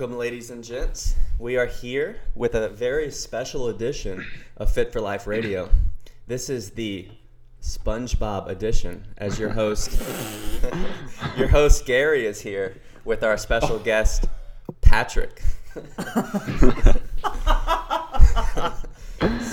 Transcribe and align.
Welcome, 0.00 0.16
ladies 0.18 0.50
and 0.50 0.62
gents. 0.62 1.14
We 1.38 1.56
are 1.56 1.66
here 1.66 2.20
with 2.34 2.54
a 2.54 2.68
very 2.68 3.10
special 3.10 3.68
edition 3.68 4.24
of 4.56 4.70
Fit 4.70 4.92
for 4.92 5.00
Life 5.00 5.26
Radio. 5.26 5.68
This 6.26 6.48
is 6.48 6.70
the 6.70 7.08
SpongeBob 7.62 8.48
edition. 8.48 9.04
As 9.18 9.38
your 9.38 9.50
host, 9.50 10.00
your 11.36 11.48
host 11.48 11.84
Gary 11.86 12.26
is 12.26 12.40
here 12.40 12.76
with 13.04 13.22
our 13.22 13.36
special 13.36 13.78
guest 13.78 14.26
Patrick. 14.80 15.42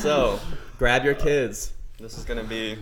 so, 0.02 0.40
grab 0.78 1.04
your 1.06 1.14
kids. 1.16 1.74
This 2.00 2.18
is 2.18 2.24
gonna 2.26 2.44
be 2.44 2.78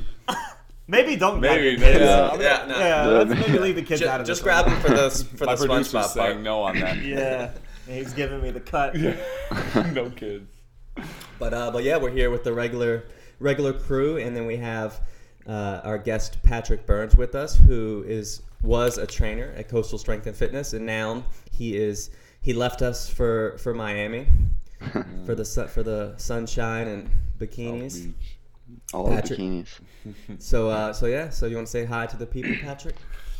Maybe 0.88 1.16
don't 1.16 1.39
grab 1.39 1.55
Maybe, 1.55 1.70
your 1.72 1.80
maybe. 1.80 2.00
kids. 2.00 2.05
Yeah, 2.05 2.36
yeah, 2.39 2.66
no. 2.67 2.78
Yeah, 2.80 3.05
let's 3.08 3.48
maybe 3.48 3.59
leave 3.59 3.76
the 3.76 3.81
kids 3.81 4.02
Ju- 4.02 4.08
out 4.08 4.22
of 4.22 4.28
just 4.28 4.44
grab 4.44 4.66
one. 4.67 4.76
them 4.76 4.84
for 4.84 4.89
this 4.89 5.23
for 5.23 5.45
My 5.48 5.55
the 5.55 5.66
producer's 5.66 5.94
SpongeBob 5.94 6.08
saying 6.09 6.31
part. 6.34 6.42
no 6.44 6.62
on 6.62 6.80
that. 6.80 6.98
Yeah, 7.02 7.52
he's 7.88 8.14
giving 8.14 8.42
me 8.42 8.52
the 8.52 8.59
cut. 8.59 8.95
no 9.94 10.09
kids. 10.12 10.48
But 11.39 11.53
uh, 11.53 11.72
but 11.72 11.84
yeah, 11.84 11.98
we're 11.98 12.12
here 12.12 12.30
with 12.30 12.44
the 12.44 12.53
regular 12.53 13.05
regular 13.39 13.73
crew, 13.73 14.17
and 14.17 14.36
then 14.36 14.45
we 14.45 14.58
have 14.58 15.00
uh, 15.48 15.81
our 15.84 15.98
guest 15.98 16.41
Patrick 16.44 16.85
Burns 16.85 17.16
with 17.16 17.35
us, 17.35 17.55
who 17.55 18.03
is 18.08 18.41
was 18.62 18.98
a 18.98 19.06
trainer 19.06 19.53
at 19.56 19.70
Coastal 19.70 20.00
Strength 20.00 20.28
and 20.28 20.36
Fitness, 20.36 20.73
and 20.73 20.86
now 20.86 21.23
he 21.52 21.75
is 21.75 22.09
he 22.42 22.53
left 22.53 22.81
us 22.81 23.09
for 23.09 23.58
for 23.58 23.73
Miami 23.73 24.28
for 25.25 25.36
the 25.36 25.45
for 25.72 25.83
the 25.83 26.14
sunshine 26.17 26.88
and 26.88 27.09
bikinis. 27.39 28.11
All 28.94 29.09
bikinis. 29.09 29.67
So 30.39 30.70
uh, 30.70 30.94
so 30.94 31.08
yeah, 31.08 31.30
so 31.30 31.48
you 31.48 31.55
want 31.55 31.67
to 31.67 31.72
say 31.72 31.86
hi 31.86 32.05
to 32.05 32.17
the 32.17 32.25
people, 32.25 32.55
Patrick? 32.61 32.95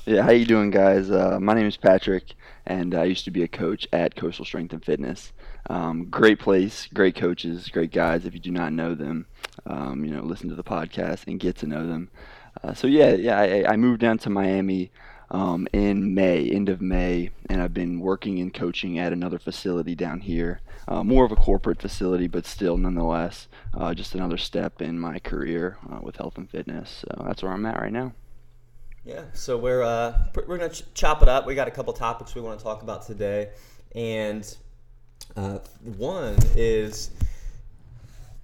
Yeah, 0.06 0.22
how 0.22 0.32
you 0.32 0.46
doing, 0.46 0.70
guys? 0.70 1.10
Uh, 1.10 1.40
my 1.40 1.56
name 1.56 1.66
is 1.66 1.78
Patrick, 1.78 2.36
and 2.68 2.94
I 2.94 3.06
used 3.06 3.26
to 3.26 3.32
be 3.32 3.42
a 3.42 3.48
coach 3.48 3.88
at 3.92 4.16
Coastal 4.16 4.46
Strength 4.46 4.74
and 4.74 4.86
Fitness. 4.86 5.34
Um, 5.70 6.06
great 6.10 6.40
place, 6.40 6.88
great 6.94 7.16
coaches, 7.16 7.70
great 7.70 7.92
guys. 7.92 8.26
If 8.26 8.34
you 8.34 8.40
do 8.40 8.52
not 8.52 8.74
know 8.74 8.94
them, 8.96 9.26
um, 9.66 10.06
you 10.06 10.12
know, 10.12 10.22
listen 10.22 10.50
to 10.50 10.56
the 10.56 10.64
podcast 10.64 11.28
and 11.28 11.40
get 11.40 11.56
to 11.58 11.68
know 11.68 11.88
them. 11.88 12.10
Uh, 12.64 12.74
so 12.74 12.88
yeah, 12.88 13.14
yeah, 13.14 13.40
I, 13.40 13.74
I 13.74 13.76
moved 13.76 14.02
down 14.02 14.18
to 14.20 14.30
Miami 14.30 14.92
um, 15.32 15.68
in 15.74 16.14
May, 16.14 16.50
end 16.50 16.70
of 16.70 16.82
May, 16.82 17.32
and 17.50 17.62
I've 17.62 17.74
been 17.74 18.00
working 18.00 18.40
and 18.40 18.54
coaching 18.54 19.00
at 19.00 19.12
another 19.12 19.40
facility 19.40 19.96
down 19.96 20.22
here. 20.22 20.62
Uh, 20.88 21.04
more 21.04 21.26
of 21.26 21.32
a 21.32 21.36
corporate 21.36 21.82
facility, 21.82 22.28
but 22.28 22.46
still, 22.46 22.78
nonetheless, 22.78 23.48
uh, 23.74 23.94
just 23.94 24.14
another 24.14 24.38
step 24.38 24.82
in 24.82 25.00
my 25.00 25.18
career 25.18 25.78
uh, 25.92 26.00
with 26.02 26.18
health 26.18 26.38
and 26.38 26.50
fitness. 26.50 27.02
So 27.02 27.24
that's 27.26 27.42
where 27.42 27.52
I'm 27.52 27.66
at 27.66 27.80
right 27.80 27.92
now. 27.92 28.14
Yeah, 29.04 29.24
so 29.34 29.58
we're 29.58 29.84
uh, 29.84 30.18
we're 30.48 30.58
gonna 30.58 30.70
ch- 30.70 30.92
chop 30.94 31.22
it 31.22 31.28
up. 31.28 31.46
We 31.46 31.54
got 31.54 31.68
a 31.68 31.72
couple 31.72 31.94
topics 31.94 32.34
we 32.34 32.42
want 32.42 32.60
to 32.60 32.64
talk 32.64 32.82
about 32.82 33.06
today, 33.06 33.50
and 33.94 34.56
uh, 35.36 35.60
one 35.98 36.38
is 36.56 37.12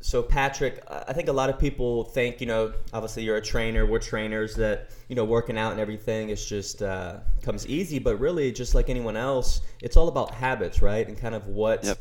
so 0.02 0.23
Patrick. 0.23 0.83
I 0.89 1.14
think 1.14 1.30
a 1.30 1.33
lot 1.33 1.50
of 1.50 1.59
people 1.59 2.03
think 2.05 2.41
you 2.41 2.47
know, 2.47 2.73
obviously 2.94 3.23
you're 3.23 3.38
a 3.38 3.41
trainer. 3.41 3.86
We're 3.86 4.00
trainers 4.00 4.55
that 4.55 4.89
you 5.08 5.16
know, 5.16 5.25
working 5.25 5.58
out 5.58 5.72
and 5.72 5.80
everything 5.80 6.30
is 6.30 6.45
just 6.45 6.81
uh, 6.81 7.17
comes 7.42 7.67
easy, 7.67 7.99
but 7.99 8.17
really, 8.19 8.52
just 8.52 8.73
like 8.73 8.89
anyone 8.89 9.17
else, 9.17 9.61
it's 9.81 9.97
all 9.97 10.08
about 10.08 10.31
habits, 10.33 10.81
right? 10.81 11.08
And 11.08 11.17
kind 11.17 11.36
of 11.36 11.48
what 11.48 11.83
Yep. 11.83 11.98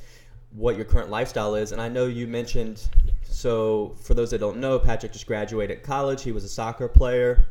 what 0.53 0.77
your 0.77 0.85
current 0.85 1.11
lifestyle 1.11 1.55
is. 1.55 1.73
And 1.73 1.81
I 1.81 1.89
know 1.89 2.07
you 2.07 2.27
mentioned. 2.27 2.83
So 3.25 3.97
for 4.03 4.15
those 4.15 4.31
that 4.31 4.39
don't 4.39 4.59
know, 4.59 4.79
Patrick 4.79 5.13
just 5.13 5.27
graduated 5.27 5.83
college. 5.83 6.23
He 6.23 6.33
was 6.33 6.45
a 6.45 6.49
soccer 6.49 6.89
player 6.89 7.47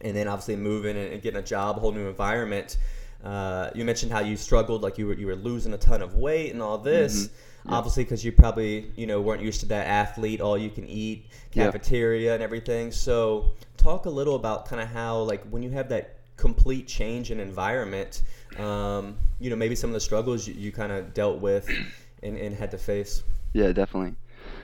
and 0.00 0.16
then 0.16 0.26
obviously 0.26 0.56
moving 0.56 0.96
and 0.96 1.22
getting 1.22 1.38
a 1.38 1.44
job, 1.44 1.76
a 1.76 1.80
whole 1.80 1.92
new 1.92 2.08
environment. 2.08 2.76
Uh, 3.22 3.70
you 3.74 3.84
mentioned 3.84 4.10
how 4.10 4.20
you 4.20 4.36
struggled, 4.36 4.82
like 4.82 4.98
you 4.98 5.06
were 5.06 5.14
you 5.14 5.26
were 5.26 5.36
losing 5.36 5.72
a 5.72 5.78
ton 5.78 6.02
of 6.02 6.16
weight 6.16 6.52
and 6.52 6.62
all 6.62 6.78
this. 6.78 7.30
Obviously, 7.68 8.02
because 8.02 8.24
you 8.24 8.32
probably 8.32 8.90
you 8.96 9.06
know 9.06 9.20
weren't 9.20 9.42
used 9.42 9.60
to 9.60 9.66
that 9.66 9.86
athlete, 9.86 10.40
all 10.40 10.58
you 10.58 10.70
can 10.70 10.84
eat 10.86 11.26
cafeteria 11.52 12.34
and 12.34 12.42
everything. 12.42 12.90
So 12.90 13.52
talk 13.76 14.06
a 14.06 14.10
little 14.10 14.34
about 14.34 14.66
kind 14.66 14.82
of 14.82 14.88
how 14.88 15.18
like 15.20 15.44
when 15.44 15.62
you 15.62 15.70
have 15.70 15.88
that 15.90 16.16
complete 16.36 16.88
change 16.88 17.30
in 17.30 17.38
environment, 17.38 18.22
um, 18.58 19.16
you 19.38 19.48
know 19.50 19.56
maybe 19.56 19.76
some 19.76 19.90
of 19.90 19.94
the 19.94 20.00
struggles 20.00 20.48
you, 20.48 20.54
you 20.54 20.72
kind 20.72 20.90
of 20.90 21.14
dealt 21.14 21.40
with 21.40 21.68
and, 22.24 22.36
and 22.36 22.56
had 22.56 22.72
to 22.72 22.78
face. 22.78 23.22
Yeah, 23.52 23.70
definitely. 23.70 24.16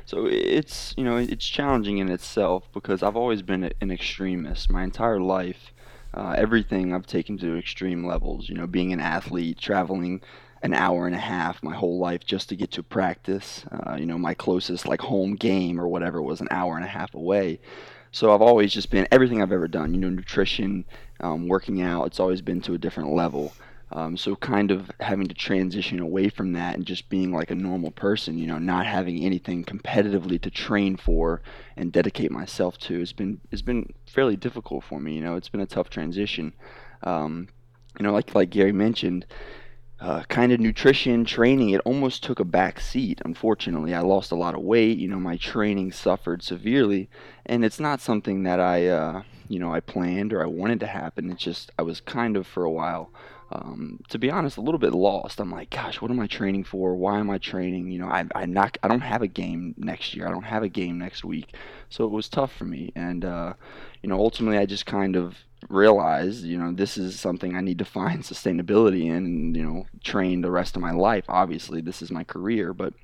So 0.04 0.26
it's 0.26 0.94
you 0.97 1.04
know 1.04 1.18
it's 1.18 1.47
challenging 1.47 1.98
in 1.98 2.08
itself 2.08 2.68
because 2.72 3.02
I've 3.02 3.16
always 3.16 3.42
been 3.42 3.70
an 3.80 3.91
extremist 3.91 4.70
my 4.70 4.82
entire 4.82 5.20
life. 5.20 5.72
Uh, 6.18 6.34
everything 6.36 6.92
I've 6.92 7.06
taken 7.06 7.38
to 7.38 7.56
extreme 7.56 8.04
levels. 8.04 8.48
You 8.48 8.56
know, 8.56 8.66
being 8.66 8.92
an 8.92 9.00
athlete, 9.00 9.58
traveling 9.58 10.20
an 10.62 10.74
hour 10.74 11.06
and 11.06 11.14
a 11.14 11.18
half 11.18 11.62
my 11.62 11.74
whole 11.74 11.98
life 11.98 12.24
just 12.24 12.48
to 12.48 12.56
get 12.56 12.72
to 12.72 12.82
practice. 12.82 13.64
Uh, 13.70 13.94
you 13.94 14.04
know, 14.06 14.18
my 14.18 14.34
closest 14.34 14.86
like 14.86 15.00
home 15.00 15.36
game 15.36 15.80
or 15.80 15.86
whatever 15.86 16.20
was 16.20 16.40
an 16.40 16.48
hour 16.50 16.74
and 16.74 16.84
a 16.84 16.88
half 16.88 17.14
away. 17.14 17.60
So 18.10 18.34
I've 18.34 18.42
always 18.42 18.72
just 18.72 18.90
been 18.90 19.06
everything 19.12 19.40
I've 19.40 19.52
ever 19.52 19.68
done. 19.68 19.94
You 19.94 20.00
know, 20.00 20.10
nutrition, 20.10 20.84
um, 21.20 21.46
working 21.46 21.80
out. 21.82 22.06
It's 22.06 22.18
always 22.18 22.40
been 22.40 22.60
to 22.62 22.74
a 22.74 22.78
different 22.78 23.12
level. 23.12 23.52
Um, 23.91 24.16
so 24.16 24.37
kind 24.37 24.71
of 24.71 24.91
having 25.00 25.26
to 25.28 25.34
transition 25.34 25.99
away 25.99 26.28
from 26.28 26.53
that 26.53 26.75
and 26.75 26.84
just 26.84 27.09
being 27.09 27.32
like 27.32 27.50
a 27.50 27.54
normal 27.54 27.91
person, 27.91 28.37
you 28.37 28.47
know, 28.47 28.59
not 28.59 28.87
having 28.87 29.25
anything 29.25 29.65
competitively 29.65 30.41
to 30.43 30.50
train 30.50 30.97
for 30.97 31.41
and 31.76 31.91
dedicate 31.91 32.31
myself 32.31 32.77
to 32.78 32.98
has 32.98 33.12
been 33.12 33.41
has 33.50 33.62
been 33.62 33.94
fairly 34.06 34.37
difficult 34.37 34.84
for 34.84 35.00
me. 35.00 35.15
You 35.15 35.22
know, 35.22 35.37
it's 35.37 35.48
been 35.48 35.62
a 35.62 35.66
tough 35.66 35.88
transition. 35.88 36.53
Um, 37.03 37.48
you 37.98 38.04
know, 38.04 38.12
like 38.12 38.34
like 38.34 38.50
Gary 38.50 38.72
mentioned, 38.72 39.25
uh, 40.00 40.22
kind 40.25 40.53
of 40.53 40.60
nutrition 40.60 41.25
training 41.25 41.71
it 41.71 41.81
almost 41.84 42.22
took 42.22 42.38
a 42.38 42.44
back 42.44 42.78
seat 42.78 43.21
unfortunately 43.25 43.93
i 43.93 44.00
lost 44.00 44.31
a 44.31 44.37
lot 44.37 44.54
of 44.54 44.60
weight 44.60 44.97
you 44.97 45.09
know 45.09 45.19
my 45.19 45.37
training 45.37 45.91
suffered 45.91 46.41
severely 46.41 47.10
and 47.44 47.65
it's 47.65 47.81
not 47.81 48.00
something 48.00 48.44
that 48.44 48.60
i 48.60 48.87
uh, 48.87 49.22
you 49.48 49.59
know 49.59 49.72
i 49.75 49.81
planned 49.81 50.32
or 50.32 50.41
i 50.41 50.47
wanted 50.47 50.78
to 50.78 50.87
happen 50.87 51.31
it's 51.31 51.43
just 51.43 51.72
i 51.78 51.82
was 51.82 52.00
kind 52.00 52.37
of 52.37 52.47
for 52.47 52.62
a 52.62 52.71
while 52.71 53.10
um, 53.50 54.00
to 54.09 54.19
be 54.19 54.31
honest 54.31 54.56
a 54.56 54.60
little 54.60 54.78
bit 54.78 54.92
lost. 54.92 55.41
I'm 55.41 55.50
like 55.50 55.70
gosh 55.70 56.00
what 56.00 56.10
am 56.10 56.20
i 56.20 56.26
training 56.26 56.64
for? 56.64 56.94
Why 56.94 57.19
am 57.19 57.31
i 57.31 57.38
training? 57.38 57.91
You 57.91 58.00
know 58.00 58.09
I, 58.09 58.26
i'm 58.34 58.53
not 58.53 58.78
i 58.82 58.88
don't 58.88 59.00
have 59.00 59.22
a 59.22 59.28
game 59.28 59.75
next 59.76 60.14
year. 60.14 60.26
I 60.26 60.31
don't 60.31 60.42
have 60.42 60.62
a 60.62 60.69
game 60.69 60.98
next 60.98 61.25
week. 61.25 61.54
So 61.91 62.04
it 62.04 62.10
was 62.10 62.28
tough 62.28 62.53
for 62.53 62.64
me. 62.64 62.92
And 62.94 63.25
uh, 63.25 63.54
you 64.03 64.09
know 64.09 64.19
ultimately 64.19 64.59
i 64.59 64.66
just 64.66 64.86
kind 64.86 65.16
of 65.16 65.36
realized, 65.69 66.44
you 66.44 66.56
know, 66.56 66.72
this 66.72 66.97
is 66.97 67.19
something 67.19 67.56
I 67.56 67.60
need 67.60 67.78
to 67.78 67.84
find 67.84 68.22
sustainability 68.22 69.06
in 69.06 69.16
and, 69.16 69.56
you 69.56 69.65
know, 69.65 69.86
train 70.04 70.41
the 70.41 70.50
rest 70.50 70.76
of 70.76 70.82
my 70.82 70.92
life. 70.92 71.25
Obviously, 71.28 71.80
this 71.80 72.03
is 72.03 72.10
my 72.10 72.25
career, 72.25 72.72
but 72.72 72.94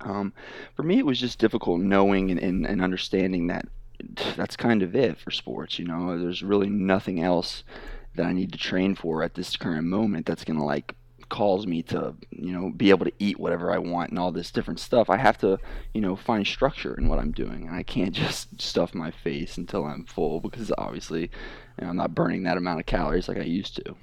um, 0.00 0.32
for 0.74 0.82
me, 0.82 0.98
it 0.98 1.06
was 1.06 1.18
just 1.18 1.38
difficult 1.38 1.80
knowing 1.80 2.30
and, 2.30 2.40
and, 2.40 2.66
and 2.66 2.82
understanding 2.82 3.48
that 3.48 3.66
that's 4.36 4.56
kind 4.56 4.82
of 4.82 4.94
it 4.94 5.18
for 5.18 5.30
sports. 5.30 5.78
You 5.78 5.86
know, 5.86 6.18
there's 6.18 6.42
really 6.42 6.68
nothing 6.68 7.22
else 7.22 7.64
that 8.16 8.26
I 8.26 8.32
need 8.32 8.52
to 8.52 8.58
train 8.58 8.94
for 8.94 9.22
at 9.22 9.34
this 9.34 9.56
current 9.56 9.86
moment 9.86 10.26
that's 10.26 10.44
going 10.44 10.58
to 10.58 10.64
like 10.64 10.94
cause 11.28 11.66
me 11.66 11.82
to 11.82 12.14
you 12.30 12.52
know 12.52 12.70
be 12.70 12.90
able 12.90 13.04
to 13.04 13.12
eat 13.18 13.38
whatever 13.38 13.72
I 13.72 13.78
want 13.78 14.10
and 14.10 14.18
all 14.18 14.30
this 14.30 14.50
different 14.50 14.78
stuff. 14.80 15.10
I 15.10 15.16
have 15.16 15.38
to 15.38 15.58
you 15.92 16.00
know 16.00 16.16
find 16.16 16.46
structure 16.46 16.94
in 16.94 17.08
what 17.08 17.18
I'm 17.18 17.32
doing, 17.32 17.66
and 17.66 17.74
I 17.74 17.82
can't 17.82 18.12
just 18.26 18.60
stuff 18.60 18.94
my 18.94 19.10
face 19.10 19.56
until 19.56 19.84
I'm 19.84 20.04
full 20.04 20.40
because 20.40 20.72
obviously 20.78 21.22
you 21.22 21.84
know, 21.84 21.88
I'm 21.88 21.96
not 21.96 22.14
burning 22.14 22.44
that 22.44 22.56
amount 22.56 22.80
of 22.80 22.86
calories 22.86 23.28
like 23.28 23.38
I 23.38 23.42
used 23.42 23.76
to. 23.76 23.96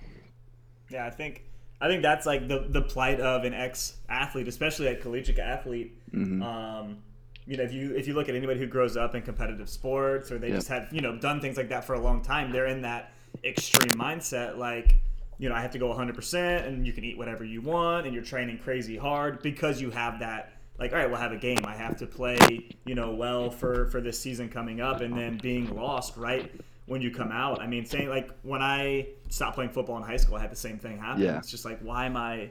Yeah, 0.89 1.06
I 1.06 1.09
think 1.09 1.44
I 1.81 1.88
think 1.88 2.01
that's 2.01 2.25
like 2.25 2.48
the 2.48 2.66
the 2.69 2.81
plight 2.81 3.19
of 3.19 3.44
an 3.44 3.54
ex 3.54 3.98
athlete, 4.09 4.48
especially 4.48 4.88
a 4.88 4.95
collegiate 4.95 5.39
athlete. 5.39 5.98
Mm-hmm. 6.13 6.42
Um, 6.44 6.98
you 7.45 7.57
know, 7.57 7.63
if 7.63 7.74
you 7.74 7.95
if 7.95 8.07
you 8.07 8.13
look 8.13 8.30
at 8.30 8.36
anybody 8.36 8.59
who 8.59 8.68
grows 8.68 8.95
up 8.95 9.16
in 9.16 9.21
competitive 9.21 9.69
sports 9.69 10.31
or 10.31 10.38
they 10.38 10.48
Yep. 10.48 10.56
just 10.56 10.68
have 10.69 10.88
you 10.94 11.01
know 11.01 11.18
done 11.18 11.42
things 11.42 11.57
like 11.57 11.69
that 11.69 11.83
for 11.83 11.94
a 11.94 12.00
long 12.00 12.21
time, 12.21 12.51
they're 12.51 12.68
in 12.68 12.81
that 12.83 13.12
extreme 13.44 14.00
mindset. 14.00 14.57
Like, 14.57 14.95
you 15.38 15.50
know, 15.50 15.56
I 15.56 15.62
have 15.62 15.71
to 15.71 15.80
go 15.80 15.88
100, 15.88 16.15
percent 16.15 16.65
and 16.65 16.85
you 16.85 16.94
can 16.94 17.03
eat 17.03 17.18
whatever 17.18 17.44
you 17.44 17.62
want, 17.62 18.06
and 18.06 18.13
you're 18.13 18.24
training 18.24 18.59
crazy 18.59 18.97
hard 18.97 19.41
because 19.41 19.81
you 19.81 19.91
have 19.91 20.19
that. 20.19 20.53
Like, 20.80 20.91
all 20.91 20.97
right, 20.97 21.09
we'll 21.09 21.19
have 21.19 21.31
a 21.31 21.38
game. 21.38 21.59
I 21.65 21.75
have 21.75 21.97
to 21.97 22.07
play, 22.07 22.38
you 22.85 22.95
know, 22.95 23.13
well 23.13 23.50
for 23.50 23.88
for 23.88 24.01
this 24.01 24.19
season 24.19 24.50
coming 24.50 24.81
up, 24.81 25.01
and 25.01 25.18
then 25.18 25.38
being 25.38 25.75
lost 25.75 26.18
right 26.18 26.51
when 26.85 27.01
you 27.01 27.12
come 27.12 27.31
out. 27.31 27.62
I 27.62 27.68
mean, 27.68 27.85
saying 27.85 28.09
like 28.09 28.30
when 28.44 28.62
I 28.62 29.07
stopped 29.30 29.56
playing 29.56 29.71
football 29.71 29.97
in 29.97 30.03
high 30.03 30.18
school, 30.18 30.35
I 30.35 30.41
had 30.41 30.51
the 30.51 30.56
same 30.56 30.77
thing 30.77 30.97
happen. 30.97 31.24
Yeah. 31.24 31.38
It's 31.38 31.50
just 31.50 31.65
like, 31.65 31.80
why 31.81 32.06
am 32.06 32.18
I 32.18 32.50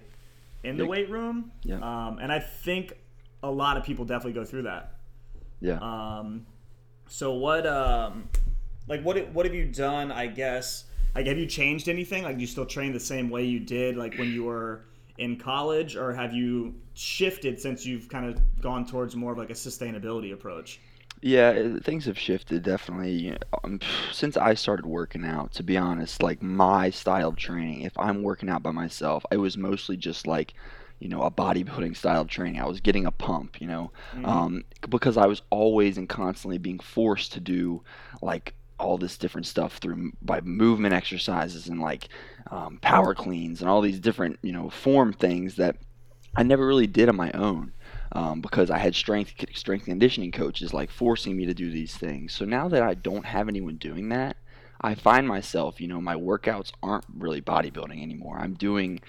in 0.65 0.77
the 0.77 0.87
weight 0.87 1.11
room? 1.11 1.53
Yeah. 1.63 1.77
Um, 1.77 2.19
and 2.19 2.33
I 2.33 2.39
think 2.39 2.95
a 3.43 3.51
lot 3.51 3.77
of 3.77 3.85
people 3.85 4.05
definitely 4.05 4.33
go 4.33 4.45
through 4.45 4.63
that. 4.63 4.95
Yeah. 5.61 5.79
Um, 5.81 6.47
so 7.09 7.35
what? 7.35 7.67
Um, 7.67 8.29
like 8.89 9.03
what 9.03 9.29
what 9.33 9.47
have 9.47 9.55
you 9.55 9.67
done? 9.67 10.13
I 10.13 10.27
guess 10.27 10.85
like 11.15 11.27
have 11.27 11.39
you 11.39 11.47
changed 11.47 11.89
anything? 11.89 12.25
Like 12.25 12.37
do 12.37 12.41
you 12.41 12.47
still 12.47 12.67
train 12.67 12.93
the 12.93 13.01
same 13.01 13.31
way 13.31 13.45
you 13.45 13.61
did 13.61 13.97
like 13.97 14.17
when 14.19 14.33
you 14.33 14.45
were 14.45 14.85
in 15.19 15.37
college, 15.37 15.97
or 15.97 16.13
have 16.13 16.33
you 16.33 16.75
shifted 16.95 17.61
since 17.61 17.87
you've 17.87 18.09
kind 18.09 18.27
of 18.27 18.61
gone 18.61 18.87
towards 18.87 19.15
more 19.15 19.33
of 19.33 19.39
like 19.39 19.51
a 19.51 19.55
sustainability 19.55 20.33
approach? 20.33 20.81
Yeah, 21.21 21.79
things 21.85 22.07
have 22.07 22.19
shifted 22.19 22.65
definitely. 22.65 23.37
Um, 23.63 23.79
since 24.11 24.37
I 24.37 24.55
started 24.55 24.87
working 24.87 25.25
out, 25.25 25.53
to 25.53 25.63
be 25.63 25.77
honest, 25.77 26.23
like 26.23 26.43
my 26.43 26.91
style 26.91 27.29
of 27.29 27.37
training, 27.37 27.83
if 27.83 27.97
I'm 27.97 28.23
working 28.25 28.49
out 28.49 28.63
by 28.65 28.73
myself, 28.73 29.25
it 29.31 29.37
was 29.37 29.57
mostly 29.57 29.97
just 29.97 30.27
like, 30.27 30.55
you 30.99 31.09
know, 31.09 31.23
a 31.23 31.31
bodybuilding 31.31 31.97
style 31.97 32.23
of 32.23 32.29
training. 32.29 32.61
I 32.61 32.67
was 32.67 32.81
getting 32.81 33.07
a 33.07 33.13
pump, 33.13 33.61
you 33.61 33.69
know, 33.69 33.93
um, 34.25 34.65
because 34.89 35.17
I 35.17 35.27
was 35.27 35.43
always 35.51 35.97
and 35.97 36.09
constantly 36.09 36.59
being 36.59 36.81
forced 36.81 37.33
to 37.35 37.41
do 37.41 37.83
like 38.21 38.55
all 38.83 38.99
this 38.99 39.17
different 39.17 39.47
stuff 39.47 39.79
through 39.79 40.13
by 40.21 40.41
movement 40.41 40.95
exercises 40.95 41.69
and 41.69 41.81
like 41.81 42.09
um, 42.51 42.79
power 42.83 43.15
cleans 43.15 43.61
and 43.61 43.71
all 43.71 43.81
these 43.81 44.01
different, 44.01 44.39
you 44.43 44.53
know, 44.53 44.69
form 44.71 45.13
things 45.13 45.57
that 45.57 45.77
I 46.37 46.43
never 46.43 46.67
really 46.67 46.87
did 46.87 47.09
on 47.09 47.17
my 47.17 47.31
own 47.33 47.73
um, 48.13 48.41
because 48.41 48.71
I 48.71 48.79
had 48.79 48.95
strength 48.95 49.35
strength 49.55 49.85
conditioning 49.85 50.33
coaches 50.33 50.73
like 50.73 50.91
forcing 50.91 51.37
me 51.37 51.47
to 51.47 51.55
do 51.55 51.71
these 51.71 51.97
things. 51.97 52.35
So 52.35 52.45
now 52.45 52.69
that 52.69 52.83
I 52.83 52.95
don't 52.95 53.27
have 53.27 53.49
anyone 53.49 53.77
doing 53.77 54.09
that, 54.11 54.37
I 54.81 54.95
find 54.95 55.29
myself, 55.29 55.81
you 55.81 55.89
know, 55.89 56.01
my 56.01 56.17
workouts 56.17 56.73
aren't 56.83 57.05
really 57.17 57.41
bodybuilding 57.41 58.03
anymore. 58.03 58.39
I'm 58.39 58.55
doing 58.55 59.01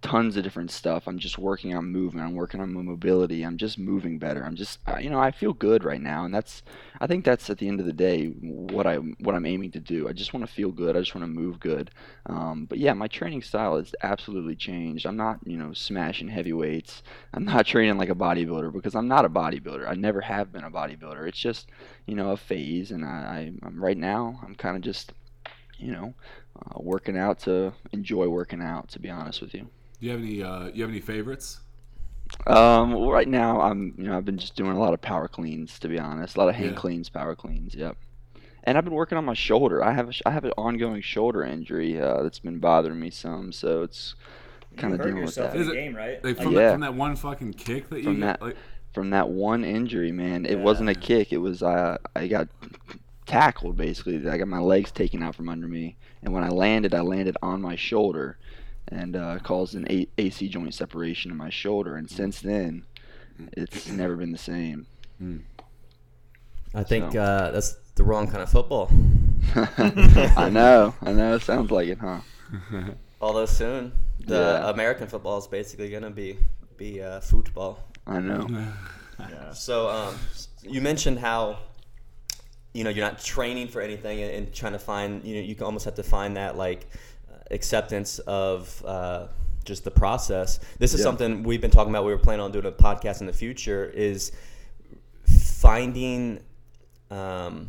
tons 0.00 0.36
of 0.36 0.44
different 0.44 0.70
stuff. 0.70 1.08
I'm 1.08 1.18
just 1.18 1.38
working 1.38 1.74
on 1.74 1.86
movement. 1.86 2.26
I'm 2.26 2.34
working 2.34 2.60
on 2.60 2.72
my 2.72 2.82
mobility. 2.82 3.42
I'm 3.42 3.56
just 3.56 3.78
moving 3.78 4.18
better. 4.18 4.44
I'm 4.44 4.54
just, 4.54 4.78
you 5.00 5.10
know, 5.10 5.18
I 5.18 5.32
feel 5.32 5.52
good 5.52 5.82
right 5.82 6.00
now, 6.00 6.24
and 6.24 6.32
that's, 6.32 6.62
I 7.00 7.06
think 7.06 7.24
that's 7.24 7.50
at 7.50 7.58
the 7.58 7.66
end 7.66 7.80
of 7.80 7.86
the 7.86 7.92
day 7.92 8.26
what 8.26 8.86
I 8.86 8.96
what 8.96 9.34
I'm 9.34 9.46
aiming 9.46 9.72
to 9.72 9.80
do. 9.80 10.08
I 10.08 10.12
just 10.12 10.32
want 10.32 10.46
to 10.46 10.52
feel 10.52 10.70
good. 10.70 10.96
I 10.96 11.00
just 11.00 11.14
want 11.14 11.24
to 11.24 11.40
move 11.40 11.58
good. 11.58 11.90
Um, 12.26 12.66
but 12.66 12.78
yeah, 12.78 12.92
my 12.92 13.08
training 13.08 13.42
style 13.42 13.76
has 13.76 13.94
absolutely 14.02 14.54
changed. 14.54 15.04
I'm 15.04 15.16
not, 15.16 15.40
you 15.44 15.56
know, 15.56 15.72
smashing 15.72 16.28
heavy 16.28 16.52
weights. 16.52 17.02
I'm 17.34 17.44
not 17.44 17.66
training 17.72 17.98
like 17.98 18.10
a 18.10 18.14
bodybuilder 18.14 18.72
because 18.72 18.94
I'm 18.94 19.08
not 19.08 19.24
a 19.24 19.30
bodybuilder. 19.30 19.88
I 19.88 19.94
never 19.94 20.20
have 20.20 20.52
been 20.52 20.64
a 20.64 20.70
bodybuilder. 20.70 21.26
It's 21.26 21.38
just, 21.38 21.68
you 22.06 22.14
know, 22.14 22.30
a 22.30 22.36
phase, 22.36 22.92
and 22.92 23.04
I, 23.04 23.08
I 23.08 23.52
I'm 23.66 23.82
right 23.82 23.98
now. 23.98 24.40
I'm 24.44 24.54
kind 24.54 24.76
of 24.76 24.82
just, 24.82 25.12
you 25.76 25.90
know, 25.90 26.14
uh, 26.56 26.78
working 26.80 27.18
out 27.18 27.40
to 27.40 27.72
enjoy 27.92 28.28
working 28.28 28.62
out. 28.62 28.88
To 28.90 29.00
be 29.00 29.10
honest 29.10 29.40
with 29.40 29.54
you. 29.54 29.68
Do 30.00 30.06
you 30.06 30.12
have 30.12 30.20
any? 30.20 30.42
Uh, 30.42 30.66
you 30.72 30.82
have 30.82 30.90
any 30.90 31.00
favorites? 31.00 31.60
Um, 32.46 32.92
well, 32.92 33.10
right 33.10 33.26
now 33.28 33.60
I'm, 33.60 33.94
you 33.96 34.04
know, 34.04 34.16
I've 34.16 34.24
been 34.24 34.36
just 34.38 34.54
doing 34.54 34.72
a 34.76 34.78
lot 34.78 34.92
of 34.94 35.00
power 35.00 35.28
cleans. 35.28 35.78
To 35.80 35.88
be 35.88 35.98
honest, 35.98 36.36
a 36.36 36.40
lot 36.40 36.48
of 36.48 36.54
hang 36.54 36.70
Yeah. 36.70 36.74
cleans, 36.74 37.08
power 37.08 37.34
cleans. 37.34 37.74
Yep. 37.74 37.96
And 38.64 38.76
I've 38.76 38.84
been 38.84 38.92
working 38.94 39.16
on 39.16 39.24
my 39.24 39.34
shoulder. 39.34 39.82
I 39.82 39.92
have 39.92 40.08
a, 40.08 40.12
sh- 40.12 40.22
I 40.26 40.30
have 40.30 40.44
an 40.44 40.52
ongoing 40.58 41.00
shoulder 41.00 41.42
injury 41.42 42.00
uh, 42.00 42.22
that's 42.22 42.38
been 42.38 42.58
bothering 42.58 43.00
me 43.00 43.10
some, 43.10 43.50
so 43.50 43.82
it's 43.82 44.14
kind 44.76 44.92
of 44.92 45.00
hurt 45.00 45.06
dealing 45.06 45.20
with 45.24 45.36
yourself 45.36 45.52
that. 45.52 45.56
in 45.56 45.62
Is 45.62 45.68
the 45.68 45.72
it- 45.72 45.76
game, 45.84 45.96
right? 45.96 46.22
Like 46.22 46.36
Like, 46.36 46.44
from, 46.44 46.52
Yeah. 46.52 46.58
that, 46.60 46.72
from 46.72 46.80
that 46.82 46.94
one 46.94 47.16
fucking 47.16 47.54
kick 47.54 47.88
that 47.88 47.98
you 47.98 48.04
From 48.04 48.20
got, 48.20 48.40
that- 48.40 48.46
like, 48.46 48.56
From 48.92 49.10
that 49.10 49.30
one 49.30 49.64
injury, 49.64 50.12
man, 50.12 50.44
it 50.44 50.58
Yeah. 50.58 50.64
wasn't 50.64 50.90
a 50.90 50.94
kick. 50.94 51.32
It 51.32 51.38
was 51.38 51.62
uh, 51.62 51.96
I 52.14 52.26
got 52.28 52.48
tackled 53.26 53.76
basically. 53.76 54.28
I 54.28 54.36
got 54.36 54.48
my 54.48 54.58
legs 54.60 54.90
taken 54.92 55.22
out 55.22 55.34
from 55.34 55.48
under 55.48 55.66
me, 55.68 55.96
and 56.22 56.32
when 56.34 56.44
I 56.44 56.48
landed, 56.48 56.94
I 56.94 57.00
landed 57.00 57.36
on 57.42 57.62
my 57.62 57.76
shoulder, 57.76 58.38
and 58.90 59.16
uh, 59.16 59.38
caused 59.42 59.74
an 59.74 59.86
a- 59.90 60.08
AC 60.18 60.48
joint 60.48 60.74
separation 60.74 61.30
in 61.30 61.36
my 61.36 61.50
shoulder. 61.50 61.96
And 61.96 62.10
since 62.10 62.40
then, 62.40 62.84
it's 63.52 63.88
never 63.88 64.16
been 64.16 64.32
the 64.32 64.38
same. 64.38 64.86
I 66.74 66.82
think 66.84 67.12
So. 67.12 67.20
uh, 67.22 67.50
that's 67.50 67.76
the 67.94 68.04
wrong 68.04 68.26
kind 68.28 68.42
of 68.42 68.50
football. 68.50 68.90
I 69.56 70.48
know, 70.50 70.94
I 71.02 71.12
know. 71.12 71.34
It 71.34 71.42
sounds 71.42 71.70
like 71.70 71.88
it, 71.88 71.98
huh? 71.98 72.20
Although 73.20 73.46
soon, 73.46 73.92
the 74.20 74.60
Yeah. 74.62 74.70
American 74.70 75.08
football 75.08 75.38
is 75.38 75.46
basically 75.46 75.90
gonna 75.90 76.10
be 76.10 76.38
be 76.76 77.02
uh, 77.02 77.20
football. 77.20 77.80
I 78.06 78.20
know. 78.20 78.46
yeah. 79.18 79.52
So 79.52 79.88
um, 79.88 80.16
you 80.62 80.80
mentioned 80.80 81.18
how 81.18 81.58
you 82.74 82.84
know 82.84 82.90
you're 82.90 83.04
not 83.04 83.18
training 83.20 83.68
for 83.68 83.80
anything 83.80 84.20
and, 84.22 84.30
and 84.32 84.54
trying 84.54 84.74
to 84.74 84.78
find 84.78 85.24
you 85.24 85.34
know 85.36 85.40
you 85.40 85.56
almost 85.64 85.84
have 85.86 85.94
to 85.96 86.02
find 86.02 86.36
that 86.36 86.56
like 86.56 86.86
acceptance 87.50 88.18
of 88.20 88.84
uh, 88.86 89.26
just 89.64 89.84
the 89.84 89.90
process. 89.90 90.60
This 90.78 90.94
is 90.94 91.00
Yeah. 91.00 91.04
something 91.04 91.42
we've 91.42 91.60
been 91.60 91.70
talking 91.70 91.90
about. 91.92 92.04
We 92.04 92.12
were 92.12 92.18
planning 92.18 92.42
on 92.44 92.52
doing 92.52 92.66
a 92.66 92.72
podcast 92.72 93.20
in 93.20 93.26
the 93.26 93.32
future. 93.32 93.84
Is 93.86 94.32
finding 95.26 96.40
um, 97.10 97.68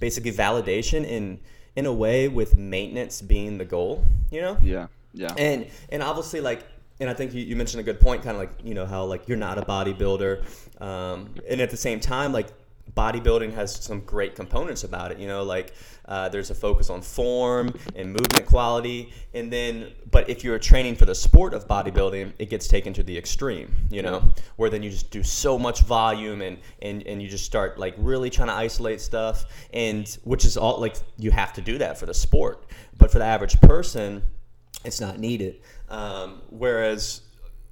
basically 0.00 0.32
validation 0.32 1.04
in 1.06 1.40
in 1.76 1.86
a 1.86 1.92
way 1.92 2.28
with 2.28 2.56
maintenance 2.56 3.20
being 3.20 3.58
the 3.58 3.64
goal. 3.64 4.04
You 4.30 4.40
know. 4.42 4.58
Yeah, 4.62 4.86
yeah, 5.12 5.34
And 5.36 5.66
and 5.90 6.02
obviously 6.02 6.40
like 6.40 6.64
and 7.00 7.10
I 7.10 7.14
think 7.14 7.34
you, 7.34 7.42
you 7.42 7.56
mentioned 7.56 7.80
a 7.80 7.82
good 7.84 8.00
point, 8.00 8.22
kind 8.22 8.36
of 8.36 8.40
like 8.40 8.52
you 8.62 8.74
know 8.74 8.86
how 8.86 9.04
like 9.04 9.26
you're 9.28 9.36
not 9.38 9.58
a 9.58 9.62
bodybuilder, 9.62 10.80
um, 10.80 11.34
and 11.48 11.60
at 11.60 11.70
the 11.70 11.76
same 11.76 11.98
time 12.00 12.32
like 12.32 12.48
bodybuilding 12.96 13.54
has 13.54 13.74
some 13.74 14.00
great 14.00 14.34
components 14.34 14.84
about 14.84 15.12
it. 15.12 15.18
You 15.18 15.26
know, 15.26 15.42
like 15.42 15.74
uh, 16.06 16.28
there's 16.28 16.50
a 16.50 16.54
focus 16.54 16.90
on 16.90 17.02
form 17.02 17.74
and 17.96 18.08
movement 18.08 18.46
quality, 18.46 19.12
and 19.32 19.52
then 19.52 19.92
but 20.10 20.28
if 20.28 20.44
you're 20.44 20.58
training 20.58 20.96
for 20.96 21.06
the 21.06 21.14
sport 21.14 21.54
of 21.54 21.66
bodybuilding, 21.66 22.32
it 22.38 22.50
gets 22.50 22.68
taken 22.68 22.92
to 22.94 23.02
the 23.02 23.16
extreme. 23.16 23.74
You 23.90 24.02
know, 24.02 24.32
where 24.56 24.70
then 24.70 24.82
you 24.82 24.90
just 24.90 25.10
do 25.10 25.22
so 25.22 25.58
much 25.58 25.82
volume 25.82 26.42
and 26.42 26.58
and 26.82 27.06
and 27.06 27.22
you 27.22 27.28
just 27.28 27.44
start 27.44 27.78
like 27.78 27.94
really 27.98 28.30
trying 28.30 28.48
to 28.48 28.54
isolate 28.54 29.00
stuff, 29.00 29.44
and 29.72 30.06
which 30.24 30.44
is 30.44 30.56
all 30.56 30.80
like 30.80 30.96
you 31.18 31.30
have 31.30 31.52
to 31.54 31.60
do 31.60 31.78
that 31.78 31.98
for 31.98 32.06
the 32.06 32.14
sport, 32.14 32.66
but 32.98 33.10
for 33.10 33.18
the 33.18 33.24
average 33.24 33.60
person 33.60 34.22
it's 34.84 35.00
not 35.00 35.18
needed. 35.18 35.60
Um, 35.88 36.42
whereas, 36.50 37.22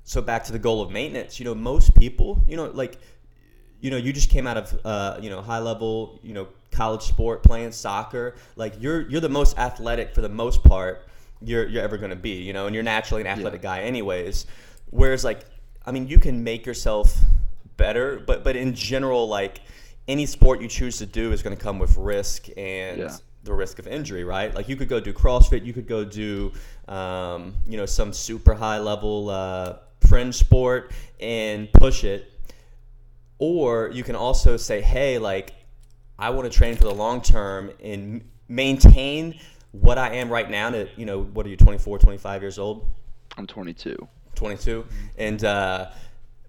so 0.04 0.22
back 0.22 0.44
to 0.44 0.52
the 0.52 0.58
goal 0.58 0.82
of 0.82 0.90
maintenance, 0.90 1.38
you 1.38 1.44
know, 1.44 1.54
most 1.54 1.94
people, 1.94 2.42
you 2.48 2.56
know, 2.56 2.66
like, 2.66 2.98
you 3.82 3.90
know, 3.90 3.98
you 3.98 4.12
just 4.12 4.30
came 4.30 4.46
out 4.46 4.56
of, 4.56 4.80
uh, 4.86 5.18
you 5.20 5.28
know, 5.28 5.42
high 5.42 5.58
level, 5.58 6.18
you 6.22 6.32
know, 6.32 6.48
college 6.70 7.02
sport 7.02 7.42
playing 7.42 7.72
soccer. 7.72 8.36
Like, 8.56 8.74
you're 8.80 9.02
you're 9.10 9.20
the 9.20 9.28
most 9.28 9.58
athletic 9.58 10.14
for 10.14 10.22
the 10.22 10.28
most 10.30 10.62
part 10.62 11.06
you're 11.44 11.66
you're 11.68 11.82
ever 11.82 11.98
going 11.98 12.10
to 12.10 12.16
be, 12.16 12.36
you 12.42 12.52
know, 12.52 12.66
and 12.66 12.74
you're 12.74 12.84
naturally 12.84 13.20
an 13.20 13.26
athletic 13.26 13.60
guy, 13.60 13.80
anyways. 13.82 14.46
Whereas, 14.90 15.24
like, 15.24 15.40
I 15.84 15.90
mean, 15.90 16.06
you 16.06 16.18
can 16.18 16.42
make 16.44 16.64
yourself 16.64 17.14
better, 17.76 18.20
but 18.24 18.44
but 18.44 18.54
in 18.56 18.72
general, 18.74 19.26
like, 19.28 19.60
any 20.08 20.26
sport 20.26 20.60
you 20.62 20.68
choose 20.68 20.98
to 20.98 21.06
do 21.06 21.32
is 21.32 21.42
going 21.42 21.56
to 21.56 21.62
come 21.62 21.78
with 21.80 21.96
risk 21.96 22.48
and 22.56 22.98
Yeah. 23.00 23.16
the 23.44 23.52
risk 23.52 23.78
of 23.80 23.86
injury, 23.88 24.22
right? 24.22 24.54
Like 24.54 24.68
you 24.68 24.76
could 24.76 24.88
go 24.88 25.00
do 25.00 25.12
CrossFit, 25.12 25.64
you 25.64 25.72
could 25.72 25.88
go 25.88 26.04
do, 26.04 26.52
um, 26.88 27.54
you 27.66 27.76
know, 27.76 27.86
some 27.86 28.12
super 28.12 28.54
high 28.54 28.78
level 28.78 29.30
uh, 29.30 29.78
fringe 30.08 30.34
sport 30.36 30.92
and 31.20 31.72
push 31.72 32.02
it, 32.04 32.31
or 33.42 33.90
you 33.92 34.04
can 34.04 34.14
also 34.14 34.56
say, 34.56 34.80
hey, 34.80 35.18
like 35.18 35.52
I 36.16 36.30
want 36.30 36.50
to 36.50 36.56
train 36.56 36.76
for 36.76 36.84
the 36.84 36.94
long 36.94 37.20
term 37.20 37.72
and 37.82 38.22
maintain 38.46 39.40
what 39.72 39.98
I 39.98 40.14
am 40.14 40.30
right 40.30 40.48
now. 40.48 40.70
To 40.70 40.88
you 40.96 41.04
know, 41.04 41.22
what 41.24 41.44
are 41.44 41.48
you, 41.48 41.56
24, 41.56 41.98
25 41.98 42.40
years 42.40 42.60
old? 42.60 42.86
I'm 43.36 43.48
22. 43.48 43.96
22 44.36 44.84
and 45.18 45.44
uh, 45.44 45.90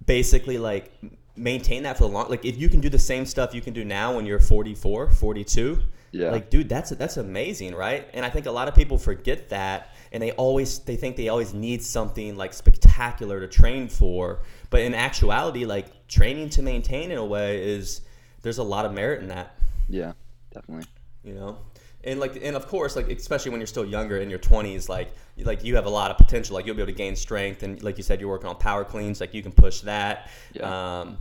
basically 0.05 0.57
like 0.59 0.93
maintain 1.35 1.83
that 1.83 1.97
for 1.97 2.03
the 2.03 2.09
long 2.09 2.29
like 2.29 2.45
if 2.45 2.57
you 2.57 2.69
can 2.69 2.79
do 2.79 2.89
the 2.89 2.99
same 2.99 3.25
stuff 3.25 3.53
you 3.55 3.61
can 3.61 3.73
do 3.73 3.83
now 3.83 4.15
when 4.15 4.25
you're 4.25 4.39
44 4.39 5.09
42 5.11 5.79
Yeah. 6.11 6.29
like 6.31 6.49
dude 6.49 6.69
that's 6.69 6.91
that's 6.91 7.17
amazing 7.17 7.75
right 7.75 8.07
and 8.13 8.23
i 8.25 8.29
think 8.29 8.45
a 8.45 8.51
lot 8.51 8.67
of 8.67 8.75
people 8.75 8.97
forget 8.97 9.49
that 9.49 9.93
and 10.11 10.21
they 10.23 10.31
always 10.33 10.79
they 10.79 10.95
think 10.95 11.15
they 11.17 11.27
always 11.29 11.53
need 11.53 11.83
something 11.83 12.35
like 12.37 12.53
spectacular 12.53 13.39
to 13.39 13.47
train 13.47 13.87
for 13.89 14.43
but 14.73 14.81
in 14.81 14.93
actuality 14.95 15.65
like 15.65 16.07
training 16.07 16.49
to 16.49 16.61
maintain 16.63 17.11
in 17.11 17.17
a 17.17 17.25
way 17.25 17.63
is 17.75 18.01
there's 18.41 18.57
a 18.57 18.63
lot 18.63 18.85
of 18.85 18.91
merit 18.93 19.21
in 19.21 19.27
that 19.29 19.55
Yeah, 19.87 20.13
definitely. 20.53 20.85
you 21.23 21.33
know 21.35 21.57
and 22.03 22.19
like 22.19 22.35
and 22.43 22.55
of 22.57 22.67
course 22.67 22.95
like 22.97 23.07
especially 23.09 23.51
when 23.51 23.59
you're 23.61 23.67
still 23.77 23.85
younger 23.85 24.17
in 24.17 24.29
your 24.29 24.39
20s 24.39 24.89
like 24.89 25.09
like 25.37 25.63
you 25.63 25.75
have 25.75 25.85
a 25.85 25.89
lot 25.89 26.11
of 26.11 26.17
potential 26.17 26.53
like 26.55 26.65
you'll 26.65 26.75
be 26.75 26.81
able 26.81 26.91
to 26.91 26.97
gain 26.97 27.15
strength 27.15 27.63
and 27.63 27.81
like 27.81 27.97
you 27.97 28.03
said 28.03 28.19
you're 28.19 28.29
working 28.29 28.49
on 28.49 28.57
power 28.57 28.83
cleans 28.83 29.21
like 29.21 29.33
you 29.33 29.41
can 29.43 29.51
push 29.53 29.79
that 29.81 30.29
Yeah. 30.53 30.67
um, 31.01 31.17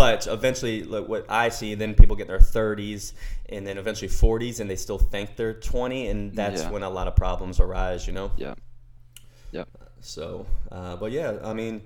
but 0.00 0.26
eventually 0.26 0.84
like 0.84 1.06
what 1.08 1.26
i 1.28 1.50
see 1.50 1.74
then 1.74 1.92
people 1.94 2.16
get 2.16 2.28
in 2.28 2.28
their 2.28 2.38
30s 2.38 3.12
and 3.50 3.66
then 3.66 3.76
eventually 3.78 4.08
40s 4.08 4.60
and 4.60 4.70
they 4.70 4.76
still 4.76 4.98
think 4.98 5.36
they're 5.36 5.52
20 5.54 6.06
and 6.08 6.34
that's 6.34 6.62
Yeah. 6.62 6.70
when 6.70 6.82
a 6.82 6.88
lot 6.98 7.08
of 7.08 7.14
problems 7.16 7.60
arise 7.60 8.06
you 8.06 8.14
know 8.14 8.30
Yeah. 8.38 8.54
Yep. 9.50 9.68
so, 10.00 10.46
uh, 10.70 10.96
but 10.96 11.12
yeah, 11.12 11.36
I 11.44 11.52
mean, 11.52 11.82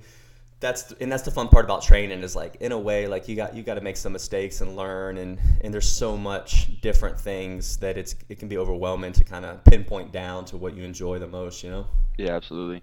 that's 0.58 0.92
and 1.00 1.12
that's 1.12 1.22
the 1.22 1.30
fun 1.30 1.48
part 1.48 1.64
about 1.64 1.82
training 1.82 2.22
is 2.22 2.34
like 2.34 2.56
in 2.60 2.72
a 2.72 2.78
way 2.78 3.06
like 3.06 3.28
you 3.28 3.36
got 3.36 3.54
you 3.54 3.62
got 3.62 3.74
to 3.74 3.82
make 3.82 3.96
some 3.96 4.12
mistakes 4.12 4.62
and 4.62 4.74
learn 4.74 5.18
and 5.18 5.38
and 5.60 5.72
there's 5.72 5.90
so 5.90 6.16
much 6.16 6.80
different 6.80 7.18
things 7.18 7.76
that 7.76 7.98
it's 7.98 8.14
it 8.28 8.38
can 8.38 8.48
be 8.48 8.56
overwhelming 8.56 9.12
to 9.12 9.22
kind 9.22 9.44
of 9.44 9.62
pinpoint 9.64 10.12
down 10.12 10.44
to 10.46 10.56
what 10.56 10.74
you 10.74 10.82
enjoy 10.82 11.18
the 11.18 11.26
most, 11.26 11.62
you 11.62 11.70
know. 11.70 11.86
Yeah, 12.16 12.34
absolutely. 12.34 12.82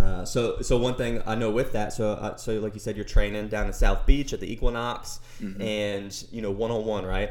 Uh, 0.00 0.24
so, 0.24 0.60
so 0.60 0.78
one 0.78 0.94
thing 0.94 1.20
I 1.26 1.34
know 1.34 1.50
with 1.50 1.72
that, 1.72 1.92
so, 1.92 2.12
uh, 2.12 2.36
so 2.36 2.58
like 2.60 2.74
you 2.74 2.80
said, 2.80 2.96
you're 2.96 3.04
training 3.04 3.48
down 3.48 3.66
in 3.66 3.72
South 3.72 4.06
Beach 4.06 4.32
at 4.32 4.40
the 4.40 4.50
Equinox, 4.50 5.20
and 5.60 6.24
you 6.30 6.40
know, 6.40 6.50
one 6.50 6.70
on 6.70 6.84
one, 6.84 7.04
right? 7.04 7.30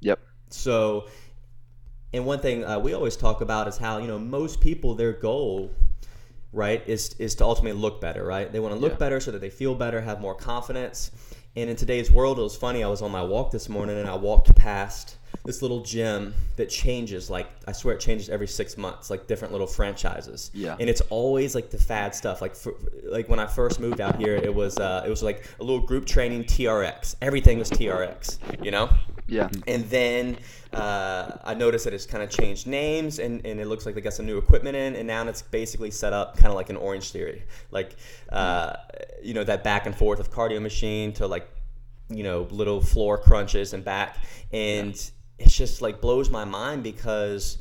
Yep. 0.00 0.20
So, 0.50 1.08
and 2.12 2.24
one 2.24 2.38
thing 2.38 2.64
uh, 2.64 2.78
we 2.78 2.94
always 2.94 3.16
talk 3.16 3.40
about 3.40 3.66
is 3.66 3.76
how 3.76 3.98
you 3.98 4.06
know 4.06 4.18
most 4.18 4.60
people 4.60 4.94
their 4.94 5.12
goal 5.12 5.70
right 6.54 6.82
is 6.86 7.14
is 7.18 7.34
to 7.36 7.44
ultimately 7.44 7.78
look 7.80 8.00
better 8.00 8.24
right? 8.24 8.50
They 8.52 8.60
want 8.60 8.74
to 8.74 8.80
look 8.80 8.92
Yeah. 8.92 8.98
better 8.98 9.20
so 9.20 9.30
that 9.32 9.40
they 9.40 9.50
feel 9.50 9.74
better 9.74 10.00
have 10.00 10.20
more 10.20 10.34
confidence. 10.34 11.10
And 11.56 11.70
in 11.70 11.76
today's 11.76 12.10
world 12.10 12.38
it 12.38 12.42
was 12.42 12.56
funny 12.56 12.82
i 12.82 12.88
was 12.88 13.00
on 13.02 13.12
my 13.12 13.22
walk 13.22 13.50
this 13.52 13.68
morning 13.68 13.96
and 13.98 14.08
i 14.08 14.14
walked 14.16 14.54
past 14.56 15.18
this 15.44 15.62
little 15.62 15.82
gym 15.82 16.34
that 16.56 16.68
changes 16.68 17.30
like 17.30 17.46
i 17.68 17.72
swear 17.72 17.94
it 17.94 18.00
changes 18.00 18.28
every 18.28 18.46
six 18.48 18.76
months 18.76 19.08
like 19.10 19.26
different 19.28 19.52
little 19.52 19.66
franchises. 19.66 20.50
Yeah. 20.52 20.76
and 20.80 20.88
it's 20.90 21.00
always 21.10 21.54
like 21.54 21.70
the 21.70 21.78
fad 21.78 22.12
stuff 22.14 22.40
like 22.40 22.56
for, 22.56 22.74
like 23.04 23.28
when 23.28 23.38
i 23.38 23.46
first 23.46 23.78
moved 23.78 24.00
out 24.00 24.16
here 24.16 24.34
it 24.34 24.52
was 24.52 24.78
uh, 24.78 25.04
it 25.06 25.10
was 25.10 25.22
like 25.22 25.44
a 25.60 25.62
little 25.64 25.80
group 25.86 26.06
training 26.06 26.42
trx 26.44 27.14
everything 27.22 27.58
was 27.60 27.70
trx 27.70 28.38
you 28.64 28.70
know 28.72 28.88
Yeah. 29.26 29.48
and 29.66 29.84
then 29.88 30.36
uh, 30.72 31.38
I 31.44 31.54
noticed 31.54 31.84
that 31.84 31.94
it's 31.94 32.04
kind 32.06 32.22
of 32.22 32.30
changed 32.30 32.66
names, 32.66 33.18
and, 33.18 33.44
and 33.46 33.58
it 33.60 33.66
looks 33.66 33.86
like 33.86 33.94
they 33.94 34.00
got 34.00 34.12
some 34.12 34.26
new 34.26 34.36
equipment 34.38 34.76
in, 34.76 34.96
and 34.96 35.06
now 35.06 35.26
it's 35.28 35.40
basically 35.42 35.90
set 35.90 36.12
up 36.12 36.36
kind 36.36 36.48
of 36.48 36.54
like 36.54 36.68
an 36.68 36.76
Orange 36.76 37.10
Theory, 37.10 37.44
like 37.70 37.96
uh, 38.30 38.74
you 39.22 39.32
know 39.34 39.44
that 39.44 39.64
back 39.64 39.86
and 39.86 39.96
forth 39.96 40.20
of 40.20 40.30
cardio 40.30 40.60
machine 40.60 41.12
to 41.14 41.26
like 41.26 41.48
you 42.10 42.22
know 42.22 42.46
little 42.50 42.80
floor 42.82 43.16
crunches 43.16 43.72
and 43.72 43.82
back, 43.84 44.18
and 44.52 44.90
it's 45.38 45.56
just 45.56 45.80
like 45.80 46.00
blows 46.00 46.28
my 46.28 46.44
mind 46.44 46.82
because 46.82 47.58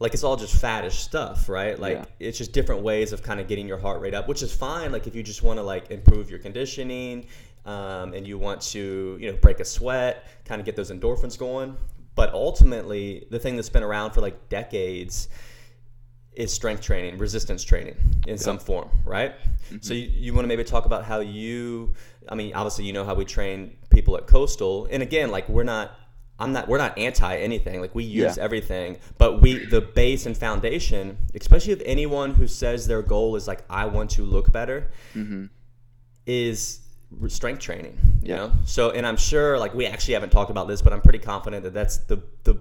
like 0.00 0.14
it's 0.14 0.22
all 0.22 0.36
just 0.36 0.54
faddish 0.62 0.92
stuff, 0.92 1.48
right? 1.48 1.78
Like 1.78 1.96
Yeah. 1.96 2.04
it's 2.20 2.38
just 2.38 2.52
different 2.52 2.82
ways 2.82 3.12
of 3.12 3.22
kind 3.22 3.40
of 3.40 3.48
getting 3.48 3.66
your 3.66 3.78
heart 3.78 4.00
rate 4.00 4.14
up, 4.14 4.28
which 4.28 4.42
is 4.42 4.54
fine. 4.54 4.92
Like 4.92 5.06
if 5.08 5.16
you 5.16 5.22
just 5.24 5.42
want 5.42 5.58
to 5.58 5.62
like 5.64 5.90
improve 5.90 6.30
your 6.30 6.38
conditioning, 6.38 7.26
um, 7.68 8.14
and 8.14 8.26
you 8.26 8.38
want 8.38 8.60
to 8.62 9.16
you 9.20 9.30
know 9.30 9.36
break 9.38 9.60
a 9.60 9.64
sweat, 9.64 10.26
kind 10.44 10.58
of 10.60 10.64
get 10.64 10.74
those 10.76 10.90
endorphins 10.90 11.38
going. 11.38 11.76
But 12.14 12.32
ultimately, 12.32 13.26
the 13.30 13.38
thing 13.38 13.56
that's 13.56 13.68
been 13.68 13.82
around 13.84 14.10
for 14.12 14.20
like 14.20 14.48
decades 14.48 15.28
is 16.32 16.52
strength 16.52 16.82
training, 16.82 17.18
resistance 17.18 17.62
training 17.64 17.96
in 18.26 18.38
some 18.38 18.58
form, 18.58 18.88
right? 19.04 19.34
So 19.80 19.92
you, 19.94 20.08
you 20.24 20.34
want 20.34 20.44
to 20.44 20.48
maybe 20.48 20.64
talk 20.64 20.84
about 20.86 21.04
how 21.04 21.18
you, 21.20 21.94
I 22.28 22.34
mean, 22.36 22.54
obviously 22.54 22.84
you 22.86 22.92
know 22.92 23.04
how 23.04 23.14
we 23.14 23.24
train 23.24 23.76
people 23.90 24.16
at 24.16 24.26
Coastal, 24.26 24.86
and 24.90 25.02
again, 25.02 25.30
like 25.30 25.48
we're 25.48 25.64
not, 25.64 25.92
I'm 26.40 26.52
not, 26.52 26.68
we're 26.68 26.78
not 26.78 26.96
anti 26.96 27.36
anything. 27.36 27.80
Like 27.80 27.94
we 27.94 28.04
use 28.04 28.36
Yeah. 28.36 28.42
everything, 28.44 28.98
but 29.18 29.42
we, 29.42 29.66
the 29.66 29.80
base 29.80 30.26
and 30.26 30.36
foundation, 30.36 31.18
especially 31.34 31.72
if 31.72 31.82
anyone 31.84 32.34
who 32.34 32.46
says 32.46 32.86
their 32.86 33.02
goal 33.02 33.34
is 33.36 33.46
like 33.48 33.62
I 33.68 33.86
want 33.86 34.10
to 34.12 34.22
look 34.24 34.52
better, 34.52 34.90
is 36.26 36.80
strength 37.28 37.60
training. 37.60 37.98
You 38.22 38.28
Yeah. 38.28 38.36
know, 38.36 38.52
so 38.64 38.90
and 38.90 39.06
I'm 39.06 39.16
sure 39.16 39.58
like 39.58 39.74
we 39.74 39.86
actually 39.86 40.14
haven't 40.14 40.30
talked 40.30 40.50
about 40.50 40.68
this, 40.68 40.82
but 40.82 40.92
I'm 40.92 41.00
pretty 41.00 41.18
confident 41.18 41.64
that 41.64 41.74
that's 41.74 41.98
the 41.98 42.22
the 42.44 42.56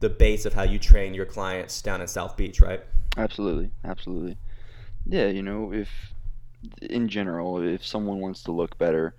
the 0.00 0.10
base 0.10 0.44
of 0.44 0.52
how 0.54 0.62
you 0.62 0.78
train 0.78 1.14
your 1.14 1.26
clients 1.26 1.80
down 1.80 2.00
in 2.00 2.06
South 2.06 2.36
Beach, 2.36 2.60
right? 2.60 2.82
Absolutely, 3.16 3.70
absolutely. 3.84 4.36
Yeah, 5.06 5.26
you 5.26 5.42
know, 5.42 5.72
if 5.72 5.88
in 6.82 7.08
general, 7.08 7.62
if 7.62 7.84
someone 7.86 8.20
wants 8.20 8.42
to 8.44 8.52
look 8.52 8.76
better, 8.78 9.14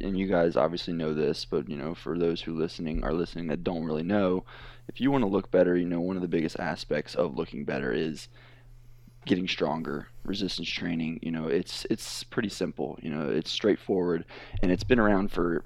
and 0.00 0.18
you 0.18 0.26
guys 0.26 0.56
obviously 0.56 0.92
know 0.94 1.14
this, 1.14 1.44
but 1.44 1.68
you 1.68 1.76
know, 1.76 1.94
for 1.94 2.18
those 2.18 2.42
who 2.42 2.54
listening 2.54 3.04
are 3.04 3.12
listening 3.14 3.46
that 3.48 3.64
don't 3.64 3.84
really 3.84 4.02
know, 4.02 4.44
if 4.88 5.00
you 5.00 5.10
want 5.10 5.22
to 5.22 5.28
look 5.28 5.50
better, 5.50 5.76
you 5.76 5.86
know, 5.86 6.00
one 6.00 6.16
of 6.16 6.22
the 6.22 6.28
biggest 6.28 6.58
aspects 6.58 7.14
of 7.14 7.36
looking 7.36 7.64
better 7.64 7.92
is 7.92 8.28
getting 9.26 9.48
stronger, 9.48 10.08
resistance 10.24 10.68
training. 10.68 11.20
You 11.22 11.30
know, 11.30 11.46
it's 11.46 11.86
it's 11.90 12.24
pretty 12.24 12.48
simple. 12.48 12.98
You 13.02 13.10
know, 13.10 13.28
it's 13.28 13.50
straightforward, 13.50 14.24
and 14.62 14.72
it's 14.72 14.84
been 14.84 14.98
around 14.98 15.30
for 15.30 15.64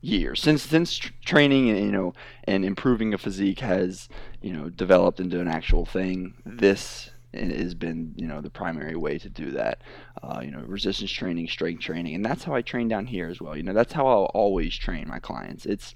years 0.00 0.40
since 0.40 0.62
since 0.62 0.98
training 1.24 1.70
and 1.70 1.78
you 1.80 1.92
know 1.92 2.12
and 2.44 2.64
improving 2.64 3.14
a 3.14 3.18
physique 3.18 3.60
has 3.60 4.08
you 4.42 4.52
know 4.52 4.68
developed 4.68 5.20
into 5.20 5.40
an 5.40 5.48
actual 5.48 5.84
thing. 5.84 6.34
This 6.44 7.10
has 7.32 7.74
been 7.74 8.12
you 8.16 8.26
know 8.26 8.40
the 8.40 8.50
primary 8.50 8.96
way 8.96 9.18
to 9.18 9.28
do 9.28 9.50
that. 9.52 9.82
Uh, 10.22 10.40
you 10.42 10.50
know, 10.50 10.60
resistance 10.60 11.10
training, 11.10 11.48
strength 11.48 11.82
training, 11.82 12.14
and 12.14 12.24
that's 12.24 12.44
how 12.44 12.54
I 12.54 12.62
train 12.62 12.88
down 12.88 13.06
here 13.06 13.28
as 13.28 13.40
well. 13.40 13.56
You 13.56 13.62
know, 13.62 13.74
that's 13.74 13.92
how 13.92 14.06
I'll 14.06 14.30
always 14.34 14.76
train 14.76 15.08
my 15.08 15.18
clients. 15.18 15.66
It's 15.66 15.94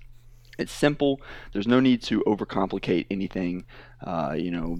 it's 0.58 0.72
simple. 0.72 1.20
There's 1.52 1.68
no 1.68 1.78
need 1.80 2.02
to 2.04 2.20
overcomplicate 2.26 3.06
anything. 3.10 3.64
Uh, 4.04 4.34
you 4.36 4.50
know, 4.50 4.78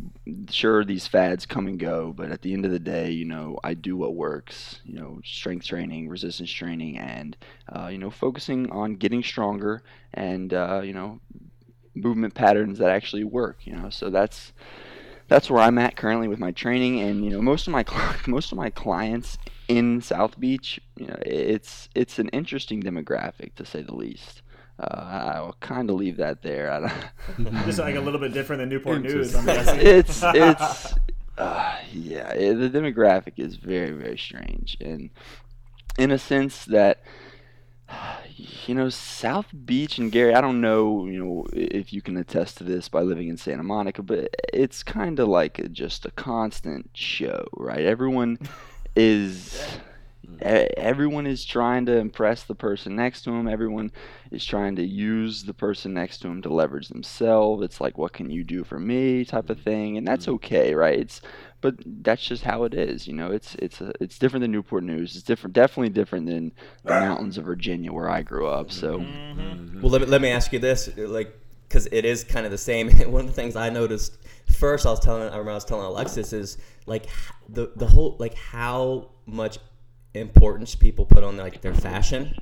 sure 0.51 0.85
these 0.85 1.07
fads 1.07 1.47
come 1.47 1.67
and 1.67 1.79
go, 1.79 2.13
but 2.13 2.31
at 2.31 2.43
the 2.43 2.53
end 2.53 2.65
of 2.65 2.73
the 2.73 2.79
day, 2.81 3.11
you 3.11 3.25
know, 3.25 3.59
I 3.63 3.75
do 3.75 3.97
what 3.97 4.15
works. 4.15 4.81
You 4.85 4.95
know, 4.95 5.21
strength 5.25 5.67
training, 5.67 6.09
resistance 6.09 6.51
training, 6.51 6.99
and 6.99 7.37
uh, 7.73 7.89
you 7.89 7.99
know, 7.99 8.11
focusing 8.11 8.71
on 8.71 8.97
getting 8.97 9.23
stronger 9.23 9.83
and 10.13 10.53
uh, 10.53 10.83
you 10.85 10.93
know, 10.93 11.21
movement 11.95 12.35
patterns 12.35 12.79
that 12.79 12.91
actually 12.91 13.25
work. 13.25 13.59
You 13.65 13.77
know, 13.77 13.91
so 13.91 14.11
that's 14.11 14.53
that's 15.29 15.51
where 15.51 15.63
I'm 15.63 15.79
at 15.79 15.97
currently 15.97 16.27
with 16.27 16.39
my 16.41 16.51
training, 16.51 17.01
and 17.01 17.25
you 17.25 17.31
know, 17.31 17.41
most 17.41 17.69
of 17.69 17.73
my 17.73 17.85
most 18.27 18.51
of 18.51 18.59
my 18.59 18.71
clients 18.71 19.39
in 19.69 20.01
South 20.01 20.41
Beach, 20.41 20.81
you 20.97 21.07
know, 21.07 21.19
it's 21.23 21.89
it's 21.95 22.19
an 22.19 22.29
interesting 22.31 22.83
demographic 22.83 23.55
to 23.57 23.65
say 23.65 23.83
the 23.83 23.95
least. 23.95 24.43
Uh, 24.79 25.33
I'll 25.35 25.57
kind 25.61 25.91
of 25.91 25.97
leave 25.97 26.19
that 26.19 26.43
there. 26.43 26.71
I 26.71 26.81
don't, 26.81 27.53
Just 27.67 27.81
like 27.81 27.97
a 27.97 28.01
little 28.01 28.21
bit 28.21 28.33
different 28.33 28.61
than 28.61 28.69
Newport 28.69 29.03
News, 29.03 29.35
I'm 29.35 29.45
guessing. 29.45 29.81
it's 29.83 30.23
it's 30.25 30.95
uh, 31.37 31.77
yeah 31.93 32.31
it, 32.33 32.55
the 32.55 32.69
demographic 32.69 33.35
is 33.37 33.57
very 33.57 33.93
very 33.93 34.19
strange 34.19 34.77
and 34.81 35.11
in 35.97 36.11
a 36.11 36.19
sense 36.19 36.65
that 36.65 37.03
you 38.37 38.75
know 38.75 38.89
south 38.89 39.47
beach 39.65 39.99
and 39.99 40.13
gary 40.13 40.35
i 40.35 40.41
don't 40.41 40.61
know 40.61 41.07
you 41.07 41.25
know 41.25 41.47
if 41.53 41.93
you 41.93 42.03
can 42.03 42.17
attest 42.17 42.59
to 42.59 42.65
this 42.65 42.89
by 42.89 43.01
living 43.01 43.29
in 43.29 43.37
santa 43.37 43.63
monica 43.63 44.03
but 44.03 44.29
it's 44.53 44.83
kind 44.83 45.19
of 45.19 45.29
like 45.29 45.59
a, 45.59 45.69
just 45.69 46.05
a 46.05 46.11
constant 46.13 46.91
show 46.93 47.47
right 47.57 47.85
everyone 47.85 48.39
is 48.97 49.79
everyone 50.41 51.27
is 51.27 51.45
trying 51.45 51.87
to 51.87 51.97
impress 51.97 52.43
the 52.45 52.55
person 52.55 52.97
next 52.97 53.23
to 53.23 53.31
them 53.31 53.49
everyone 53.49 53.91
is 54.31 54.45
trying 54.45 54.77
to 54.77 54.85
use 54.85 55.45
the 55.45 55.55
person 55.55 55.95
next 55.95 56.19
to 56.19 56.29
them 56.29 56.43
to 56.43 56.53
leverage 56.53 56.89
themselves. 56.89 57.63
It's 57.63 57.81
like 57.81 57.99
what 57.99 58.13
can 58.13 58.31
you 58.31 58.45
do 58.45 58.65
for 58.65 58.79
me? 58.79 59.25
type 59.25 59.51
of 59.51 59.61
thing. 59.61 59.97
And 59.97 60.07
that's 60.07 60.27
mm. 60.27 60.35
okay 60.35 60.75
right? 60.75 60.99
It's 60.99 61.21
but 61.61 61.75
that's 62.03 62.25
just 62.25 62.45
how 62.45 62.65
it 62.65 62.75
is 62.75 63.07
you 63.07 63.15
know? 63.15 63.31
It's 63.31 63.55
it's 63.57 63.81
a, 63.81 63.93
it's 64.01 64.19
different 64.19 64.43
than 64.43 64.53
newport 64.53 64.85
news. 64.85 65.17
It's 65.17 65.25
different 65.25 65.55
definitely 65.55 65.91
different 65.91 66.27
than 66.27 66.53
the 66.85 67.01
mountains 67.01 67.39
of 67.39 67.45
virginia 67.45 67.93
where 67.93 68.11
i 68.11 68.23
grew 68.23 68.47
up 68.49 68.71
so. 68.71 68.99
Mm-hmm. 68.99 69.41
Mm-hmm. 69.41 69.81
Well, 69.83 69.91
let 69.91 70.03
me, 70.03 70.07
let 70.09 70.21
me 70.21 70.31
ask 70.31 70.53
you 70.53 70.59
this, 70.59 70.91
like, 70.97 71.33
because 71.69 71.87
it 71.93 72.05
is 72.05 72.25
kind 72.25 72.47
of 72.47 72.53
the 72.53 72.59
same. 72.59 72.91
One 73.11 73.23
of 73.23 73.27
the 73.27 73.33
things 73.33 73.57
I 73.57 73.71
noticed 73.71 74.17
first, 74.53 74.87
I 74.87 74.91
was 74.91 75.01
telling, 75.01 75.23
I 75.23 75.33
remember 75.33 75.53
I 75.53 75.55
was 75.55 75.65
telling 75.65 75.85
Alexis 75.85 76.33
is 76.33 76.59
like 76.87 77.07
the 77.49 77.71
the 77.77 77.87
whole 77.87 78.17
like 78.19 78.35
how 78.35 79.11
much 79.27 79.59
importance 80.21 80.75
people 80.75 81.05
put 81.07 81.23
on 81.25 81.37
like 81.37 81.61
their 81.61 81.75
fashion. 81.75 82.35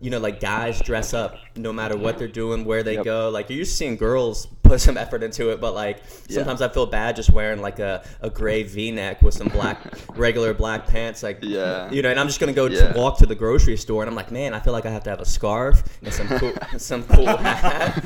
You 0.00 0.10
know, 0.10 0.20
like 0.20 0.38
guys 0.38 0.80
dress 0.80 1.12
up 1.12 1.34
no 1.56 1.72
matter 1.72 1.96
what 1.96 2.18
they're 2.18 2.28
doing, 2.28 2.64
where 2.64 2.84
they 2.84 2.94
Yep. 2.94 3.04
go. 3.04 3.30
Like 3.30 3.50
you're 3.50 3.64
to 3.64 3.64
seeing 3.64 3.96
girls 3.96 4.46
put 4.62 4.80
some 4.80 4.96
effort 4.96 5.24
into 5.24 5.50
it, 5.50 5.60
but 5.60 5.74
like 5.74 5.98
Yeah. 6.28 6.36
sometimes 6.36 6.62
I 6.62 6.68
feel 6.68 6.86
bad 6.86 7.16
just 7.16 7.30
wearing 7.30 7.60
like 7.60 7.80
a, 7.80 8.04
a 8.20 8.30
gray 8.30 8.62
V-neck 8.62 9.22
with 9.22 9.34
some 9.34 9.48
black 9.48 9.80
regular 10.16 10.54
black 10.54 10.86
pants. 10.86 11.24
Like 11.24 11.38
Yeah. 11.42 11.90
you 11.90 12.00
know, 12.02 12.10
and 12.10 12.20
I'm 12.20 12.28
just 12.28 12.38
gonna 12.38 12.52
go 12.52 12.66
Yeah. 12.66 12.92
to 12.92 12.98
walk 12.98 13.18
to 13.18 13.26
the 13.26 13.34
grocery 13.34 13.76
store, 13.76 14.02
and 14.04 14.08
I'm 14.08 14.14
like, 14.14 14.30
man, 14.30 14.54
I 14.54 14.60
feel 14.60 14.72
like 14.72 14.86
I 14.86 14.90
have 14.90 15.02
to 15.04 15.10
have 15.10 15.20
a 15.20 15.24
scarf 15.26 15.82
and 16.04 16.14
some 16.14 16.28
cool, 16.28 16.52
some 16.78 17.02
cool 17.02 17.26
hat. 17.36 18.04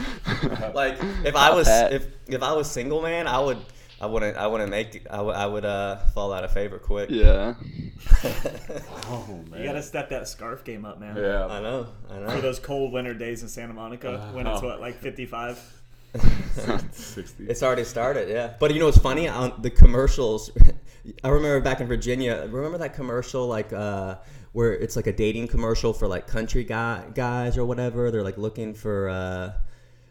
like 0.75 0.97
if 1.25 1.37
I 1.37 1.51
was 1.55 1.69
if 1.69 2.07
if 2.27 2.43
I 2.43 2.53
was 2.55 2.71
single, 2.71 3.03
man, 3.03 3.27
I 3.27 3.39
would. 3.39 3.59
I 4.03 4.07
wouldn't. 4.07 4.37
I 4.37 4.47
wouldn't 4.49 4.71
make. 4.71 5.07
I 5.09 5.21
would. 5.23 5.35
I 5.37 5.47
would 5.47 5.65
uh, 5.65 5.97
fall 6.15 6.33
out 6.33 6.43
of 6.45 6.53
favor 6.53 6.79
quick. 6.79 7.09
yeah 7.11 7.55
Oh 9.07 9.45
man. 9.51 9.61
You 9.61 9.67
gotta 9.67 9.83
step 9.83 10.09
that 10.11 10.27
scarf 10.29 10.65
game 10.65 10.85
up, 10.85 10.99
man. 10.99 11.17
Yeah. 11.17 11.47
I 11.47 11.61
know. 11.61 11.87
I 12.11 12.19
know. 12.19 12.29
For 12.31 12.41
those 12.41 12.59
cold 12.59 12.93
winter 12.93 13.15
days 13.15 13.43
in 13.43 13.49
Santa 13.49 13.73
Monica, 13.75 14.29
when 14.33 14.47
it's 14.47 14.61
Oh. 14.63 14.67
what 14.67 14.81
like 14.81 14.97
55. 14.97 15.79
Sixty. 16.93 17.45
It's 17.47 17.63
already 17.63 17.85
started, 17.85 18.29
yeah. 18.29 18.55
But 18.59 18.73
you 18.75 18.81
know 18.81 18.87
what's 18.87 18.99
funny? 18.99 19.29
On 19.29 19.53
the 19.63 19.71
commercials, 19.71 20.51
I 21.25 21.29
remember 21.29 21.61
back 21.61 21.81
in 21.81 21.87
Virginia. 21.87 22.47
Remember 22.51 22.79
that 22.79 22.95
commercial, 22.95 23.47
like 23.47 23.73
uh, 23.73 24.17
where 24.53 24.73
it's 24.75 24.97
like 24.97 25.07
a 25.07 25.13
dating 25.13 25.49
commercial 25.49 25.93
for 25.95 26.07
like 26.07 26.27
country 26.27 26.65
guy 26.65 27.05
guys 27.15 27.57
or 27.57 27.65
whatever. 27.65 28.11
They're 28.11 28.23
like 28.25 28.37
looking 28.37 28.75
for 28.75 29.09
uh, 29.09 29.53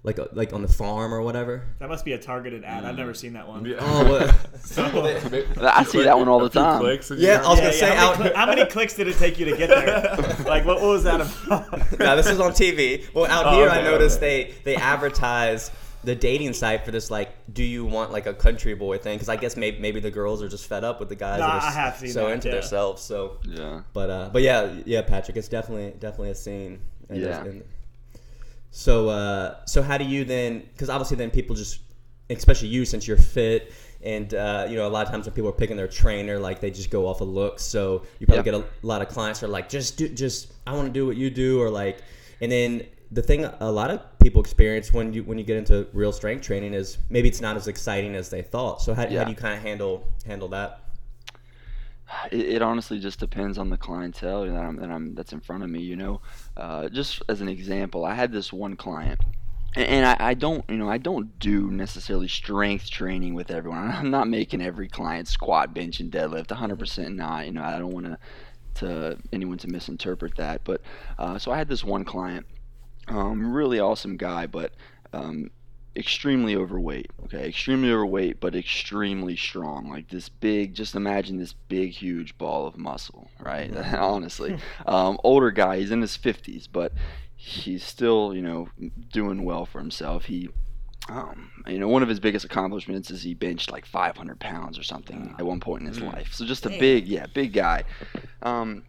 like 0.03 0.19
like 0.33 0.51
on 0.53 0.61
the 0.63 0.67
farm 0.67 1.13
or 1.13 1.21
whatever. 1.21 1.63
That 1.79 1.87
must 1.89 2.03
be 2.05 2.13
a 2.13 2.17
targeted 2.17 2.63
ad. 2.63 2.85
I've 2.85 2.97
never 2.97 3.13
seen 3.13 3.33
that 3.33 3.47
one. 3.47 3.63
Yeah. 3.65 3.77
Oh, 3.79 4.09
what? 4.09 4.35
I 4.77 5.83
see 5.83 6.03
that 6.03 6.17
one 6.17 6.27
all 6.27 6.39
the 6.39 6.49
time. 6.49 6.81
Yeah, 6.81 6.87
I 6.89 6.95
was 6.97 7.11
Yeah, 7.19 7.37
gonna 7.43 7.61
yeah, 7.63 7.71
say 7.71 7.95
how, 7.95 8.11
out. 8.11 8.17
many, 8.19 8.29
cli- 8.29 8.37
how 8.37 8.45
many 8.47 8.65
clicks 8.65 8.95
did 8.95 9.07
it 9.07 9.17
take 9.17 9.37
you 9.39 9.45
to 9.45 9.57
get 9.57 9.69
there? 9.69 10.35
like, 10.47 10.65
what, 10.65 10.81
what 10.81 10.89
was 10.89 11.03
that 11.03 11.21
about? 11.21 11.99
no, 11.99 12.15
this 12.15 12.27
is 12.27 12.39
on 12.39 12.51
TV. 12.51 13.13
Well, 13.13 13.25
out 13.29 13.45
Oh, 13.47 13.55
here, 13.57 13.67
okay, 13.69 13.79
I 13.79 13.83
noticed 13.83 14.17
okay. 14.17 14.53
they 14.63 14.75
they 14.75 14.75
advertise 14.75 15.71
the 16.03 16.15
dating 16.15 16.53
site 16.53 16.83
for 16.83 16.89
this 16.89 17.11
like, 17.11 17.29
do 17.53 17.63
you 17.63 17.85
want 17.85 18.11
like 18.11 18.25
a 18.25 18.33
country 18.33 18.73
boy 18.73 18.97
thing? 18.97 19.15
Because 19.17 19.29
I 19.29 19.35
guess 19.35 19.55
maybe 19.55 19.79
maybe 19.79 19.99
the 19.99 20.09
girls 20.11 20.41
are 20.41 20.49
just 20.49 20.65
fed 20.67 20.83
up 20.83 20.99
with 20.99 21.09
the 21.09 21.15
guys 21.15 21.39
Nah, 21.41 21.47
that 21.47 21.53
are 21.53 21.61
I 21.61 21.67
s- 21.67 21.75
have 21.75 21.97
seen 21.97 22.09
so 22.11 22.25
that, 22.25 22.33
into 22.33 22.47
yeah. 22.47 22.55
themselves. 22.55 23.03
So, 23.03 23.37
Yeah. 23.43 23.81
but 23.93 24.09
uh, 24.09 24.29
but 24.33 24.41
yeah, 24.41 24.73
yeah, 24.85 25.03
Patrick, 25.03 25.37
it's 25.37 25.47
definitely 25.47 25.91
definitely 25.99 26.31
a 26.31 26.35
scene. 26.35 26.79
And 27.09 27.19
Yeah. 27.19 27.25
there's- 27.27 27.47
and- 27.47 27.63
so 28.71 29.09
uh, 29.09 29.63
so 29.65 29.81
how 29.81 29.97
do 29.97 30.05
you 30.05 30.25
then? 30.25 30.59
Because 30.73 30.89
obviously 30.89 31.17
then 31.17 31.29
people 31.29 31.55
just 31.55 31.79
especially 32.29 32.69
you 32.69 32.85
since 32.85 33.07
you're 33.07 33.17
fit. 33.17 33.73
And 34.03 34.33
uh, 34.33 34.65
you 34.69 34.77
know, 34.77 34.87
a 34.87 34.89
lot 34.89 35.05
of 35.05 35.11
times 35.11 35.25
when 35.27 35.35
people 35.35 35.49
are 35.49 35.53
picking 35.53 35.77
their 35.77 35.87
trainer, 35.87 36.39
like 36.39 36.59
they 36.59 36.71
just 36.71 36.89
go 36.89 37.05
off 37.05 37.21
of 37.21 37.27
looks. 37.27 37.61
So 37.63 38.03
you 38.19 38.25
probably 38.25 38.51
Yeah. 38.51 38.57
get 38.59 38.67
a 38.83 38.87
lot 38.87 39.01
of 39.03 39.09
clients 39.09 39.41
that 39.41 39.47
are 39.47 39.49
like, 39.49 39.69
just 39.69 39.97
do, 39.97 40.09
just 40.09 40.53
I 40.65 40.73
want 40.73 40.87
to 40.87 40.93
do 40.93 41.05
what 41.05 41.17
you 41.17 41.29
do, 41.29 41.61
or 41.61 41.69
like, 41.69 41.99
and 42.41 42.51
then 42.51 42.83
the 43.11 43.21
thing 43.21 43.43
a 43.45 43.71
lot 43.71 43.91
of 43.91 43.99
people 44.19 44.41
experience 44.41 44.93
when 44.93 45.13
you 45.13 45.23
when 45.23 45.37
you 45.37 45.43
get 45.43 45.57
into 45.57 45.85
real 45.93 46.13
strength 46.13 46.43
training 46.43 46.73
is 46.73 46.97
maybe 47.09 47.27
it's 47.27 47.41
not 47.41 47.57
as 47.57 47.67
exciting 47.67 48.15
as 48.15 48.29
they 48.29 48.41
thought. 48.41 48.81
So 48.81 48.93
how, 48.93 49.03
how 49.03 49.23
do 49.25 49.29
you 49.29 49.35
kind 49.35 49.53
of 49.55 49.61
handle 49.61 50.07
handle 50.25 50.47
that? 50.49 50.79
It, 52.31 52.39
it 52.39 52.61
honestly 52.61 52.99
just 52.99 53.19
depends 53.19 53.57
on 53.57 53.69
the 53.69 53.77
clientele 53.77 54.45
that 54.45 54.55
I'm, 54.55 54.75
that 54.77 54.91
I'm 54.91 55.15
that's 55.15 55.33
in 55.33 55.39
front 55.39 55.63
of 55.63 55.69
me. 55.69 55.81
You 55.81 55.95
know, 55.95 56.21
uh, 56.57 56.89
just 56.89 57.21
as 57.29 57.41
an 57.41 57.49
example, 57.49 58.05
I 58.05 58.15
had 58.15 58.31
this 58.31 58.51
one 58.51 58.75
client, 58.75 59.19
and, 59.75 60.05
I, 60.05 60.17
I 60.19 60.33
don't, 60.33 60.69
you 60.69 60.77
know, 60.77 60.89
I 60.89 60.97
don't 60.97 61.39
do 61.39 61.71
necessarily 61.71 62.27
strength 62.27 62.89
training 62.89 63.33
with 63.33 63.51
everyone. 63.51 63.89
I'm 63.95 64.11
not 64.11 64.27
making 64.27 64.61
every 64.61 64.89
client 64.89 65.27
squat, 65.27 65.73
bench, 65.73 65.99
and 65.99 66.11
deadlift. 66.11 66.47
100% 66.47 67.15
not. 67.15 67.45
You 67.45 67.53
know, 67.53 67.63
I 67.63 67.79
don't 67.79 67.93
want 67.93 68.05
to 68.07 68.17
to 68.73 69.17
anyone 69.33 69.57
to 69.59 69.67
misinterpret 69.67 70.35
that. 70.37 70.63
But 70.63 70.81
uh, 71.17 71.37
so 71.37 71.51
I 71.51 71.57
had 71.57 71.67
this 71.67 71.83
one 71.83 72.05
client, 72.05 72.45
um, 73.07 73.53
really 73.53 73.79
awesome 73.79 74.17
guy, 74.17 74.47
but 74.47 74.73
um, 75.13 75.51
extremely 75.95 76.55
overweight. 76.55 77.11
Okay, 77.25 77.47
extremely 77.47 77.91
overweight, 77.91 78.39
but 78.39 78.55
extremely 78.55 79.35
strong. 79.35 79.89
Like 79.89 80.09
this 80.09 80.29
big. 80.29 80.73
Just 80.73 80.95
imagine 80.95 81.37
this 81.37 81.53
big, 81.53 81.91
huge 81.91 82.37
ball 82.37 82.67
of 82.67 82.77
muscle. 82.77 83.29
Right. 83.39 83.75
Honestly, 83.95 84.57
um, 84.85 85.17
older 85.23 85.51
guy. 85.51 85.77
He's 85.79 85.91
in 85.91 86.01
his 86.01 86.15
fifties, 86.15 86.67
but 86.67 86.93
he's 87.35 87.83
still, 87.83 88.33
you 88.33 88.41
know, 88.41 88.69
doing 89.11 89.43
well 89.43 89.65
for 89.65 89.79
himself. 89.79 90.25
He. 90.25 90.49
Um, 91.09 91.49
you 91.65 91.79
know, 91.79 91.87
one 91.87 92.03
of 92.03 92.09
his 92.09 92.19
biggest 92.19 92.45
accomplishments 92.45 93.09
is 93.09 93.23
he 93.23 93.33
benched 93.33 93.71
like 93.71 93.87
500 93.87 94.39
pounds 94.39 94.77
or 94.77 94.83
something 94.83 95.35
at 95.39 95.45
one 95.45 95.59
point 95.59 95.81
in 95.81 95.87
his 95.87 95.99
life. 95.99 96.31
So 96.31 96.45
just 96.45 96.67
a 96.67 96.69
big, 96.69 97.07
yeah, 97.07 97.25
big 97.33 97.53
guy. 97.53 97.85
Um, 98.43 98.83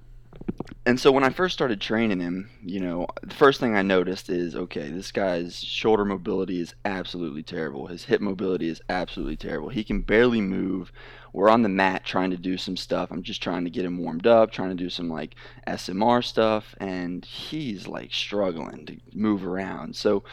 and 0.84 0.98
so 0.98 1.12
when 1.12 1.22
I 1.22 1.30
first 1.30 1.54
started 1.54 1.80
training 1.80 2.18
him, 2.18 2.50
you 2.60 2.80
know, 2.80 3.06
the 3.22 3.34
first 3.34 3.60
thing 3.60 3.76
I 3.76 3.82
noticed 3.82 4.28
is 4.28 4.56
okay, 4.56 4.90
this 4.90 5.12
guy's 5.12 5.62
shoulder 5.62 6.04
mobility 6.04 6.60
is 6.60 6.74
absolutely 6.84 7.44
terrible. 7.44 7.86
His 7.86 8.04
hip 8.04 8.20
mobility 8.20 8.68
is 8.68 8.80
absolutely 8.88 9.36
terrible. 9.36 9.68
He 9.68 9.84
can 9.84 10.00
barely 10.00 10.40
move. 10.40 10.90
We're 11.32 11.50
on 11.50 11.62
the 11.62 11.68
mat 11.68 12.04
trying 12.04 12.30
to 12.30 12.36
do 12.36 12.56
some 12.56 12.76
stuff. 12.76 13.12
I'm 13.12 13.22
just 13.22 13.42
trying 13.42 13.62
to 13.64 13.70
get 13.70 13.84
him 13.84 13.98
warmed 13.98 14.26
up, 14.26 14.50
trying 14.50 14.70
to 14.70 14.74
do 14.74 14.90
some 14.90 15.08
like 15.08 15.36
SMR 15.68 16.24
stuff, 16.24 16.74
and 16.78 17.24
he's 17.24 17.86
like 17.86 18.12
struggling 18.12 18.84
to 18.86 18.96
move 19.14 19.46
around. 19.46 19.94
So, 19.94 20.24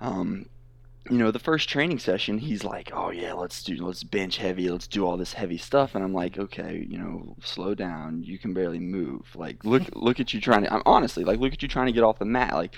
um, 0.00 0.46
you 1.10 1.18
know, 1.18 1.30
the 1.30 1.38
first 1.38 1.68
training 1.68 1.98
session, 1.98 2.38
he's 2.38 2.64
like, 2.64 2.90
"Oh 2.92 3.10
yeah, 3.10 3.32
let's 3.32 3.62
do, 3.62 3.76
let's 3.84 4.04
bench 4.04 4.38
heavy, 4.38 4.68
let's 4.70 4.86
do 4.86 5.04
all 5.06 5.16
this 5.16 5.32
heavy 5.32 5.58
stuff," 5.58 5.94
and 5.94 6.04
I'm 6.04 6.14
like, 6.14 6.38
"Okay, 6.38 6.86
you 6.88 6.98
know, 6.98 7.36
slow 7.42 7.74
down. 7.74 8.22
You 8.22 8.38
can 8.38 8.54
barely 8.54 8.78
move. 8.78 9.34
Like, 9.34 9.64
look, 9.64 9.82
look 9.94 10.20
at 10.20 10.32
you 10.32 10.40
trying 10.40 10.62
to. 10.62 10.72
I'm 10.72 10.82
honestly 10.86 11.24
like, 11.24 11.40
look 11.40 11.52
at 11.52 11.62
you 11.62 11.68
trying 11.68 11.86
to 11.86 11.92
get 11.92 12.04
off 12.04 12.18
the 12.18 12.24
mat. 12.24 12.54
Like, 12.54 12.76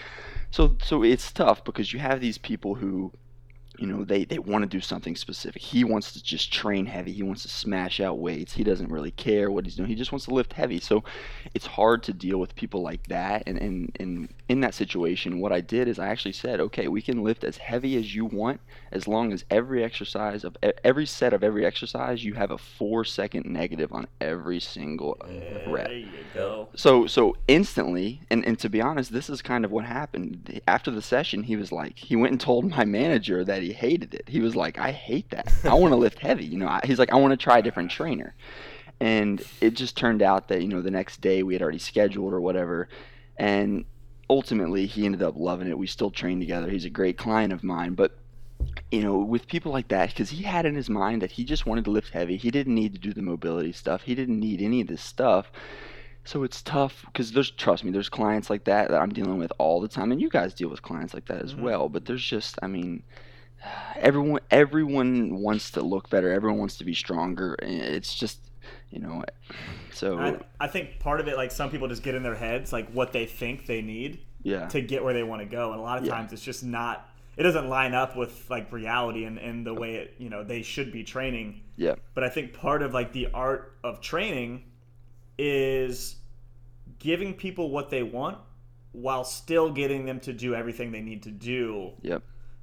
so, 0.51 0.77
so 0.83 1.03
it's 1.03 1.31
tough 1.33 1.65
because 1.65 1.93
you 1.93 1.99
have 1.99 2.21
these 2.21 2.39
people 2.39 2.75
who, 2.75 3.13
you 3.79 3.87
know, 3.87 4.05
they 4.05 4.25
they 4.25 4.39
want 4.39 4.63
to 4.63 4.69
do 4.69 4.81
something 4.81 5.17
specific. 5.17 5.63
He 5.63 5.85
wants 5.85 6.13
to 6.13 6.23
just 6.23 6.53
train 6.53 6.87
heavy. 6.87 7.13
He 7.13 7.23
wants 7.23 7.43
to 7.43 7.49
smash 7.49 8.01
out 8.01 8.19
weights. 8.19 8.53
He 8.53 8.65
doesn't 8.65 8.91
really 8.91 9.13
care 9.13 9.51
what 9.51 9.65
he's 9.65 9.77
doing. 9.77 9.89
He 9.89 9.95
just 9.95 10.13
wants 10.13 10.27
to 10.27 10.35
lift 10.35 10.53
heavy. 10.53 10.81
So, 10.81 11.05
it's 11.55 11.67
hard 11.67 12.03
to 12.05 12.13
deal 12.13 12.39
with 12.39 12.55
people 12.55 12.83
like 12.83 13.07
that. 13.09 13.45
And 13.47 13.59
and 13.59 13.97
and 13.99 14.29
in 14.49 14.61
that 14.61 14.75
situation, 14.75 15.41
what 15.41 15.53
I 15.53 15.61
did 15.61 15.89
is 15.89 15.99
I 15.99 16.09
actually 16.09 16.33
said, 16.33 16.61
okay, 16.61 16.89
we 16.89 17.01
can 17.01 17.23
lift 17.23 17.45
as 17.45 17.57
heavy 17.57 17.97
as 17.97 18.15
you 18.15 18.27
want, 18.27 18.61
as 18.91 19.09
long 19.09 19.33
as 19.33 19.45
every 19.51 19.83
exercise 19.83 20.45
of 20.45 20.57
every 20.85 21.07
set 21.07 21.33
of 21.33 21.43
every 21.43 21.65
exercise, 21.65 22.25
you 22.25 22.35
have 22.35 22.51
a 22.51 22.59
four 22.59 23.05
second 23.05 23.47
negative 23.47 23.93
on 23.93 24.07
every 24.21 24.61
single 24.61 25.17
rep. 25.67 25.89
There 25.89 25.97
you 25.97 26.09
go. 26.35 26.69
So 26.77 27.07
so 27.07 27.37
instantly, 27.49 28.21
and, 28.31 28.45
and 28.45 28.59
to 28.59 28.69
be 28.69 28.81
honest, 28.81 29.13
this 29.13 29.31
is 29.31 29.43
kind 29.43 29.65
of 29.65 29.71
what 29.71 29.85
happened. 29.85 30.61
After 30.69 30.91
the 30.91 31.03
session, 31.03 31.43
he 31.45 31.57
was 31.57 31.73
like, 31.73 31.99
he 31.99 32.17
went 32.17 32.33
and 32.33 32.41
told 32.41 32.69
my 32.69 32.85
manager 32.85 33.45
that 33.45 33.62
he 33.63 33.73
hated 33.73 34.15
it. 34.15 34.29
He 34.29 34.41
was 34.41 34.55
like, 34.55 34.79
I 34.79 34.93
hate 34.93 35.31
that. 35.31 35.53
I 35.65 35.75
want 35.75 35.93
to 35.93 35.97
lift 35.97 36.19
heavy. 36.19 36.45
You 36.45 36.59
know, 36.59 36.69
I, 36.69 36.81
he's 36.85 36.99
like, 36.99 37.13
I 37.13 37.17
want 37.17 37.33
to 37.33 37.37
try 37.37 37.59
a 37.59 37.63
different 37.63 37.91
trainer. 37.91 38.35
And 39.01 39.43
it 39.61 39.75
just 39.75 39.97
turned 39.97 40.23
out 40.23 40.49
that 40.49 40.63
you 40.63 40.69
know 40.69 40.81
the 40.81 40.91
next 40.91 41.21
day 41.21 41.43
we 41.43 41.55
had 41.55 41.63
already 41.63 41.79
scheduled 41.79 42.33
or 42.33 42.41
whatever, 42.41 42.89
and 43.37 43.85
ultimately 44.31 44.87
he 44.87 45.05
ended 45.05 45.23
up 45.23 45.35
loving 45.37 45.69
it. 45.69 45.77
We 45.77 45.89
still 45.89 46.11
train 46.11 46.39
together. 46.39 46.71
He's 46.71 46.85
a 46.85 46.91
great 46.91 47.19
client 47.19 47.53
of 47.53 47.65
mine, 47.65 47.95
but 47.95 48.17
you 48.91 49.03
know, 49.03 49.19
with 49.19 49.49
people 49.49 49.73
like 49.73 49.89
that, 49.89 50.11
because 50.11 50.31
he 50.31 50.43
had 50.43 50.67
in 50.67 50.75
his 50.75 50.89
mind 50.89 51.23
that 51.23 51.33
he 51.33 51.45
just 51.45 51.67
wanted 51.67 51.85
to 51.85 51.91
lift 51.91 52.11
heavy. 52.11 52.37
He 52.37 52.51
didn't 52.51 52.75
need 52.75 52.93
to 52.95 53.01
do 53.01 53.13
the 53.13 53.23
mobility 53.23 53.73
stuff. 53.73 54.03
He 54.03 54.15
didn't 54.15 54.39
need 54.39 54.61
any 54.61 54.81
of 54.81 54.87
this 54.87 55.03
stuff. 55.03 55.51
So 56.25 56.45
it's 56.45 56.63
tough 56.63 57.05
because 57.07 57.33
there's, 57.33 57.51
trust 57.51 57.83
me, 57.83 57.91
there's 57.91 58.09
clients 58.09 58.49
like 58.51 58.65
that 58.65 58.91
that 58.91 59.01
I'm 59.01 59.13
dealing 59.13 59.39
with 59.39 59.53
all 59.59 59.81
the 59.81 59.89
time, 59.89 60.13
and 60.13 60.21
you 60.21 60.29
guys 60.29 60.55
deal 60.55 60.69
with 60.69 60.83
clients 60.83 61.15
like 61.15 61.27
that 61.27 61.43
as 61.43 61.55
mm-hmm. 61.55 61.65
well. 61.65 61.89
But 61.89 62.05
there's 62.05 62.23
just, 62.25 62.59
I 62.63 62.69
mean, 62.69 63.03
everyone, 63.97 64.41
everyone 64.51 65.41
wants 65.41 65.71
to 65.73 65.83
look 65.83 66.11
better. 66.11 66.33
Everyone 66.33 66.59
wants 66.59 66.77
to 66.79 66.85
be 66.85 66.95
stronger. 66.95 67.57
It's 67.63 68.15
just, 68.15 68.41
you 68.91 69.01
know, 69.01 69.25
so 69.93 70.19
I, 70.19 70.39
I 70.61 70.67
think 70.69 70.99
part 70.99 71.21
of 71.21 71.29
it, 71.29 71.37
like 71.37 71.51
some 71.51 71.71
people 71.71 71.89
just 71.89 72.03
get 72.03 72.15
in 72.15 72.23
their 72.23 72.35
heads, 72.35 72.73
like 72.73 72.91
what 72.93 73.13
they 73.13 73.27
think 73.27 73.67
they 73.67 73.83
need 73.83 74.21
yeah, 74.43 74.67
to 74.69 74.81
get 74.81 75.05
where 75.05 75.15
they 75.15 75.23
want 75.23 75.41
to 75.43 75.47
go, 75.47 75.71
and 75.73 75.81
a 75.81 75.83
lot 75.83 75.99
of 75.99 76.05
Yeah. 76.05 76.15
times 76.15 76.33
it's 76.33 76.43
just 76.43 76.65
not. 76.65 77.09
It 77.37 77.45
doesn't 77.45 77.69
line 77.69 77.95
up 77.95 78.15
with 78.17 78.51
like 78.51 78.71
reality 78.73 79.25
and, 79.25 79.39
and 79.39 79.67
the 79.67 79.73
way 79.73 79.95
it 79.95 80.15
you 80.19 80.29
know 80.29 80.45
they 80.45 80.63
should 80.63 80.93
be 80.93 81.03
training. 81.05 81.63
yeah, 81.77 81.95
But 82.15 82.25
I 82.25 82.29
think 82.29 82.53
part 82.53 82.83
of 82.83 82.93
like 82.93 83.13
the 83.13 83.29
art 83.33 83.79
of 83.83 84.01
training 84.01 84.65
is 85.39 86.17
giving 86.99 87.35
people 87.35 87.71
what 87.71 87.91
they 87.91 88.03
want 88.03 88.39
while 88.93 89.25
still 89.25 89.71
getting 89.73 90.05
them 90.05 90.21
to 90.21 90.33
do 90.33 90.55
everything 90.55 90.93
they 90.93 91.01
need 91.01 91.23
to 91.23 91.31
do 91.31 91.93
yep, 92.03 92.23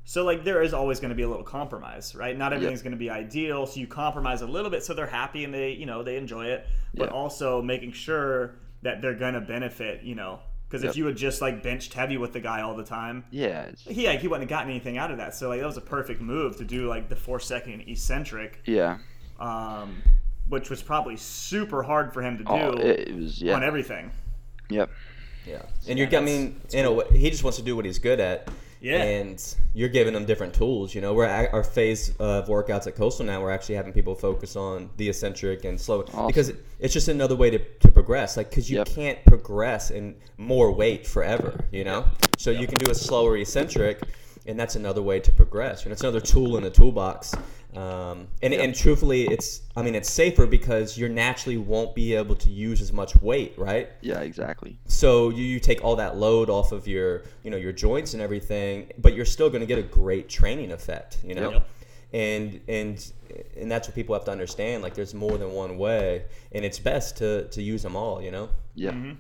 so 0.10 0.26
like 0.26 0.43
there 0.43 0.63
is 0.63 0.74
always 0.74 1.00
going 1.00 1.10
to 1.10 1.15
be 1.15 1.22
a 1.22 1.28
little 1.30 1.43
compromise, 1.43 2.15
right? 2.15 2.36
Not 2.36 2.52
everything's 2.52 2.82
going 2.82 2.93
to 2.93 2.98
be 2.98 3.12
ideal, 3.12 3.67
so 3.67 3.80
you 3.80 3.86
compromise 3.86 4.41
a 4.41 4.48
little 4.48 4.72
bit 4.72 4.84
so 4.84 4.95
they're 4.95 5.06
happy 5.06 5.43
and 5.43 5.54
they, 5.54 5.69
you 5.74 5.86
know, 5.86 6.02
they 6.02 6.17
enjoy 6.17 6.45
it, 6.48 6.65
but 6.95 7.10
Yeah. 7.10 7.13
also 7.13 7.62
making 7.62 7.91
sure 7.91 8.56
that 8.82 9.04
they're 9.04 9.13
going 9.13 9.36
to 9.36 9.41
benefit, 9.41 10.02
you 10.02 10.15
know. 10.15 10.39
Because 10.67 10.84
if 10.84 10.98
you 10.98 11.06
had 11.06 11.15
just 11.15 11.43
like 11.43 11.62
benched 11.62 11.93
heavy 11.93 12.17
with 12.17 12.34
the 12.34 12.39
guy 12.39 12.62
all 12.62 12.76
the 12.76 12.84
time, 12.84 13.24
yeah, 13.30 13.69
he 13.88 14.08
like, 14.08 14.22
he 14.22 14.28
wouldn't 14.28 14.50
have 14.50 14.58
gotten 14.58 14.72
anything 14.72 14.98
out 14.98 15.12
of 15.12 15.17
that. 15.17 15.36
So 15.36 15.48
like 15.48 15.60
that 15.60 15.67
was 15.67 15.78
a 15.78 15.82
perfect 15.82 16.22
move 16.22 16.58
to 16.58 16.63
do 16.63 16.88
like 16.88 17.08
the 17.08 17.15
four 17.15 17.39
second 17.39 17.82
eccentric, 17.88 18.63
yeah. 18.65 18.98
um, 19.39 20.02
which 20.48 20.72
was 20.72 20.82
probably 20.82 21.17
super 21.17 21.84
hard 21.84 22.12
for 22.15 22.24
him 22.24 22.39
to 22.39 22.43
do 22.43 22.52
Oh, 22.52 22.72
it, 22.72 23.10
it 23.10 23.15
was 23.15 23.39
yeah, 23.39 23.56
on 23.56 23.63
everything. 23.63 24.10
yep, 24.69 24.89
Yeah, 25.45 25.62
and 25.88 26.00
Yeah, 26.00 26.08
you're. 26.10 26.19
I 26.19 26.24
mean, 26.24 26.60
in 26.72 26.86
a 26.86 26.91
way, 26.91 27.06
he 27.13 27.30
just 27.30 27.43
wants 27.43 27.58
to 27.60 27.63
do 27.63 27.76
what 27.76 27.86
he's 27.86 28.00
good 28.00 28.19
at. 28.19 28.48
Yeah. 28.82 29.04
And 29.04 29.56
you're 29.74 29.89
giving 29.89 30.13
them 30.13 30.26
different 30.26 30.54
tools. 30.54 30.96
You 30.96 31.02
know, 31.02 31.13
we're 31.13 31.26
at 31.26 31.54
our 31.54 31.63
phase 31.63 32.15
of 32.20 32.48
workouts 32.48 32.88
at 32.88 32.96
Coastal 32.96 33.26
now. 33.26 33.42
We're 33.42 33.52
actually 33.52 33.76
having 33.76 33.92
people 33.92 34.15
focus 34.15 34.56
on 34.56 34.89
the 34.98 35.10
eccentric 35.10 35.65
and 35.65 35.80
slow 35.80 36.04
because 36.28 36.50
it, 36.50 36.65
it's 36.80 36.94
just 36.94 37.10
another 37.10 37.36
way 37.36 37.50
to, 37.50 37.60
to 37.60 37.92
progress. 37.92 38.38
Like, 38.38 38.50
because 38.50 38.70
you 38.70 38.78
Yep. 38.78 38.88
can't 38.88 39.26
progress 39.26 39.92
in 39.92 40.15
more 40.38 40.72
weight 40.72 41.06
forever. 41.06 41.60
You 41.72 41.84
know, 41.84 42.06
so 42.38 42.52
you 42.52 42.68
can 42.68 42.78
do 42.78 42.89
a 42.89 42.96
slower 42.96 43.36
eccentric, 43.38 44.02
and 44.46 44.58
that's 44.60 44.76
another 44.78 45.02
way 45.02 45.20
to 45.20 45.32
progress. 45.34 45.84
You 45.84 45.89
know, 45.89 45.94
it's 45.94 46.02
another 46.02 46.22
tool 46.22 46.56
in 46.58 46.63
the 46.63 46.70
toolbox. 46.72 47.34
Um, 47.80 48.28
and, 48.42 48.54
and 48.54 48.76
truthfully, 48.76 49.22
it's 49.28 49.62
I 49.76 49.82
mean 49.84 49.96
it's 49.96 50.12
safer 50.12 50.46
because 50.48 50.98
you 50.98 51.08
naturally 51.08 51.58
won't 51.58 51.94
be 51.96 52.13
able 52.15 52.36
to 52.36 52.50
use 52.50 52.82
as 52.82 52.92
much 52.92 53.15
weight, 53.22 53.54
right? 53.58 53.88
yeah, 54.02 54.20
exactly. 54.22 54.78
so 54.86 55.30
you, 55.30 55.44
you 55.54 55.60
take 55.60 55.84
all 55.86 55.96
that 55.96 56.18
load 56.18 56.50
off 56.50 56.72
of 56.72 56.88
your 56.88 57.24
you 57.44 57.52
know 57.52 57.58
your 57.58 57.72
joints 57.72 58.13
and 58.13 58.22
everything 58.22 58.92
but 58.98 59.13
you're 59.15 59.26
still 59.38 59.50
going 59.50 59.62
to 59.62 59.65
get 59.74 59.80
a 59.80 59.88
great 60.02 60.28
training 60.30 60.72
effect 60.72 61.18
you 61.24 61.36
know 61.36 61.52
Yep. 61.52 61.68
and 62.13 62.60
and 62.68 63.12
and 63.60 63.72
that's 63.72 63.88
what 63.88 63.96
people 63.96 64.13
have 64.15 64.26
to 64.26 64.32
understand 64.32 64.82
like 64.84 64.94
there's 64.96 65.13
more 65.13 65.38
than 65.38 65.52
one 65.54 65.78
way 65.78 66.26
and 66.52 66.65
it's 66.65 66.80
best 66.80 67.18
to 67.18 67.48
to 67.50 67.62
use 67.62 67.82
them 67.84 67.96
all 67.96 68.22
you 68.22 68.32
know 68.32 68.50
Yeah, 68.76 68.92
Mm-hmm. 68.92 69.13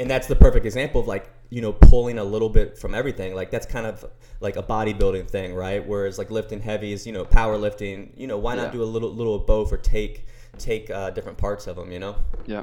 And 0.00 0.10
that's 0.10 0.26
the 0.26 0.36
perfect 0.36 0.66
example 0.66 1.00
of 1.00 1.06
like 1.06 1.30
you 1.50 1.60
know 1.60 1.72
pulling 1.72 2.18
a 2.18 2.24
little 2.24 2.48
bit 2.48 2.76
from 2.78 2.94
everything 2.94 3.34
like 3.34 3.50
that's 3.50 3.66
kind 3.66 3.86
of 3.86 4.04
like 4.40 4.56
a 4.56 4.62
bodybuilding 4.62 5.28
thing 5.28 5.54
right 5.54 5.86
whereas 5.86 6.18
like 6.18 6.30
lifting 6.30 6.60
heavy 6.60 6.92
is 6.92 7.06
you 7.06 7.12
know 7.12 7.24
powerlifting 7.24 8.10
you 8.16 8.26
know 8.26 8.38
why 8.38 8.54
not 8.54 8.66
Yeah. 8.66 8.72
do 8.72 8.82
a 8.82 8.84
little 8.84 9.12
little 9.14 9.34
of 9.34 9.46
both 9.46 9.72
or 9.72 9.76
take 9.76 10.26
take 10.58 10.90
uh, 10.90 11.10
different 11.10 11.38
parts 11.38 11.66
of 11.66 11.76
them 11.76 11.90
you 11.92 11.98
know 11.98 12.16
yeah, 12.46 12.62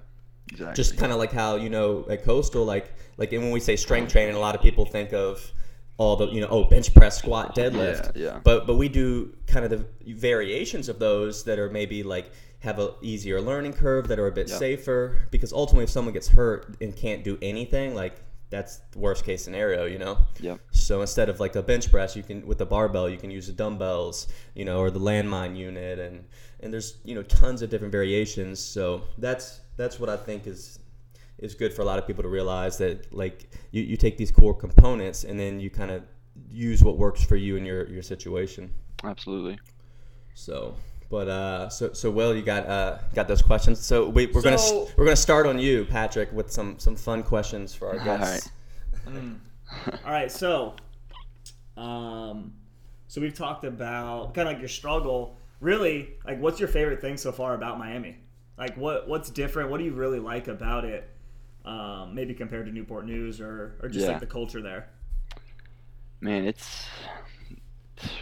exactly. 0.52 0.76
just 0.76 0.98
kind 0.98 1.12
of 1.12 1.17
like 1.20 1.32
how 1.32 1.56
you 1.56 1.70
know 1.70 2.06
at 2.10 2.24
coastal 2.24 2.65
like 2.65 2.94
like 3.17 3.32
and 3.34 3.44
when 3.44 3.52
we 3.52 3.60
say 3.60 3.76
strength 3.76 4.12
training 4.12 4.36
a 4.36 4.39
lot 4.39 4.56
of 4.56 4.62
people 4.62 4.86
think 4.86 5.13
of 5.13 5.52
all 5.98 6.15
the 6.15 6.28
you 6.28 6.41
know 6.41 6.48
oh 6.50 6.63
bench 6.63 6.94
press 6.94 7.17
squat 7.17 7.54
deadlift 7.56 8.15
Yeah, 8.15 8.24
yeah. 8.34 8.39
but 8.44 8.65
but 8.65 8.76
we 8.76 8.89
do 8.89 9.36
kind 9.48 9.63
of 9.65 9.72
the 9.72 9.86
variations 10.13 10.89
of 10.89 11.00
those 11.00 11.44
that 11.46 11.60
are 11.60 11.70
maybe 11.70 12.02
like 12.04 12.32
have 12.62 12.80
a 12.80 12.93
easier 13.02 13.41
learning 13.41 13.74
curve 13.74 14.08
that 14.08 14.17
are 14.19 14.28
a 14.28 14.32
bit 14.32 14.50
Yeah. 14.50 14.58
safer 14.58 15.28
because 15.32 15.52
ultimately 15.54 15.84
if 15.84 15.89
someone 15.89 16.13
gets 16.13 16.28
hurt 16.30 16.76
and 16.82 16.95
can't 16.95 17.24
do 17.24 17.38
anything 17.41 17.93
like 17.95 18.15
that's 18.50 18.78
the 18.91 19.00
worst 19.00 19.24
case 19.24 19.41
scenario, 19.41 19.86
you 19.86 19.97
know. 19.97 20.17
Yep. 20.41 20.60
So 20.71 21.00
instead 21.00 21.30
of 21.30 21.39
like 21.39 21.56
a 21.56 21.63
bench 21.63 21.89
press, 21.89 22.17
you 22.17 22.21
can 22.24 22.45
with 22.45 22.58
the 22.58 22.65
barbell, 22.65 23.08
you 23.10 23.17
can 23.17 23.32
use 23.32 23.47
the 23.47 23.54
dumbbells, 23.54 24.28
you 24.56 24.65
know, 24.65 24.80
or 24.80 24.91
the 24.91 25.00
landmine 25.00 25.56
unit, 25.56 26.00
and 26.00 26.26
and 26.60 26.74
there's 26.74 26.97
you 27.06 27.15
know 27.15 27.24
tons 27.24 27.62
of 27.62 27.69
different 27.69 27.93
variations. 27.93 28.60
So 28.60 29.04
that's 29.17 29.62
that's 29.78 30.00
what 30.02 30.10
I 30.10 30.17
think 30.17 30.47
is 30.47 30.80
is 31.39 31.56
good 31.56 31.74
for 31.74 31.82
a 31.82 31.86
lot 31.86 31.97
of 31.97 32.06
people 32.06 32.21
to 32.24 32.30
realize 32.30 32.78
that 32.80 33.12
like 33.13 33.50
you, 33.71 33.82
you 33.84 33.95
take 33.95 34.17
these 34.17 34.32
core 34.32 34.54
components 34.54 35.24
and 35.24 35.39
then 35.39 35.60
you 35.62 35.69
kind 35.69 35.89
of 35.89 36.04
use 36.50 36.84
what 36.84 36.97
works 36.97 37.24
for 37.24 37.38
you 37.38 37.56
in 37.56 37.65
your 37.65 37.88
your 37.88 38.04
situation. 38.04 38.69
Absolutely. 39.06 39.58
So, 40.34 40.76
but 41.12 41.28
uh, 41.28 41.69
so 41.69 41.91
so 41.93 42.10
Will, 42.10 42.34
you 42.34 42.41
got 42.41 42.65
uh 42.65 42.97
got 43.13 43.28
those 43.28 43.41
questions. 43.41 43.80
So 43.86 44.08
we, 44.10 44.28
we're 44.28 44.41
gonna 44.41 44.58
So- 44.58 44.88
we're 44.97 45.04
gonna 45.06 45.15
start 45.17 45.45
on 45.45 45.60
you, 45.60 45.86
Patrick, 45.86 46.32
with 46.32 46.50
some 46.50 46.80
some 46.80 46.95
fun 46.95 47.21
questions 47.21 47.76
for 47.76 47.89
our 47.89 48.00
guests. 48.04 48.50
All 49.06 49.13
right. 49.13 49.24
All 50.06 50.12
right. 50.12 50.32
so, 50.32 50.76
um, 51.78 52.54
so 53.08 53.19
we've 53.21 53.34
talked 53.34 53.63
about 53.65 54.34
kind 54.34 54.47
of 54.47 54.54
like 54.54 54.60
your 54.62 54.69
struggle. 54.69 55.38
Really, 55.60 56.13
like, 56.26 56.39
what's 56.39 56.60
your 56.60 56.69
favorite 56.69 57.02
thing 57.02 57.17
so 57.17 57.32
far 57.32 57.54
about 57.54 57.78
Miami? 57.78 58.17
Like, 58.58 58.76
what 58.78 59.08
what's 59.08 59.30
different? 59.30 59.69
What 59.69 59.78
do 59.80 59.84
you 59.84 59.93
really 59.93 60.19
like 60.19 60.47
about 60.47 60.86
it? 60.86 61.10
Um, 61.65 62.15
maybe 62.15 62.34
compared 62.34 62.65
to 62.65 62.71
Newport 62.71 63.06
News 63.06 63.39
or 63.39 63.76
or 63.84 63.89
just 63.89 64.06
Yeah. 64.06 64.12
like 64.13 64.21
the 64.21 64.26
culture 64.28 64.62
there. 64.62 64.89
Man, 66.21 66.45
it's 66.45 66.86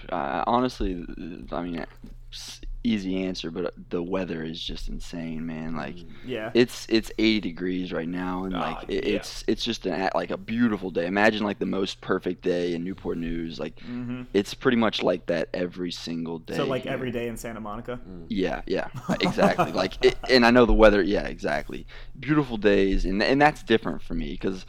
uh, 0.10 0.44
honestly, 0.48 1.06
I 1.52 1.62
mean, 1.62 1.86
s- 2.34 2.62
easy 2.84 3.24
answer, 3.24 3.52
but 3.52 3.74
the 3.90 4.02
weather 4.02 4.44
is 4.44 4.62
just 4.62 4.88
insane, 4.88 5.46
man. 5.46 5.76
Like 5.76 5.98
Yeah. 6.26 6.52
it's 6.54 6.86
it's 6.90 7.12
80 7.18 7.42
degrees 7.42 7.92
right 7.92 8.08
now, 8.08 8.46
and 8.46 8.54
like 8.54 8.78
Ah, 8.78 8.86
it, 8.88 9.06
yeah. 9.06 9.16
it's 9.18 9.44
it's 9.48 9.64
just 9.64 9.86
an 9.86 9.94
a- 10.02 10.12
like 10.16 10.32
a 10.32 10.38
beautiful 10.38 10.90
day. 10.92 11.06
Imagine 11.06 11.44
like 11.44 11.60
the 11.60 11.66
most 11.66 12.00
perfect 12.02 12.42
day 12.42 12.74
in 12.74 12.84
Newport 12.84 13.18
News. 13.18 13.60
Like 13.60 13.80
hmm 13.82 14.24
it's 14.34 14.54
pretty 14.54 14.78
much 14.78 15.02
like 15.04 15.26
that 15.28 15.50
every 15.54 15.92
single 15.92 16.40
day. 16.40 16.56
So 16.56 16.66
like 16.66 16.84
here. 16.84 16.92
every 16.94 17.12
day 17.12 17.28
in 17.28 17.36
Santa 17.38 17.60
Monica. 17.60 18.00
Yeah, 18.30 18.62
yeah, 18.68 18.88
exactly. 19.22 19.72
like, 19.72 20.04
it, 20.06 20.18
and 20.30 20.46
I 20.46 20.52
know 20.52 20.66
the 20.66 20.74
weather. 20.74 21.02
Yeah, 21.02 21.24
exactly. 21.28 21.86
Beautiful 22.20 22.58
days, 22.58 23.06
and 23.06 23.22
and 23.24 23.42
that's 23.42 23.64
different 23.64 24.02
for 24.02 24.14
me 24.14 24.32
because, 24.32 24.66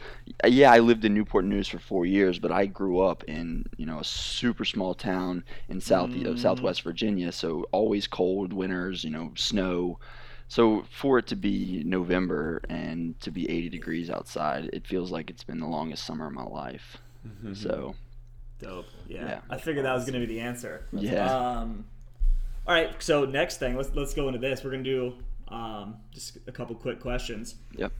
yeah, 0.47 0.71
I 0.71 0.79
lived 0.79 1.05
in 1.05 1.13
Newport 1.13 1.45
News 1.45 1.67
for 1.67 1.79
four 1.79 2.05
years, 2.05 2.39
but 2.39 2.51
I 2.51 2.65
grew 2.65 2.99
up 3.01 3.23
in 3.25 3.65
you 3.77 3.85
know 3.85 3.99
a 3.99 4.03
super 4.03 4.65
small 4.65 4.93
town 4.93 5.43
in 5.69 5.79
south 5.79 6.11
Mm. 6.11 6.25
of 6.25 6.39
Southwest 6.39 6.81
Virginia, 6.81 7.31
so 7.31 7.65
always 7.71 8.00
cold 8.07 8.53
winters, 8.53 9.03
you 9.03 9.09
know, 9.09 9.31
snow. 9.35 9.99
So 10.47 10.83
for 10.89 11.17
it 11.17 11.27
to 11.27 11.35
be 11.35 11.81
November 11.85 12.61
and 12.69 13.19
to 13.21 13.31
be 13.31 13.49
80 13.49 13.69
degrees 13.69 14.09
outside, 14.09 14.69
it 14.73 14.85
feels 14.85 15.11
like 15.11 15.29
it's 15.29 15.43
been 15.43 15.59
the 15.59 15.67
longest 15.67 16.05
summer 16.05 16.27
of 16.27 16.33
my 16.33 16.43
life. 16.43 16.97
So 17.53 17.95
Dope. 18.59 18.85
Yeah. 19.07 19.25
Yeah. 19.25 19.39
I 19.49 19.57
figured 19.57 19.85
that 19.85 19.93
was 19.93 20.05
gonna 20.05 20.19
be 20.19 20.25
the 20.25 20.39
answer. 20.39 20.85
Yeah. 20.91 21.25
Um, 21.25 21.85
all 22.67 22.73
right. 22.73 23.01
So 23.01 23.25
next 23.25 23.57
thing, 23.57 23.75
let's 23.75 23.93
let's 23.95 24.13
go 24.13 24.27
into 24.27 24.39
this. 24.39 24.63
We're 24.63 24.71
gonna 24.71 24.83
do 24.83 25.15
um, 25.47 25.97
just 26.11 26.37
a 26.47 26.51
couple 26.51 26.75
quick 26.75 26.99
questions. 26.99 27.55
Yep. 27.77 27.91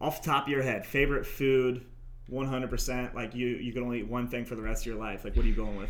Off 0.00 0.22
the 0.22 0.30
top 0.30 0.44
of 0.44 0.48
your 0.50 0.62
head, 0.62 0.84
favorite 0.84 1.26
food, 1.26 1.84
one 2.28 2.46
hundred 2.46 2.70
percent. 2.70 3.14
Like 3.14 3.34
you, 3.34 3.48
you 3.48 3.72
can 3.72 3.82
only 3.82 4.00
eat 4.00 4.08
one 4.08 4.28
thing 4.28 4.44
for 4.44 4.54
the 4.54 4.62
rest 4.62 4.82
of 4.82 4.86
your 4.86 4.96
life. 4.96 5.24
Like, 5.24 5.36
what 5.36 5.44
are 5.44 5.48
you 5.48 5.54
going 5.54 5.76
with? 5.76 5.88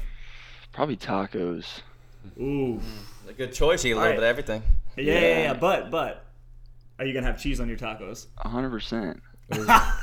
probably 0.72 0.96
tacos. 0.96 1.82
Ooh. 2.40 2.80
A 3.28 3.32
good 3.32 3.52
choice. 3.52 3.84
You 3.84 3.90
eat 3.90 3.92
a 3.92 3.96
little 3.96 4.02
Alright. 4.12 4.16
bit 4.16 4.24
of 4.24 4.28
everything. 4.28 4.62
Yeah, 4.96 5.04
yeah, 5.04 5.20
Yeah. 5.20 5.38
yeah. 5.42 5.54
But 5.54 5.90
but, 5.90 6.24
are 6.98 7.04
you 7.04 7.14
gonna 7.14 7.26
have 7.26 7.40
cheese 7.40 7.60
on 7.60 7.68
your 7.68 7.76
tacos? 7.78 8.26
100%. 8.44 9.20
oh 9.52 9.98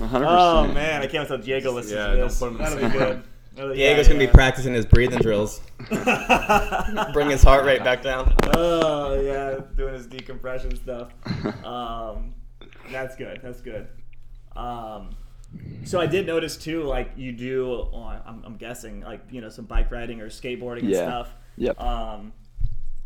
100%. 0.00 0.74
man, 0.74 1.02
I 1.02 1.06
can't 1.06 1.28
wait 1.28 1.28
till 1.28 1.38
Diego 1.44 1.72
listens 1.72 1.94
Yeah, 1.94 2.06
to 2.08 2.16
don't 2.16 2.28
this. 2.28 2.38
put 2.38 2.48
him 2.52 2.58
That'll 2.58 2.76
be 2.76 2.88
good. 2.98 3.22
That'll- 3.56 3.74
Diego's 3.74 4.06
yeah, 4.06 4.12
gonna 4.14 4.26
be 4.26 4.32
practicing 4.32 4.72
his 4.74 4.86
breathing 4.86 5.18
drills, 5.18 5.60
bring 7.12 7.28
his 7.30 7.42
heart 7.42 7.64
rate 7.64 7.82
back 7.84 8.02
down. 8.02 8.34
oh 8.54 9.20
yeah, 9.20 9.58
doing 9.76 9.94
his 9.94 10.06
decompression 10.06 10.74
stuff. 10.76 11.12
Um, 11.64 12.34
that's 12.90 13.16
good. 13.16 13.40
That's 13.42 13.60
good. 13.60 13.88
Um, 14.56 15.10
so 15.84 16.00
I 16.00 16.06
did 16.06 16.26
notice 16.26 16.56
too, 16.56 16.82
like 16.84 17.12
you 17.16 17.32
do. 17.32 17.70
Oh, 17.92 18.02
I'm, 18.26 18.42
I'm 18.44 18.56
guessing, 18.56 19.00
like 19.00 19.20
you 19.30 19.40
know, 19.40 19.48
some 19.48 19.64
bike 19.64 19.90
riding 19.90 20.20
or 20.20 20.28
skateboarding 20.28 20.80
and 20.80 20.90
Yeah. 20.90 21.06
stuff. 21.06 21.34
Yep. 21.56 21.80
Um, 21.80 22.32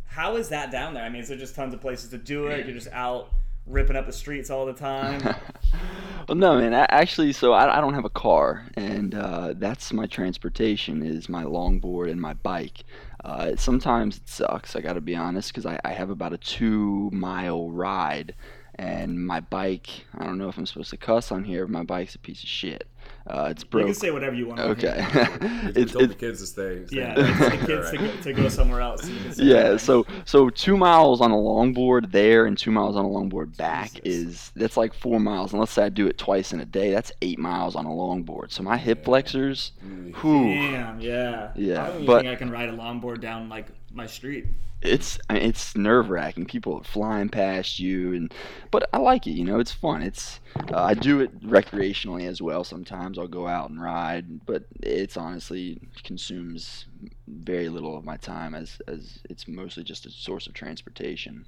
how 0.06 0.36
is 0.36 0.48
that 0.50 0.70
down 0.70 0.94
there? 0.94 1.02
I 1.04 1.08
mean, 1.08 1.22
is 1.22 1.28
there 1.28 1.38
just 1.38 1.54
tons 1.54 1.74
of 1.74 1.80
places 1.80 2.10
to 2.10 2.18
do 2.18 2.46
it? 2.48 2.66
You're 2.66 2.74
just 2.74 2.92
out 2.92 3.30
ripping 3.66 3.96
up 3.96 4.06
the 4.06 4.12
streets 4.12 4.50
all 4.50 4.66
the 4.66 4.72
time. 4.74 5.20
well, 6.28 6.36
no, 6.36 6.58
man. 6.60 6.72
a- 6.74 6.86
Actually, 6.90 7.32
so 7.32 7.52
I, 7.52 7.78
I 7.78 7.80
don't 7.80 7.94
have 7.94 8.04
a 8.04 8.10
car, 8.10 8.64
and 8.76 9.14
uh, 9.14 9.54
that's 9.56 9.92
my 9.92 10.06
transportation 10.06 11.02
is 11.02 11.28
my 11.28 11.44
longboard 11.44 12.10
and 12.10 12.20
my 12.20 12.34
bike. 12.34 12.84
Uh, 13.24 13.56
sometimes 13.56 14.18
it 14.18 14.28
sucks. 14.28 14.76
I 14.76 14.80
got 14.82 14.92
to 14.92 15.00
be 15.00 15.16
honest, 15.16 15.48
because 15.50 15.64
I, 15.66 15.80
I 15.84 15.92
have 15.92 16.10
about 16.10 16.32
a 16.34 16.38
two 16.38 17.08
mile 17.12 17.70
ride, 17.70 18.34
and 18.76 19.24
my 19.26 19.40
bike. 19.40 19.88
I 20.18 20.24
don't 20.24 20.38
know 20.38 20.48
if 20.48 20.56
I'm 20.58 20.66
supposed 20.66 20.90
to 20.90 20.96
cuss 20.96 21.30
on 21.32 21.44
here. 21.44 21.66
But 21.66 21.72
my 21.72 21.82
bike's 21.84 22.14
a 22.14 22.18
piece 22.18 22.42
of 22.42 22.48
shit. 22.48 22.86
Uh, 23.26 23.48
it's 23.50 23.64
you 23.72 23.84
can 23.84 23.94
say 23.94 24.10
whatever 24.10 24.34
you 24.36 24.46
want. 24.48 24.60
on 24.60 24.70
okay. 24.70 25.02
here. 25.12 25.28
You 25.42 25.72
it's, 25.76 25.92
told 25.92 26.08
the 26.10 26.14
kids 26.14 26.40
to 26.40 26.46
stay. 26.46 26.86
stay 26.86 26.96
Yeah, 26.96 27.14
the 27.14 27.22
the 27.22 27.66
kids 27.66 27.90
to, 27.90 27.96
go, 27.98 28.16
to 28.22 28.32
go 28.32 28.48
somewhere 28.48 28.80
else. 28.80 29.02
so 29.02 29.08
you 29.08 29.20
can 29.20 29.32
say 29.34 29.44
yeah 29.44 29.54
whatever. 29.56 29.78
so 29.78 30.06
so 30.24 30.50
two 30.50 30.76
miles 30.76 31.20
on 31.20 31.30
a 31.30 31.34
longboard 31.36 32.12
there 32.12 32.46
and 32.46 32.56
two 32.56 32.70
miles 32.70 32.96
on 32.96 33.04
a 33.04 33.08
longboard 33.08 33.56
back 33.58 33.92
Jesus. 34.04 34.04
is 34.04 34.52
that's 34.56 34.76
like 34.78 34.92
four 34.94 35.20
miles 35.20 35.52
and 35.52 35.60
let's 35.60 35.72
say 35.72 35.84
i 35.84 35.88
do 35.90 36.06
it 36.06 36.16
twice 36.18 36.52
in 36.52 36.60
a 36.60 36.64
day 36.66 36.90
that's 36.92 37.12
eight 37.22 37.38
miles 37.38 37.76
on 37.76 37.84
a 37.86 37.90
longboard 37.90 38.50
so 38.52 38.62
my 38.62 38.76
hip 38.76 39.04
flexors 39.04 39.72
Mm. 39.84 40.14
whew, 40.16 40.44
Damn, 40.54 41.00
yeah. 41.00 41.50
Yeah, 41.56 41.82
I 41.82 41.86
don't 41.86 41.94
even 41.96 42.06
but- 42.06 42.22
think 42.22 42.32
I 42.32 42.36
can 42.36 42.50
ride 42.50 42.68
a 42.70 42.72
longboard 42.76 43.20
down 43.20 43.48
like 43.50 43.68
my 43.94 44.06
street. 44.06 44.46
it's 44.82 45.18
I 45.30 45.34
mean, 45.34 45.42
it's 45.44 45.76
nerve 45.76 46.10
wracking 46.10 46.44
people 46.46 46.76
are 46.78 46.84
flying 46.84 47.28
past 47.28 47.78
you 47.78 48.12
and 48.14 48.34
but 48.70 48.88
i 48.92 48.98
like 48.98 49.26
it 49.26 49.30
you 49.30 49.44
know 49.44 49.58
it's 49.60 49.72
fun 49.72 50.02
it's 50.02 50.40
uh, 50.72 50.82
i 50.82 50.92
do 50.92 51.20
it 51.20 51.40
recreationally 51.42 52.26
as 52.26 52.42
well 52.42 52.64
sometimes 52.64 53.18
i'll 53.18 53.26
go 53.28 53.46
out 53.46 53.70
and 53.70 53.80
ride 53.80 54.44
but 54.44 54.64
it's 54.82 55.16
honestly 55.16 55.80
consumes 56.02 56.86
very 57.28 57.68
little 57.70 57.96
of 57.96 58.04
my 58.04 58.16
time 58.18 58.54
as 58.54 58.78
as 58.86 59.20
it's 59.30 59.48
mostly 59.48 59.82
just 59.82 60.04
a 60.04 60.10
source 60.10 60.46
of 60.46 60.52
transportation 60.52 61.46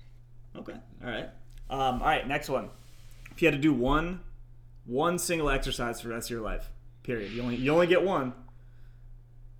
Okay. 0.58 0.72
All 1.04 1.10
right. 1.10 1.28
Um, 1.68 2.00
all 2.00 2.06
right. 2.06 2.26
Next 2.26 2.48
one. 2.48 2.70
If 3.30 3.42
you 3.42 3.46
had 3.46 3.54
to 3.54 3.60
do 3.60 3.72
one, 3.72 4.20
one 4.86 5.18
single 5.18 5.50
exercise 5.50 6.00
for 6.00 6.08
the 6.08 6.14
rest 6.14 6.28
of 6.28 6.30
your 6.30 6.40
life, 6.40 6.70
period. 7.02 7.32
You 7.32 7.42
only 7.42 7.56
you 7.56 7.72
only 7.72 7.86
get 7.86 8.02
one. 8.02 8.32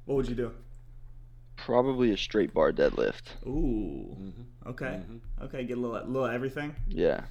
What 0.06 0.14
would 0.14 0.28
you 0.28 0.34
do? 0.34 0.52
Probably 1.56 2.10
a 2.12 2.16
straight 2.16 2.52
bar 2.54 2.72
deadlift 2.72 3.22
Ooh. 3.46 4.16
Mhm. 4.20 4.32
Okay. 4.70 5.00
Mhm. 5.10 5.20
Okay. 5.42 5.64
Get 5.64 5.78
a 5.78 5.80
little 5.80 6.06
little 6.08 6.26
everything. 6.28 6.74
yeah 6.88 7.24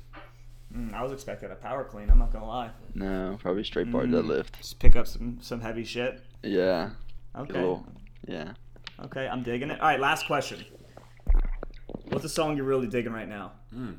Mm, 0.75 0.93
I 0.93 1.03
was 1.03 1.11
expecting 1.13 1.51
a 1.51 1.55
power 1.55 1.83
clean. 1.85 2.09
I'm 2.09 2.17
not 2.19 2.33
gonna 2.33 2.47
lie. 2.47 2.71
No, 2.95 3.38
probably 3.39 3.63
straight 3.63 3.89
bar 3.91 4.03
Mm. 4.03 4.11
deadlift. 4.11 4.57
Just 4.57 4.79
pick 4.79 4.95
up 4.95 5.07
some 5.07 5.38
some 5.41 5.61
heavy 5.61 5.83
shit. 5.85 6.21
Yeah. 6.43 6.89
Okay. 7.35 7.53
little- 7.53 7.85
yeah. 8.27 8.53
Okay. 9.03 9.27
I'm 9.27 9.43
digging 9.43 9.69
it. 9.69 9.79
All 9.79 9.88
right. 9.88 9.99
Last 9.99 10.25
question. 10.25 10.65
What's 12.09 12.25
a 12.25 12.29
song 12.29 12.57
you're 12.57 12.65
really 12.65 12.88
digging 12.88 13.13
right 13.13 13.27
now? 13.29 13.53
Mm. 13.73 13.97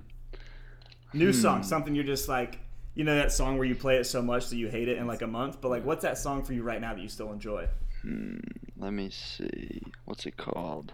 New 1.14 1.26
Hmm. 1.32 1.40
song, 1.40 1.62
something 1.62 1.94
you're 1.94 2.04
just 2.04 2.28
like, 2.28 2.58
you 2.94 3.04
know, 3.04 3.14
that 3.14 3.32
song 3.32 3.58
where 3.58 3.66
you 3.66 3.74
play 3.74 3.96
it 3.96 4.04
so 4.04 4.20
much 4.20 4.48
that 4.50 4.56
you 4.56 4.68
hate 4.68 4.88
it 4.88 4.98
in 4.98 5.06
like 5.06 5.22
a 5.22 5.26
month. 5.26 5.60
But 5.60 5.70
like, 5.70 5.84
what's 5.84 6.02
that 6.02 6.18
song 6.18 6.42
for 6.44 6.52
you 6.52 6.62
right 6.62 6.80
now 6.80 6.94
that 6.94 7.00
you 7.00 7.08
still 7.08 7.32
enjoy? 7.32 7.68
Hmm. 8.02 8.38
Let 8.78 8.92
me 8.92 9.10
see. 9.10 9.82
What's 10.04 10.26
it 10.26 10.36
called? 10.36 10.92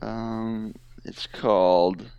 Um, 0.00 0.74
it's 1.04 1.26
called. 1.26 2.10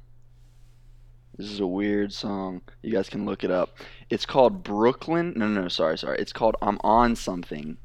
This 1.38 1.50
is 1.50 1.60
a 1.60 1.68
weird 1.68 2.14
song. 2.14 2.62
You 2.82 2.92
guys 2.92 3.10
can 3.10 3.26
look 3.26 3.44
it 3.44 3.50
up. 3.52 3.78
It's 4.10 4.26
called 4.26 4.64
Brooklyn. 4.64 5.34
No, 5.36 5.48
no, 5.48 5.62
no. 5.62 5.68
Sorry, 5.68 5.98
sorry. 5.98 6.20
It's 6.20 6.34
called 6.34 6.56
"I'm 6.62 6.78
on 6.84 7.16
Something" 7.16 7.78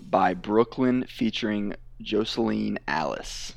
by 0.00 0.34
Brooklyn 0.34 1.04
featuring 1.08 1.74
Jocelyn 2.00 2.78
Alice. 2.88 3.54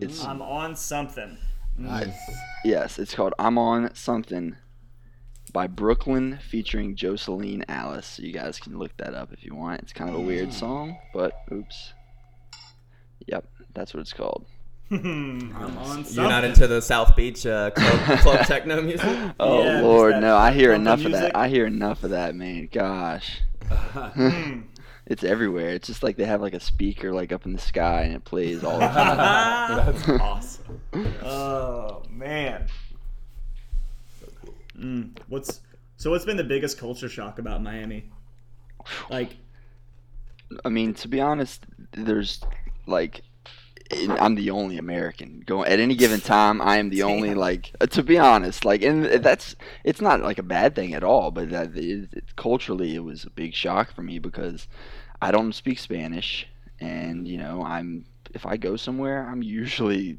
It's 0.00 0.24
I'm 0.24 0.42
on 0.42 0.76
something. 0.76 1.36
Nice. 1.76 2.16
yes. 2.64 2.98
It's 2.98 3.14
called 3.14 3.34
"I'm 3.38 3.58
on 3.58 3.94
Something" 3.94 4.56
by 5.52 5.66
Brooklyn 5.66 6.38
featuring 6.50 6.96
Jocelyn 6.96 7.64
Alice. 7.68 8.18
You 8.18 8.32
guys 8.32 8.58
can 8.58 8.78
look 8.78 8.96
that 8.98 9.14
up 9.14 9.32
if 9.32 9.44
you 9.44 9.54
want. 9.54 9.82
It's 9.82 9.92
kind 9.92 10.10
of 10.10 10.16
a 10.16 10.20
weird 10.20 10.52
song, 10.52 10.96
but 11.14 11.32
oops. 11.52 11.92
Yep, 13.26 13.44
that's 13.74 13.94
what 13.94 14.00
it's 14.00 14.12
called. 14.12 14.46
I'm 14.90 15.52
on. 15.78 16.04
You're 16.10 16.28
not 16.28 16.44
into 16.44 16.66
the 16.68 16.80
South 16.80 17.16
Beach 17.16 17.44
uh, 17.44 17.70
club, 17.70 18.18
club 18.20 18.46
techno 18.46 18.80
music? 18.82 19.06
Oh 19.40 19.64
Yeah, 19.64 19.80
Lord, 19.80 20.20
no! 20.20 20.36
I 20.36 20.52
hear 20.52 20.70
bumping 20.70 20.82
enough 20.82 21.04
of 21.06 21.12
that. 21.12 21.36
I 21.36 21.48
hear 21.48 21.66
enough 21.66 22.04
of 22.04 22.10
that, 22.10 22.34
man. 22.36 22.68
Gosh, 22.70 23.40
Hmm. 23.68 24.60
it's 25.06 25.24
everywhere. 25.24 25.70
It's 25.70 25.88
just 25.88 26.04
like 26.04 26.16
they 26.16 26.24
have 26.24 26.40
like 26.40 26.54
a 26.54 26.60
speaker 26.60 27.12
like 27.12 27.32
up 27.32 27.46
in 27.46 27.52
the 27.52 27.58
sky 27.58 28.02
and 28.02 28.14
it 28.14 28.24
plays 28.24 28.62
all 28.62 28.78
the 28.78 28.86
time. 28.86 29.76
That's 29.86 30.08
awesome. 30.20 30.80
oh 31.24 32.02
man. 32.08 32.66
Mm, 34.78 35.18
what's 35.28 35.60
So 35.96 36.10
what's 36.10 36.24
been 36.24 36.36
the 36.36 36.44
biggest 36.44 36.78
culture 36.78 37.08
shock 37.08 37.38
about 37.38 37.62
Miami? 37.62 38.10
Like, 39.10 39.36
I 40.64 40.68
mean, 40.68 40.94
to 40.94 41.08
be 41.08 41.20
honest, 41.20 41.64
there's 41.92 42.40
like 42.86 43.22
I'm 43.92 44.34
the 44.34 44.50
only 44.50 44.78
American 44.78 45.42
going 45.46 45.70
at 45.70 45.78
any 45.78 45.94
given 45.94 46.20
time. 46.20 46.60
I 46.60 46.78
am 46.78 46.90
the 46.90 47.02
only 47.04 47.34
like 47.34 47.72
uh, 47.80 47.86
to 47.86 48.02
be 48.02 48.18
honest, 48.18 48.64
like, 48.64 48.82
and 48.82 49.04
that's 49.04 49.54
it's 49.84 50.00
not 50.00 50.22
like 50.22 50.38
a 50.38 50.42
bad 50.42 50.74
thing 50.74 50.94
at 50.94 51.04
all. 51.04 51.30
But 51.30 51.50
that 51.50 51.76
it, 51.76 52.08
it, 52.12 52.36
culturally, 52.36 52.94
it 52.94 53.04
was 53.04 53.24
a 53.24 53.30
big 53.30 53.54
shock 53.54 53.92
for 53.92 54.02
me 54.02 54.18
because 54.18 54.66
I 55.22 55.30
don't 55.30 55.52
speak 55.52 55.78
Spanish, 55.78 56.48
and 56.80 57.28
you 57.28 57.38
know, 57.38 57.62
I'm 57.62 58.06
if 58.34 58.44
I 58.44 58.56
go 58.56 58.76
somewhere, 58.76 59.26
I'm 59.28 59.42
usually 59.42 60.18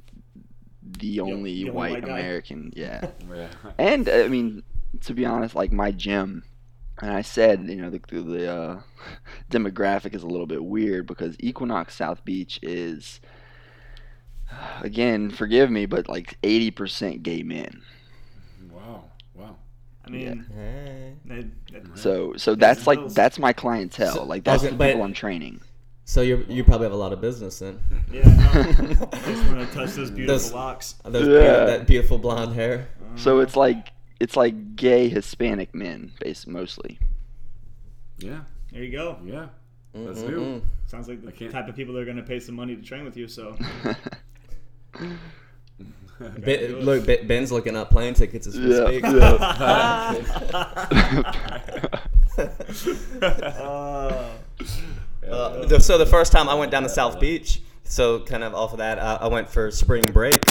the 1.00 1.20
only 1.20 1.64
the 1.66 1.72
white 1.72 1.94
white. 1.94 2.04
American. 2.04 2.72
Yeah. 2.76 3.10
Yeah. 3.34 3.48
And 3.78 4.08
I 4.10 4.28
mean, 4.28 4.64
to 5.02 5.14
be 5.14 5.26
honest, 5.26 5.54
like 5.56 5.72
my 5.72 5.92
gym, 5.92 6.44
and 7.02 7.12
I 7.12 7.22
said, 7.22 7.68
you 7.70 7.76
know, 7.82 7.90
the 7.90 8.00
the 8.10 8.52
uh, 8.52 8.82
demographic 9.52 10.16
is 10.16 10.24
a 10.24 10.28
little 10.28 10.48
bit 10.48 10.64
weird 10.64 11.06
because 11.08 11.36
Equinox 11.40 11.96
South 11.96 12.24
Beach 12.26 12.60
is, 12.64 13.20
again, 14.82 15.30
forgive 15.30 15.70
me, 15.70 15.86
but 15.86 16.08
like 16.08 16.38
eighty 16.44 16.72
percent 16.72 17.24
gay 17.24 17.44
men. 17.44 17.82
Wow. 18.72 19.06
Wow. 19.36 19.58
I 20.06 20.10
mean, 20.10 20.46
Hey. 20.56 21.14
that- 21.26 21.46
that- 21.74 21.98
So 21.98 22.34
so 22.38 22.56
that's 22.56 22.88
like 22.88 23.08
that's 23.10 23.38
my 23.40 23.54
clientele. 23.54 24.14
So- 24.16 24.24
like 24.24 24.44
that's 24.44 24.64
okay, 24.64 24.72
the 24.72 24.78
but- 24.78 24.88
people 24.88 25.04
I'm 25.04 25.14
training. 25.14 25.62
So 26.10 26.22
you 26.22 26.46
you 26.48 26.64
probably 26.64 26.86
have 26.86 26.94
a 26.94 26.98
lot 26.98 27.12
of 27.12 27.20
business 27.20 27.60
then. 27.60 27.82
yeah, 28.10 28.22
no. 28.24 28.50
I 29.12 29.22
just 29.26 29.46
want 29.52 29.60
to 29.60 29.66
touch 29.74 29.92
those 29.92 30.10
beautiful 30.10 30.26
Those- 30.28 30.54
locks. 30.54 30.96
Those 31.04 31.28
Yeah. 31.28 31.34
beau- 31.34 31.66
that 31.68 31.86
beautiful 31.86 32.18
blonde 32.18 32.54
hair. 32.56 32.88
So 33.18 33.40
it's 33.42 33.58
like 33.58 33.92
it's 34.22 34.38
like 34.38 34.78
gay 34.78 35.10
Hispanic 35.10 35.76
men, 35.76 36.14
based 36.22 36.48
mostly. 36.48 36.98
Yeah. 38.20 38.40
There 38.72 38.84
you 38.84 38.92
go. 38.92 39.18
Yeah. 39.26 39.48
That's 39.94 40.22
new. 40.22 40.62
Sounds 40.86 41.10
like 41.10 41.22
the 41.26 41.50
type 41.50 41.68
of 41.68 41.76
people 41.76 41.94
that 41.96 42.00
are 42.00 42.06
going 42.06 42.16
to 42.18 42.24
pay 42.24 42.40
some 42.40 42.56
money 42.56 42.78
to 42.78 42.82
train 42.82 43.04
with 43.04 43.18
you. 43.18 43.28
So 43.28 43.58
Ben, 46.40 46.80
look, 46.80 47.06
Ben's 47.28 47.52
looking 47.52 47.76
up 47.76 47.90
plane 47.92 48.14
tickets 48.14 48.48
as 48.48 48.58
we 48.58 48.74
Yeah, 48.74 48.88
speak. 48.88 49.04
uh, 53.22 54.30
Uh, 55.30 55.80
so 55.80 55.98
the 55.98 56.06
first 56.06 56.32
time 56.32 56.48
I 56.48 56.56
went 56.56 56.72
down 56.72 56.84
to 56.84 56.90
South 56.90 57.20
Beach, 57.20 57.62
so 57.84 58.20
kind 58.22 58.44
of 58.44 58.56
off 58.56 58.72
of 58.72 58.80
that, 58.80 58.98
uh, 58.98 59.18
I 59.22 59.28
went 59.28 59.50
for 59.50 59.72
spring 59.72 60.04
break, 60.04 60.42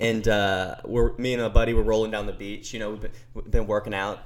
and 0.00 0.26
uh, 0.26 0.76
we're 0.84 1.16
me 1.16 1.34
and 1.34 1.42
a 1.42 1.50
buddy 1.50 1.72
were 1.74 1.82
rolling 1.82 2.10
down 2.10 2.26
the 2.26 2.32
beach. 2.32 2.72
You 2.72 2.80
know, 2.80 2.90
we've 2.90 3.00
been, 3.00 3.12
we've 3.34 3.50
been 3.50 3.66
working 3.66 3.94
out, 3.94 4.20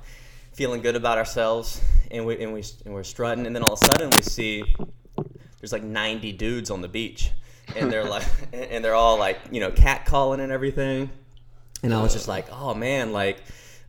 feeling 0.52 0.80
good 0.80 0.96
about 0.96 1.18
ourselves, 1.18 1.82
and 2.10 2.24
we 2.24 2.42
and 2.42 2.54
we 2.54 2.62
and 2.84 2.94
we're 2.94 3.04
strutting, 3.04 3.46
and 3.46 3.54
then 3.54 3.62
all 3.62 3.74
of 3.74 3.82
a 3.82 3.84
sudden 3.84 4.10
we 4.10 4.22
see 4.22 4.74
there's 5.60 5.72
like 5.72 5.84
90 5.84 6.32
dudes 6.32 6.70
on 6.70 6.80
the 6.80 6.88
beach, 6.88 7.30
and 7.74 7.92
they're 7.92 8.04
like, 8.04 8.24
and 8.52 8.82
they're 8.84 8.94
all 8.94 9.18
like, 9.18 9.38
you 9.50 9.60
know, 9.60 9.70
cat 9.70 10.06
calling 10.06 10.40
and 10.40 10.50
everything, 10.50 11.10
and 11.82 11.92
I 11.92 12.02
was 12.02 12.12
just 12.14 12.28
like, 12.28 12.46
oh 12.50 12.74
man, 12.74 13.12
like. 13.12 13.38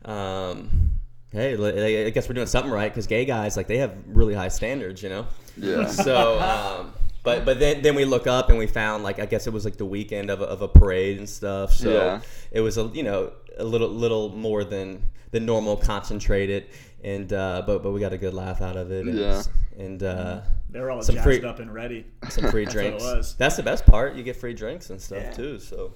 Um, 0.04 0.97
Hey, 1.30 2.06
I 2.06 2.10
guess 2.10 2.28
we're 2.28 2.34
doing 2.34 2.46
something 2.46 2.72
right 2.72 2.90
because 2.90 3.06
gay 3.06 3.24
guys 3.26 3.56
like 3.56 3.66
they 3.66 3.78
have 3.78 3.94
really 4.06 4.34
high 4.34 4.48
standards, 4.48 5.02
you 5.02 5.08
know. 5.10 5.26
yeah. 5.56 5.86
So, 5.90 6.38
um, 6.40 6.92
but 7.22 7.44
but 7.44 7.58
then 7.60 7.82
then 7.82 7.94
we 7.94 8.04
look 8.06 8.26
up 8.26 8.48
and 8.48 8.58
we 8.58 8.66
found 8.66 9.04
like 9.04 9.18
I 9.18 9.26
guess 9.26 9.46
it 9.46 9.52
was 9.52 9.64
like 9.64 9.76
the 9.76 9.84
weekend 9.84 10.30
of 10.30 10.40
a, 10.40 10.44
of 10.44 10.62
a 10.62 10.68
parade 10.68 11.18
and 11.18 11.28
stuff. 11.28 11.72
So 11.72 11.90
Yeah. 11.92 12.20
it 12.50 12.60
was 12.62 12.78
a 12.78 12.84
you 12.94 13.02
know 13.02 13.32
a 13.58 13.64
little 13.64 13.88
little 13.88 14.30
more 14.30 14.64
than 14.64 15.02
the 15.30 15.40
normal 15.40 15.76
concentrated, 15.76 16.68
and 17.04 17.30
uh, 17.32 17.62
but 17.66 17.82
but 17.82 17.90
we 17.90 18.00
got 18.00 18.14
a 18.14 18.18
good 18.18 18.32
laugh 18.32 18.62
out 18.62 18.76
of 18.76 18.90
it. 18.90 19.06
And, 19.06 19.18
Yeah. 19.18 19.42
and 19.76 20.02
uh, 20.02 20.40
they're 20.70 20.90
all 20.90 21.02
Some 21.02 21.16
jazzed 21.16 21.24
free- 21.26 21.42
up 21.44 21.58
and 21.58 21.74
ready. 21.74 22.06
some 22.30 22.50
free 22.50 22.64
That's 22.66 22.74
what 22.76 22.84
it 22.84 22.88
drinks. 22.88 23.04
was. 23.04 23.34
That's 23.36 23.56
the 23.56 23.62
best 23.62 23.84
part. 23.84 24.14
You 24.14 24.22
get 24.22 24.36
free 24.36 24.54
drinks 24.54 24.88
and 24.88 24.98
stuff 25.00 25.22
Yeah. 25.22 25.30
too. 25.32 25.58
So. 25.58 25.92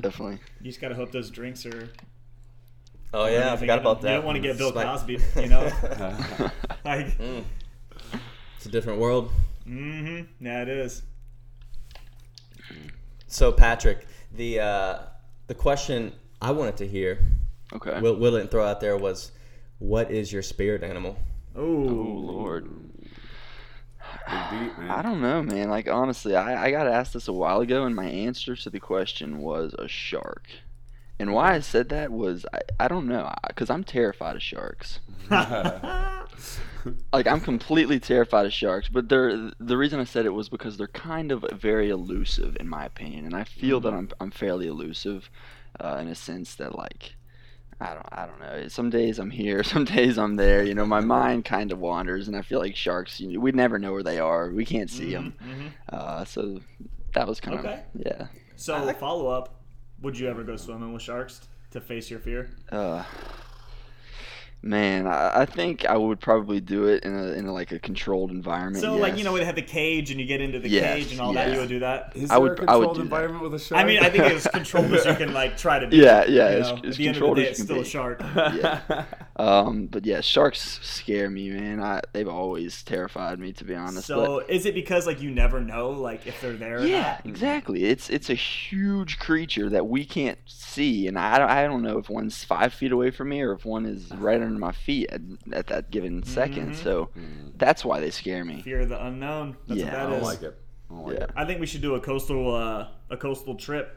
Definitely. 0.00 0.38
You 0.60 0.66
just 0.66 0.80
got 0.80 0.88
to 0.90 0.94
hope 0.94 1.10
those 1.10 1.30
drinks 1.30 1.66
are. 1.66 1.88
Oh 3.12 3.26
yeah, 3.26 3.52
I 3.52 3.56
forgot 3.56 3.78
about 3.78 4.00
that. 4.02 4.10
You 4.10 4.16
don't 4.16 4.24
want 4.24 4.36
to 4.36 4.42
get 4.42 4.56
Bill 4.58 4.68
It's 4.68 4.82
Cosby, 4.82 5.18
you 5.36 5.48
know. 5.48 5.62
like, 6.84 7.18
Mm. 7.18 7.44
It's 8.56 8.66
a 8.66 8.70
different 8.70 9.00
world. 9.00 9.30
mm-hmm. 9.66 10.44
Yeah, 10.44 10.62
it 10.62 10.68
is. 10.68 11.02
So 13.26 13.52
Patrick, 13.52 14.06
the 14.32 14.60
uh, 14.60 14.98
the 15.46 15.54
question 15.54 16.12
I 16.42 16.50
wanted 16.50 16.76
to 16.78 16.86
hear, 16.86 17.18
Okay. 17.72 18.00
Will, 18.00 18.16
Will 18.16 18.32
didn't 18.32 18.50
throw 18.50 18.64
out 18.64 18.80
there 18.80 18.96
was, 18.96 19.32
what 19.78 20.10
is 20.10 20.32
your 20.32 20.42
spirit 20.42 20.82
animal? 20.82 21.16
Oh, 21.54 21.62
oh 21.62 21.84
Lord. 21.84 22.68
Deep, 24.50 24.78
man. 24.78 24.90
I 24.90 25.02
don't 25.02 25.20
know, 25.20 25.42
man. 25.42 25.70
Like 25.70 25.88
honestly, 25.88 26.34
I, 26.36 26.66
I 26.66 26.70
got 26.70 26.86
asked 26.86 27.14
this 27.14 27.28
a 27.28 27.32
while 27.32 27.60
ago, 27.60 27.84
and 27.84 27.94
my 27.94 28.06
answer 28.06 28.56
to 28.56 28.70
the 28.70 28.80
question 28.80 29.38
was 29.38 29.74
a 29.78 29.88
shark. 29.88 30.48
And 31.20 31.32
why 31.32 31.54
I 31.54 31.60
said 31.60 31.88
that 31.90 32.10
was 32.10 32.44
I, 32.52 32.60
I 32.80 32.88
don't 32.88 33.06
know, 33.06 33.32
because 33.46 33.70
I'm 33.70 33.84
terrified 33.84 34.36
of 34.36 34.42
sharks. 34.42 34.98
Like 37.12 37.26
I'm 37.26 37.40
completely 37.40 38.00
terrified 38.00 38.46
of 38.46 38.52
sharks. 38.54 38.88
But 38.88 39.10
they're 39.10 39.50
the 39.60 39.76
reason 39.76 40.00
I 40.00 40.04
said 40.04 40.24
it 40.24 40.30
was 40.32 40.48
because 40.48 40.78
they're 40.78 40.86
kind 40.86 41.30
of 41.30 41.44
very 41.52 41.90
elusive, 41.90 42.56
in 42.58 42.68
my 42.68 42.86
opinion, 42.86 43.26
and 43.26 43.36
I 43.36 43.44
feel 43.44 43.80
that 43.80 43.92
I'm 43.92 44.08
I'm 44.18 44.30
fairly 44.30 44.66
elusive, 44.66 45.28
uh, 45.78 45.98
in 46.00 46.08
a 46.08 46.14
sense 46.14 46.54
that 46.56 46.74
like. 46.76 47.16
I 47.82 47.94
don't, 47.94 48.06
I 48.12 48.26
don't 48.26 48.40
know. 48.40 48.68
Some 48.68 48.90
days 48.90 49.18
I'm 49.18 49.30
here, 49.30 49.62
some 49.74 49.86
days 49.86 50.18
I'm 50.18 50.36
there. 50.36 50.62
You 50.62 50.74
know, 50.74 50.84
my 50.84 51.00
mind 51.00 51.46
kind 51.46 51.72
of 51.72 51.78
wanders, 51.78 52.28
and 52.28 52.36
I 52.36 52.42
feel 52.42 52.58
like 52.58 52.76
sharks. 52.76 53.20
You 53.20 53.32
know, 53.32 53.40
we 53.40 53.52
never 53.52 53.78
know 53.78 53.92
where 53.92 54.02
they 54.02 54.18
are. 54.18 54.50
We 54.50 54.66
can't 54.66 54.90
see 54.90 55.12
them. 55.14 55.32
Mhm. 55.42 55.72
Uh, 55.88 56.24
so 56.26 56.60
that 57.14 57.26
was 57.26 57.40
kind 57.40 57.58
Okay. 57.60 57.82
of 57.94 58.06
yeah. 58.06 58.26
So 58.56 58.92
follow 58.94 59.28
up. 59.28 59.59
Would 60.02 60.18
you 60.18 60.28
ever 60.28 60.42
go 60.42 60.56
swimming 60.56 60.92
with 60.92 61.02
sharks 61.02 61.42
to 61.72 61.80
face 61.80 62.10
your 62.10 62.20
fear? 62.20 62.50
Uh, 62.72 63.04
man, 64.62 65.06
I, 65.06 65.40
I 65.42 65.46
think 65.46 65.86
I 65.86 65.96
would 65.96 66.20
probably 66.20 66.60
do 66.60 66.84
it 66.86 67.04
in 67.04 67.14
a 67.16 67.32
in 67.32 67.46
a, 67.46 67.52
like 67.52 67.72
a 67.72 67.78
controlled 67.78 68.30
environment. 68.30 68.82
So 68.82 68.96
like 68.96 69.16
you 69.16 69.24
know, 69.24 69.36
they 69.36 69.44
have 69.44 69.54
the 69.54 69.62
cage 69.62 70.10
and 70.10 70.20
you 70.20 70.26
get 70.26 70.40
into 70.40 70.58
the 70.58 70.68
Yes, 70.68 70.94
cage 70.96 71.12
and 71.12 71.20
all 71.20 71.32
that. 71.32 71.52
You 71.52 71.60
would 71.60 71.68
do 71.68 71.78
that. 71.80 72.12
Is 72.14 72.30
I 72.30 72.34
there 72.34 72.40
would- 72.42 72.60
a 72.60 72.70
I 72.70 72.76
would 72.76 72.88
controlled 72.88 72.94
do 72.96 72.98
that. 72.98 73.04
environment 73.04 73.42
with 73.42 73.54
a 73.54 73.58
shark? 73.58 73.80
I 73.80 73.84
mean, 73.86 73.98
I 74.00 74.10
think 74.10 74.24
as 74.24 74.46
controlled 74.52 74.92
as 74.94 75.04
you 75.06 75.14
can 75.14 75.32
like 75.32 75.56
try 75.56 75.78
to 75.78 75.86
be. 75.86 75.96
Yeah, 75.98 76.24
yeah, 76.26 76.50
you 76.50 76.58
as- 76.58 76.68
know, 76.72 76.80
as 76.84 76.90
at 76.90 76.96
the 76.96 77.08
end 77.08 77.16
of 77.16 77.20
the 77.20 77.26
controlled 77.26 77.36
day, 77.36 77.48
as 77.48 77.50
it's 77.50 77.58
you 77.58 77.64
still 77.64 77.76
can 77.76 77.84
a 77.84 77.88
shark. 77.88 78.20
Yeah. 78.56 79.04
Um, 79.40 79.86
but 79.86 80.04
yeah, 80.04 80.20
sharks 80.20 80.80
scare 80.82 81.30
me, 81.30 81.48
man. 81.48 81.80
I 81.80 82.02
they've 82.12 82.28
always 82.28 82.82
terrified 82.82 83.38
me, 83.38 83.54
to 83.54 83.64
be 83.64 83.74
honest. 83.74 84.06
So 84.06 84.40
is 84.40 84.66
it 84.66 84.74
because 84.74 85.06
like 85.06 85.22
you 85.22 85.30
never 85.30 85.62
know 85.62 85.88
like 85.92 86.26
if 86.26 86.38
they're 86.42 86.52
there? 86.52 86.76
but 86.80 86.84
or 86.84 86.86
yeah, 86.88 87.02
not? 87.02 87.24
exactly. 87.24 87.84
It's 87.84 88.10
it's 88.10 88.28
a 88.28 88.34
huge 88.34 89.18
creature 89.18 89.70
that 89.70 89.86
we 89.86 90.04
can't 90.04 90.38
see, 90.44 91.06
and 91.08 91.18
I 91.18 91.38
don't, 91.38 91.48
I 91.48 91.62
don't 91.66 91.80
know 91.80 91.96
if 91.96 92.10
one's 92.10 92.44
five 92.44 92.74
feet 92.74 92.92
away 92.92 93.10
from 93.10 93.30
me 93.30 93.40
or 93.40 93.52
if 93.52 93.64
one 93.64 93.86
is 93.86 94.10
right 94.14 94.42
under 94.42 94.49
my 94.58 94.72
feet 94.72 95.08
at, 95.10 95.20
at 95.52 95.66
that 95.68 95.90
given 95.90 96.22
second. 96.24 96.72
Mhm. 96.72 96.76
So 96.82 97.10
that's 97.56 97.84
why 97.84 98.00
they 98.00 98.10
scare 98.10 98.44
me. 98.44 98.62
Fear 98.62 98.80
of 98.80 98.88
the 98.88 99.04
unknown. 99.06 99.56
That's 99.68 99.80
Yeah, 99.80 99.86
what 99.86 99.94
I 99.94 100.02
don't 100.10 100.12
is. 100.20 100.22
like 100.24 100.42
it. 100.42 100.58
I 100.90 100.94
don't 100.94 101.06
like 101.06 101.16
Yeah. 101.18 101.24
it. 101.24 101.30
I 101.36 101.44
think 101.44 101.60
we 101.60 101.66
should 101.66 101.82
do 101.82 101.94
a 101.94 102.00
coastal 102.00 102.54
uh, 102.54 102.86
a 103.10 103.16
coastal 103.16 103.54
trip. 103.54 103.96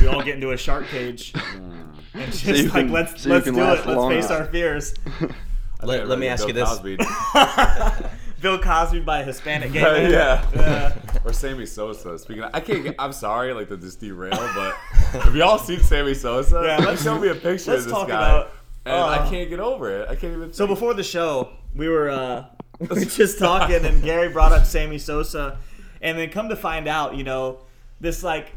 We 0.00 0.06
all 0.06 0.22
get 0.22 0.36
into 0.36 0.52
a 0.52 0.56
shark 0.56 0.86
cage 0.88 1.34
and 2.14 2.32
just 2.32 2.44
So 2.44 2.52
like 2.52 2.70
can- 2.72 2.92
let's 2.92 3.22
so 3.22 3.28
let's 3.30 3.44
do 3.44 3.50
it. 3.52 3.56
Let's 3.56 3.84
face 3.84 4.26
enough. 4.26 4.30
our 4.40 4.46
fears. 4.46 4.94
Let- 5.82 6.08
let 6.08 6.18
me 6.18 6.26
ask 6.28 6.40
Bill 6.46 6.48
you 6.48 6.54
this. 6.54 6.68
Cosby. 6.68 6.96
Bill 8.40 8.58
Cosby 8.58 9.00
by 9.00 9.20
a 9.20 9.24
Hispanic 9.24 9.72
gay 9.72 9.82
man. 9.82 10.10
yeah. 10.10 10.46
Yeah. 10.54 10.94
Or 11.24 11.32
Sammy 11.32 11.66
Sosa. 11.66 12.18
Speaking 12.18 12.44
of, 12.44 12.50
I 12.54 12.60
can't 12.60 12.82
get, 12.84 12.94
I'm 12.98 13.12
sorry, 13.12 13.52
like 13.52 13.68
to 13.68 13.76
just 13.76 13.98
derail, 14.00 14.30
but 14.30 14.74
have 15.22 15.34
y'all 15.34 15.58
seen 15.58 15.80
Sammy 15.80 16.14
Sosa? 16.14 16.62
Yeah, 16.64 16.76
Like, 16.78 16.86
let's- 16.86 17.02
show 17.02 17.18
me 17.18 17.28
a 17.28 17.34
picture 17.34 17.48
let's 17.50 17.66
of 17.66 17.84
this 17.84 17.92
talk 17.92 18.08
guy. 18.08 18.14
about- 18.30 18.52
and 18.86 18.94
uh, 18.94 19.06
I 19.06 19.28
can't 19.28 19.50
get 19.50 19.60
over 19.60 20.00
it. 20.00 20.08
I 20.08 20.14
can't 20.14 20.32
even. 20.34 20.52
So 20.52 20.66
before 20.66 20.94
the 20.94 21.02
show, 21.02 21.50
we 21.74 21.88
were 21.88 22.08
uh, 22.08 22.46
we 22.78 22.86
were 22.86 23.04
just 23.04 23.38
talking, 23.38 23.84
and 23.84 24.02
Gary 24.02 24.28
brought 24.28 24.52
up 24.52 24.64
Sammy 24.64 24.98
Sosa, 24.98 25.58
and 26.00 26.16
then 26.16 26.30
come 26.30 26.48
to 26.48 26.56
find 26.56 26.86
out, 26.86 27.16
you 27.16 27.24
know, 27.24 27.60
this 28.00 28.22
like 28.22 28.52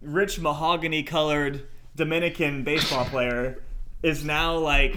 rich 0.00 0.38
mahogany 0.38 1.02
colored 1.02 1.66
Dominican 1.96 2.62
baseball 2.64 3.04
player 3.04 3.62
is 4.02 4.24
now 4.24 4.56
like, 4.56 4.96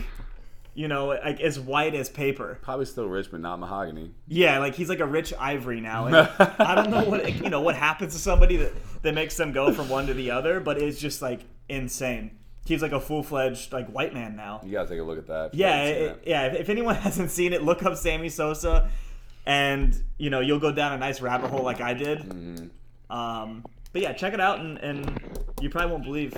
you 0.75 0.87
know, 0.87 1.07
like 1.07 1.41
as 1.41 1.59
white 1.59 1.95
as 1.95 2.07
paper. 2.07 2.59
Probably 2.61 2.85
still 2.85 3.07
rich, 3.07 3.31
but 3.31 3.39
not 3.39 3.59
mahogany. 3.59 4.11
Yeah, 4.27 4.59
like 4.59 4.75
he's 4.75 4.89
like 4.89 4.99
a 4.99 5.05
rich 5.05 5.33
ivory 5.39 5.81
now. 5.81 6.05
I 6.59 6.75
don't 6.75 6.91
know 6.91 7.05
what 7.05 7.33
you 7.33 7.49
know 7.49 7.61
what 7.61 7.75
happens 7.75 8.13
to 8.13 8.19
somebody 8.19 8.57
that 8.57 8.73
that 9.01 9.15
makes 9.15 9.35
them 9.35 9.51
go 9.51 9.73
from 9.73 9.89
one 9.89 10.05
to 10.07 10.13
the 10.13 10.29
other, 10.29 10.59
but 10.59 10.77
it's 10.77 10.99
just 10.99 11.23
like 11.23 11.41
insane. 11.69 12.37
He's 12.65 12.81
like 12.81 12.91
a 12.93 12.99
full 12.99 13.21
fledged 13.23 13.71
like 13.71 13.87
white 13.87 14.13
man 14.13 14.35
now. 14.35 14.61
You 14.65 14.71
gotta 14.71 14.89
take 14.89 14.99
a 14.99 15.03
look 15.03 15.19
at 15.19 15.27
that. 15.27 15.53
Yeah, 15.53 15.75
haven't 15.75 16.01
it, 16.03 16.23
yeah. 16.25 16.45
If, 16.47 16.61
if 16.61 16.69
anyone 16.69 16.95
hasn't 17.07 17.29
seen 17.31 17.53
it, 17.53 17.63
look 17.63 17.83
up 17.83 17.95
Sammy 17.95 18.29
Sosa, 18.29 18.89
and 19.45 19.95
you 20.17 20.29
know 20.31 20.39
you'll 20.39 20.59
go 20.59 20.71
down 20.71 20.93
a 20.93 20.97
nice 20.97 21.21
rabbit 21.21 21.49
hole 21.51 21.63
like 21.63 21.79
I 21.81 21.93
did. 21.93 22.19
Mm-hmm. 22.19 23.15
Um, 23.15 23.63
but 23.93 24.01
yeah, 24.01 24.13
check 24.13 24.33
it 24.33 24.39
out, 24.41 24.59
and, 24.59 24.77
and 24.79 25.19
you 25.61 25.69
probably 25.69 25.91
won't 25.91 26.03
believe 26.03 26.33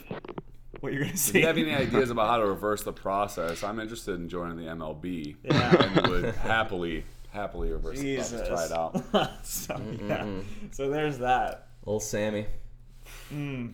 what 0.82 0.92
you're 0.94 1.04
gonna 1.06 1.16
see. 1.18 1.40
If 1.40 1.42
you 1.42 1.48
have 1.48 1.58
any 1.58 1.74
ideas 1.88 2.10
about 2.10 2.28
how 2.30 2.38
to 2.38 2.46
reverse 2.46 2.84
the 2.84 2.94
process, 2.94 3.63
I'm 3.63 3.80
interested 3.80 4.20
in 4.20 4.28
joining 4.30 4.58
the 4.58 4.63
MLB 4.72 5.36
Yeah. 5.44 5.76
and 5.96 6.08
would 6.08 6.36
happily, 6.36 7.06
happily 7.32 7.72
reverse 7.72 7.98
the 7.98 8.04
Jesus. 8.04 8.48
process. 8.48 8.70
Try 8.70 9.16
it 9.16 9.24
out. 9.24 9.46
so, 9.46 9.82
yeah. 10.06 10.26
so 10.72 10.90
there's 10.90 11.18
that. 11.20 11.68
Old 11.86 12.04
Sammy. 12.04 12.46
Mm. 13.34 13.74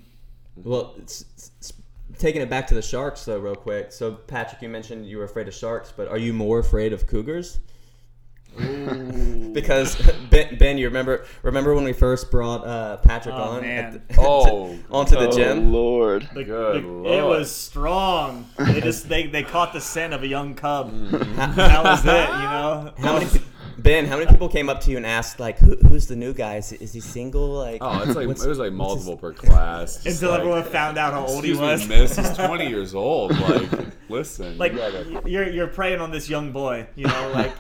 Well, 0.56 0.94
it's, 1.00 1.22
it's- 1.22 1.74
taking 2.17 2.41
it 2.41 2.49
back 2.49 2.67
to 2.67 2.76
the 2.76 2.82
sharks 2.82 3.26
though, 3.26 3.39
real 3.39 3.56
quick. 3.56 3.91
So 3.91 4.12
Patrick, 4.13 4.62
you 4.62 4.69
mentioned 4.69 5.08
you 5.08 5.17
were 5.17 5.23
afraid 5.26 5.47
of 5.47 5.54
sharks, 5.54 5.91
but 5.95 6.08
are 6.08 6.17
you 6.17 6.34
more 6.34 6.60
afraid 6.60 6.93
of 6.93 7.08
cougars? 7.08 7.60
Because 9.54 9.95
Ben, 10.32 10.58
ben, 10.58 10.78
you 10.80 10.88
remember 10.88 11.26
remember 11.43 11.76
when 11.76 11.84
we 11.84 11.93
first 11.93 12.32
brought 12.32 12.65
uh, 12.65 12.97
Patrick 12.97 13.36
Oh, 13.36 13.41
on 13.41 13.62
man. 13.62 14.02
the- 14.08 14.15
Oh, 14.19 14.78
onto 14.89 15.15
the 15.15 15.28
Oh 15.28 15.32
gym? 15.32 15.71
Lord. 15.71 16.28
The- 16.34 16.43
Good 16.43 16.84
the- 16.84 16.88
lord. 16.88 17.08
it 17.19 17.23
was 17.23 17.52
strong. 17.52 18.49
They 18.58 18.82
just 18.82 19.08
they, 19.10 19.28
they 19.28 19.43
caught 19.43 19.71
the 19.73 19.80
scent 19.82 20.13
of 20.13 20.23
a 20.23 20.28
young 20.28 20.56
cub. 20.56 20.91
Mm. 20.91 21.56
that 21.56 21.84
was 21.84 22.04
it, 22.04 22.08
you 22.08 22.13
know. 22.13 22.93
How 22.97 23.19
many, 23.19 23.30
Ben? 23.84 24.06
How 24.06 24.17
many 24.17 24.30
people 24.32 24.48
came 24.50 24.69
up 24.69 24.80
to 24.82 24.91
you 24.91 24.98
and 24.98 25.06
asked 25.06 25.39
like, 25.39 25.60
Who, 25.60 25.76
"Who's 25.76 26.08
the 26.08 26.15
new 26.15 26.34
guy? 26.34 26.56
Is, 26.58 26.72
is 26.74 26.93
he 26.93 27.00
single?" 27.02 27.50
Like, 27.50 27.80
Oh, 27.82 28.02
it's 28.04 28.15
like 28.15 28.28
it 28.30 28.48
was 28.48 28.58
like 28.60 28.72
multiple 28.74 29.17
per 29.17 29.34
class. 29.43 30.06
Until 30.06 30.32
like, 30.32 30.39
everyone 30.39 30.63
found 30.63 30.98
out 30.98 31.13
how 31.13 31.26
old 31.26 31.43
he 31.43 31.52
Excuse 31.52 31.60
me, 31.60 31.65
was. 32.00 32.15
miss. 32.17 32.17
He's 32.17 32.38
20 32.48 32.67
years 32.67 32.96
old. 32.96 33.38
Like, 33.39 33.69
listen. 34.10 34.58
like 34.58 34.72
you 34.72 34.78
gotta- 34.80 35.22
you're 35.30 35.50
you're 35.50 35.67
preying 35.67 36.00
on 36.02 36.12
this 36.12 36.30
young 36.30 36.52
boy, 36.52 36.88
you 36.96 37.06
know, 37.08 37.32
like 37.36 37.52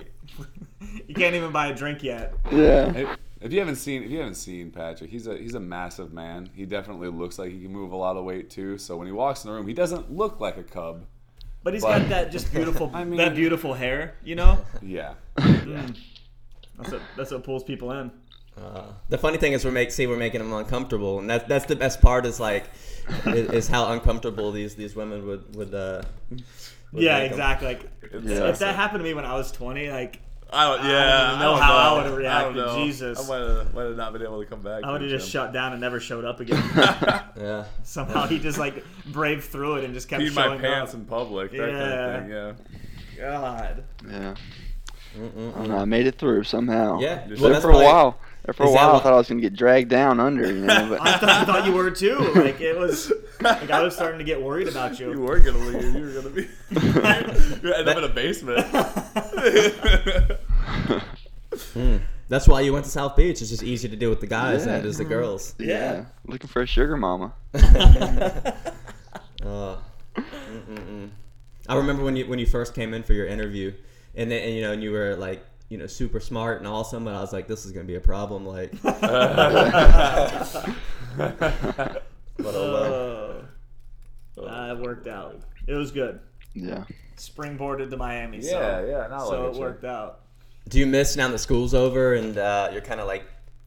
you 1.07 1.13
can't 1.15 1.35
even 1.35 1.51
buy 1.51 1.67
a 1.67 1.75
drink 1.75 2.01
yet. 2.03 2.33
Yeah. 2.51 2.93
If- 2.95 3.17
If 3.41 3.51
you 3.51 3.59
haven't 3.59 3.75
seen, 3.75 4.03
if 4.03 4.09
you 4.09 4.19
haven't 4.19 4.35
seen 4.35 4.71
Patrick, 4.71 5.09
he's 5.11 5.27
a 5.27 5.35
he's 5.37 5.53
a 5.55 5.59
massive 5.59 6.13
man. 6.13 6.49
He 6.55 6.65
definitely 6.65 7.09
looks 7.09 7.37
like 7.37 7.51
he 7.51 7.59
can 7.63 7.73
move 7.73 7.91
a 7.91 7.97
lot 7.97 8.15
of 8.15 8.23
weight 8.23 8.49
too. 8.49 8.77
So 8.77 8.95
when 8.95 9.05
he 9.05 9.11
walks 9.11 9.43
in 9.43 9.49
the 9.49 9.55
room, 9.57 9.67
he 9.67 9.73
doesn't 9.73 10.09
look 10.13 10.39
like 10.39 10.55
a 10.55 10.63
cub. 10.63 11.03
But 11.61 11.73
he's 11.73 11.83
But- 11.83 11.99
got 11.99 12.09
that 12.09 12.31
just 12.31 12.53
beautiful 12.53 12.89
I 12.93 13.03
mean- 13.03 13.17
that 13.17 13.35
beautiful 13.35 13.73
hair, 13.73 14.15
you 14.23 14.35
know. 14.35 14.59
Yeah. 14.81 15.15
Mm. 15.67 15.97
That's 16.77 16.91
what 16.91 17.01
that's 17.17 17.31
what 17.31 17.43
pulls 17.43 17.63
people 17.63 17.91
in. 17.91 18.11
Uh, 18.57 18.83
the 19.09 19.17
funny 19.17 19.37
thing 19.37 19.53
is, 19.53 19.65
we 19.65 19.71
make 19.71 19.91
see 19.91 20.05
we're 20.07 20.15
making 20.17 20.39
them 20.39 20.53
uncomfortable, 20.53 21.19
and 21.19 21.29
that's 21.29 21.47
that's 21.47 21.65
the 21.65 21.75
best 21.75 22.01
part. 22.01 22.25
Is 22.25 22.39
like, 22.39 22.65
is, 23.25 23.49
is 23.49 23.67
how 23.67 23.91
uncomfortable 23.91 24.51
these 24.51 24.75
these 24.75 24.95
women 24.95 25.25
would 25.25 25.55
would. 25.55 25.73
Uh, 25.73 26.03
would 26.91 27.01
yeah, 27.03 27.17
make 27.19 27.25
'em. 27.25 27.31
exactly. 27.31 27.67
Like 27.67 27.89
Yeah. 28.23 28.49
if 28.49 28.59
that 28.59 28.75
happened 28.75 28.99
to 28.99 29.03
me 29.03 29.15
when 29.15 29.25
I 29.25 29.33
was 29.33 29.51
20, 29.51 29.89
like 29.89 30.19
I 30.51 30.65
don't, 30.67 30.81
I 30.81 30.87
yeah, 30.91 31.05
don't 31.17 31.27
even 31.29 31.39
know 31.39 31.51
don't 31.53 31.61
how 31.63 31.73
I 31.73 31.97
would've 31.97 32.15
reacted. 32.17 32.51
I 32.61 32.65
don't 32.65 32.77
know. 32.77 32.85
Jesus. 32.85 33.17
I 33.19 33.27
might 33.27 33.47
have, 33.49 33.73
might 33.73 33.83
have 33.85 33.97
not 33.97 34.13
been 34.13 34.21
able 34.21 34.39
to 34.39 34.45
come 34.47 34.61
back. 34.61 34.83
I 34.83 34.91
would 34.91 35.01
have 35.01 35.09
just 35.09 35.25
gym. 35.25 35.41
shut 35.45 35.53
down 35.53 35.71
and 35.71 35.81
never 35.81 35.99
showed 35.99 36.23
up 36.23 36.39
again. 36.41 36.63
Yeah. 37.35 37.65
Somehow 37.81 38.27
he 38.27 38.37
just 38.37 38.59
like 38.59 38.83
braved 39.07 39.45
through 39.45 39.77
it 39.77 39.85
and 39.85 39.95
just 39.95 40.07
kept 40.07 40.21
Peed 40.21 40.35
my 40.35 40.43
showing 40.43 40.59
pants 40.59 40.93
up. 40.93 40.99
in 40.99 41.05
public. 41.05 41.49
That 41.51 41.57
kind 41.57 41.71
of 41.75 42.21
thing. 42.21 42.29
Yeah. 43.17 43.31
God. 43.31 43.83
Yeah. 44.07 44.35
Mm-mm-mm. 45.17 45.53
I, 45.55 45.57
don't 45.59 45.69
know, 45.69 45.77
I 45.77 45.85
made 45.85 46.07
it 46.07 46.17
through 46.17 46.43
somehow. 46.43 46.99
Yeah. 46.99 47.27
Well, 47.39 47.51
There 47.51 47.61
for 47.61 47.71
a 47.71 47.75
while. 47.75 48.19
There 48.45 48.53
for 48.53 48.63
a 48.63 48.71
while, 48.71 48.95
I 48.95 48.99
thought 48.99 49.13
I 49.13 49.17
was 49.17 49.29
gonna 49.29 49.39
get 49.41 49.55
dragged 49.55 49.89
down 49.89 50.19
under. 50.19 50.45
You 50.47 50.65
know, 50.65 50.89
but 50.89 51.01
I 51.07 51.17
thought, 51.17 51.29
I 51.29 51.45
thought 51.45 51.65
you 51.65 51.71
were 51.73 51.91
too. 51.91 52.17
Like 52.35 52.59
it 52.59 52.77
was. 52.77 53.11
Like 53.41 53.69
I 53.71 53.81
was 53.81 53.95
starting 53.95 54.17
to 54.19 54.25
get 54.25 54.41
worried 54.41 54.67
about 54.67 54.99
You 54.99 55.11
you. 55.11 55.21
were 55.21 55.39
gonna 55.39 55.59
leave. 55.59 55.95
You 55.95 56.01
were 56.01 56.11
gonna 56.21 56.29
be. 56.29 56.41
you 57.67 57.73
end 57.73 57.87
up 57.89 57.97
in 57.97 58.03
a 58.03 58.09
basement. 58.09 58.59
Mm. 61.73 62.01
That's 62.29 62.47
why 62.47 62.61
you 62.61 62.73
went 62.73 62.85
to 62.85 62.91
South 62.91 63.15
Beach. 63.15 63.41
It's 63.41 63.49
just 63.49 63.63
easier 63.63 63.89
to 63.91 63.95
do 63.97 64.09
with 64.09 64.19
the 64.21 64.27
guys 64.27 64.65
than 64.65 64.75
it 64.75 64.83
Yeah. 64.83 64.89
is 64.89 64.97
the 64.97 65.05
girls. 65.05 65.55
Yeah. 65.59 66.05
looking 66.25 66.47
for 66.47 66.61
a 66.63 66.65
sugar 66.65 66.97
mama. 66.97 67.33
Uh. 69.45 69.77
I 71.67 71.75
remember 71.75 72.03
when 72.03 72.15
you 72.15 72.25
when 72.27 72.39
you 72.39 72.45
first 72.45 72.73
came 72.73 72.93
in 72.93 73.03
for 73.03 73.13
your 73.13 73.27
interview, 73.27 73.73
and 74.15 74.31
then 74.31 74.43
and, 74.43 74.55
you 74.55 74.61
know 74.61 74.71
and 74.71 74.83
you 74.83 74.91
were 74.91 75.15
like 75.15 75.45
you 75.69 75.77
know 75.77 75.87
super 75.87 76.19
smart 76.19 76.59
and 76.59 76.67
awesome, 76.67 77.07
and 77.07 77.15
I 77.17 77.21
was 77.21 77.33
like, 77.33 77.47
this 77.47 77.65
is 77.65 77.71
gonna 77.71 77.85
be 77.85 77.95
a 77.95 78.01
problem. 78.01 78.45
Like, 78.45 78.71
but 78.81 78.95
oh 82.45 83.43
well. 84.35 84.47
Uh, 84.47 84.75
it 84.75 84.79
worked 84.79 85.07
out. 85.07 85.41
It 85.67 85.73
was 85.73 85.91
good. 85.91 86.19
Yeah. 86.53 86.83
Springboarded 87.17 87.89
to 87.89 87.97
Miami. 87.97 88.37
Yeah, 88.37 88.49
so, 88.49 88.85
yeah. 88.89 89.07
Now 89.07 89.19
so 89.19 89.31
look 89.31 89.39
it 89.39 89.47
at 89.49 89.55
you. 89.55 89.61
worked 89.61 89.85
out. 89.85 90.19
Do 90.69 90.79
you 90.79 90.85
miss 90.85 91.15
now 91.15 91.27
that 91.29 91.37
school's 91.39 91.73
over 91.73 92.13
and 92.13 92.37
uh, 92.37 92.69
you're 92.71 92.81
kind 92.81 92.99
of 92.99 93.07
like 93.07 93.25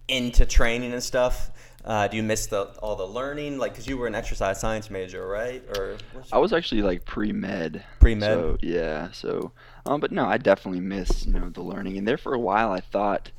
into 0.08 0.46
training 0.46 0.92
and 0.92 1.02
stuff? 1.02 1.50
Uh, 1.86 2.08
do 2.08 2.16
you 2.16 2.22
miss 2.22 2.46
the 2.46 2.62
all 2.82 2.96
the 2.96 3.06
learning? 3.06 3.58
Like, 3.58 3.74
cause 3.76 3.86
you 3.86 3.96
were 3.96 4.08
an 4.08 4.14
exercise 4.16 4.58
science 4.58 4.90
major, 4.90 5.26
right? 5.26 5.62
Or 5.76 5.96
I 6.32 6.38
was 6.38 6.52
actually 6.52 6.82
like 6.82 7.04
pre 7.04 7.30
med. 7.30 7.84
Pre-med? 8.00 8.28
So 8.28 8.58
yeah. 8.60 9.12
So, 9.12 9.52
um, 9.84 10.00
but 10.00 10.10
no, 10.10 10.26
I 10.26 10.36
definitely 10.36 10.80
miss 10.80 11.26
you 11.26 11.34
know 11.34 11.48
the 11.48 11.62
learning. 11.62 11.96
And 11.96 12.06
there 12.06 12.18
for 12.18 12.34
a 12.34 12.40
while, 12.40 12.72
I 12.72 12.80
thought, 12.80 13.30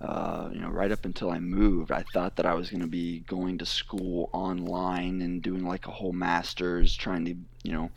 uh, 0.00 0.50
you 0.52 0.60
know, 0.60 0.70
right 0.70 0.90
up 0.90 1.04
until 1.04 1.30
I 1.30 1.38
moved, 1.38 1.92
I 1.92 2.04
thought 2.12 2.34
that 2.36 2.46
I 2.46 2.54
was 2.54 2.68
going 2.68 2.80
to 2.80 2.88
be 2.88 3.20
going 3.20 3.58
to 3.58 3.66
school 3.66 4.28
online 4.32 5.22
and 5.22 5.40
doing 5.40 5.64
like 5.64 5.86
a 5.86 5.92
whole 5.92 6.12
master's, 6.12 6.96
trying 6.96 7.24
to 7.26 7.36
you 7.62 7.72
know, 7.72 7.90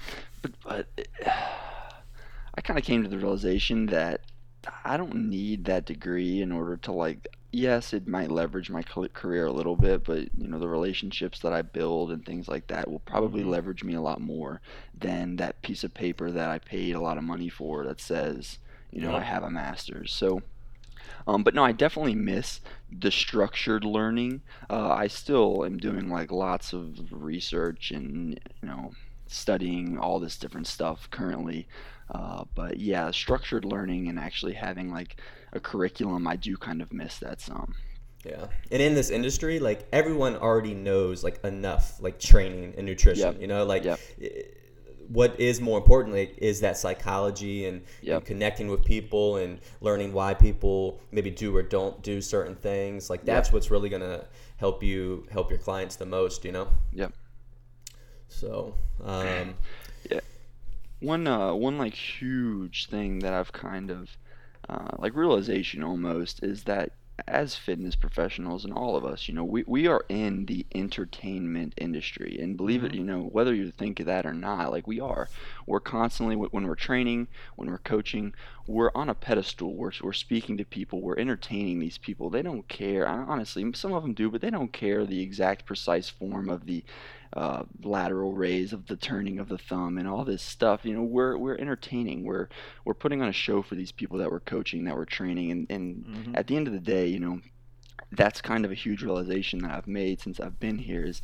but 0.43 0.51
but 0.63 0.87
I 2.55 2.61
kind 2.61 2.77
of 2.77 2.85
came 2.85 3.01
to 3.01 3.09
the 3.09 3.17
realization 3.17 3.87
that 3.87 4.21
I 4.85 4.97
don't 4.97 5.29
need 5.29 5.65
that 5.65 5.85
degree 5.85 6.41
in 6.41 6.51
order 6.51 6.77
to 6.77 6.91
like. 6.91 7.27
Yes, 7.51 7.93
it 7.93 8.07
might 8.07 8.29
leverage 8.29 8.69
my 8.69 8.83
career 8.83 9.45
a 9.45 9.51
little 9.53 9.75
bit, 9.77 10.03
but 10.03 10.29
you 10.37 10.47
know 10.47 10.59
the 10.59 10.67
relationships 10.67 11.39
that 11.39 11.53
I 11.53 11.61
build 11.61 12.11
and 12.11 12.25
things 12.25 12.47
like 12.47 12.67
that 12.67 12.89
will 12.89 12.99
probably 12.99 13.43
Mhm. 13.43 13.43
leverage 13.43 13.83
me 13.83 13.93
a 13.95 14.01
lot 14.01 14.19
more 14.21 14.61
than 14.93 15.37
that 15.37 15.61
piece 15.61 15.83
of 15.83 15.93
paper 15.93 16.29
that 16.31 16.49
I 16.49 16.59
paid 16.59 16.93
a 16.95 16.99
lot 16.99 17.17
of 17.17 17.23
money 17.23 17.49
for 17.49 17.85
that 17.85 18.01
says, 18.01 18.59
you 18.91 19.01
know, 19.01 19.13
I 19.13 19.21
have 19.21 19.43
a 19.43 19.49
master's. 19.49 20.13
So, 20.13 20.41
um, 21.27 21.43
but 21.43 21.55
no, 21.55 21.63
I 21.63 21.71
definitely 21.73 22.15
miss 22.15 22.61
the 22.91 23.11
structured 23.11 23.85
learning. 23.85 24.41
Uh, 24.69 24.89
I 24.91 25.07
still 25.07 25.65
am 25.65 25.77
doing 25.77 26.09
like 26.09 26.31
lots 26.31 26.73
of 26.73 27.11
research 27.11 27.91
and 27.91 28.39
you 28.61 28.67
know 28.69 28.93
studying 29.27 29.97
all 29.97 30.19
this 30.19 30.37
different 30.37 30.67
stuff 30.67 31.09
currently. 31.11 31.67
Uh, 32.13 32.45
but 32.55 32.77
yeah, 32.79 33.11
structured 33.11 33.65
learning 33.65 34.07
and 34.07 34.17
actually 34.19 34.53
having 34.53 34.91
like 34.91 35.19
a 35.53 35.59
curriculum, 35.59 36.27
I 36.27 36.35
do 36.35 36.57
kind 36.57 36.81
of 36.81 36.91
miss 36.93 37.17
that 37.19 37.41
some. 37.41 37.73
Yeah. 38.25 38.47
And 38.71 38.81
in 38.81 38.93
this 38.93 39.09
industry, 39.09 39.59
like 39.59 39.87
everyone 39.93 40.35
already 40.35 40.73
knows 40.73 41.23
like 41.23 41.43
enough 41.45 42.01
like 42.01 42.19
training 42.19 42.73
and 42.77 42.85
nutrition. 42.85 43.33
Yep. 43.33 43.41
You 43.41 43.47
know, 43.47 43.63
like 43.65 43.85
Yep. 43.85 43.99
what 45.07 45.39
is 45.39 45.61
more 45.61 45.77
importantly 45.77 46.33
is 46.37 46.59
that 46.59 46.77
psychology 46.77 47.65
and, 47.67 47.83
and 48.05 48.25
connecting 48.25 48.67
with 48.67 48.83
people 48.83 49.37
and 49.37 49.59
learning 49.79 50.11
why 50.11 50.33
people 50.33 50.99
maybe 51.11 51.29
do 51.29 51.55
or 51.55 51.63
don't 51.63 52.01
do 52.03 52.19
certain 52.19 52.55
things. 52.55 53.09
Like 53.09 53.23
that's 53.23 53.51
what's 53.53 53.71
really 53.71 53.87
gonna 53.87 54.25
help 54.57 54.83
you 54.83 55.25
help 55.31 55.49
your 55.49 55.59
clients 55.59 55.95
the 55.95 56.05
most. 56.05 56.43
You 56.43 56.51
know. 56.51 56.67
Yep. 56.93 57.13
So. 58.27 58.73
Um, 59.03 59.55
yeah. 60.09 60.19
one 60.99 61.27
uh 61.27 61.53
one 61.53 61.77
like 61.77 61.93
huge 61.93 62.87
thing 62.87 63.19
that 63.19 63.33
I've 63.33 63.53
kind 63.53 63.91
of 63.91 64.17
uh, 64.69 64.95
like 64.97 65.15
realization 65.15 65.83
almost 65.83 66.43
is 66.43 66.63
that 66.63 66.91
as 67.27 67.55
fitness 67.55 67.95
professionals 67.95 68.63
and 68.63 68.73
all 68.73 68.95
of 68.95 69.03
us, 69.03 69.27
you 69.27 69.33
know, 69.33 69.43
we, 69.43 69.63
we 69.65 69.87
are 69.87 70.05
in 70.07 70.45
the 70.45 70.65
entertainment 70.75 71.73
industry. 71.77 72.37
And 72.39 72.55
believe 72.55 72.83
it, 72.83 72.93
you 72.93 73.03
know, 73.03 73.23
whether 73.23 73.53
you 73.53 73.71
think 73.71 73.99
of 73.99 74.05
that 74.05 74.25
or 74.25 74.33
not, 74.33 74.71
like 74.71 74.85
we 74.85 74.99
are. 74.99 75.27
We're 75.65 75.79
constantly, 75.79 76.35
when 76.35 76.67
we're 76.67 76.75
training, 76.75 77.27
when 77.55 77.69
we're 77.69 77.79
coaching, 77.79 78.33
we're 78.67 78.91
on 78.93 79.09
a 79.09 79.15
pedestal. 79.15 79.73
We're, 79.73 79.93
we're 80.01 80.13
speaking 80.13 80.57
to 80.57 80.65
people. 80.65 81.01
We're 81.01 81.17
entertaining 81.17 81.79
these 81.79 81.97
people. 81.97 82.29
They 82.29 82.43
don't 82.43 82.67
care. 82.67 83.07
Honestly, 83.07 83.65
some 83.73 83.93
of 83.93 84.03
them 84.03 84.13
do, 84.13 84.29
but 84.29 84.41
they 84.41 84.51
don't 84.51 84.73
care 84.73 85.05
the 85.05 85.21
exact 85.21 85.65
precise 85.65 86.09
form 86.09 86.49
of 86.49 86.65
the 86.65 86.83
uh, 87.33 87.63
lateral 87.83 88.33
raise 88.33 88.73
of 88.73 88.87
the 88.87 88.95
turning 88.95 89.39
of 89.39 89.49
the 89.49 89.57
thumb 89.57 89.97
and 89.97 90.07
all 90.07 90.23
this 90.23 90.41
stuff. 90.41 90.81
You 90.85 90.93
know, 90.95 91.03
we're 91.03 91.37
we're 91.37 91.57
entertaining. 91.57 92.23
We're 92.23 92.47
we're 92.85 92.93
putting 92.93 93.21
on 93.21 93.29
a 93.29 93.33
show 93.33 93.61
for 93.61 93.75
these 93.75 93.91
people 93.91 94.17
that 94.19 94.31
we're 94.31 94.39
coaching, 94.39 94.85
that 94.85 94.95
we're 94.95 95.05
training, 95.05 95.51
and 95.51 95.67
and 95.69 96.05
Mhm. 96.05 96.37
at 96.37 96.47
the 96.47 96.55
end 96.55 96.67
of 96.67 96.73
the 96.73 96.79
day, 96.79 97.07
you 97.07 97.19
know, 97.19 97.41
that's 98.11 98.41
kind 98.41 98.63
of 98.65 98.71
a 98.71 98.75
huge 98.75 99.03
realization 99.03 99.59
that 99.59 99.71
I've 99.71 99.87
made 99.87 100.21
since 100.21 100.39
I've 100.39 100.59
been 100.59 100.77
here 100.79 101.03
is. 101.03 101.21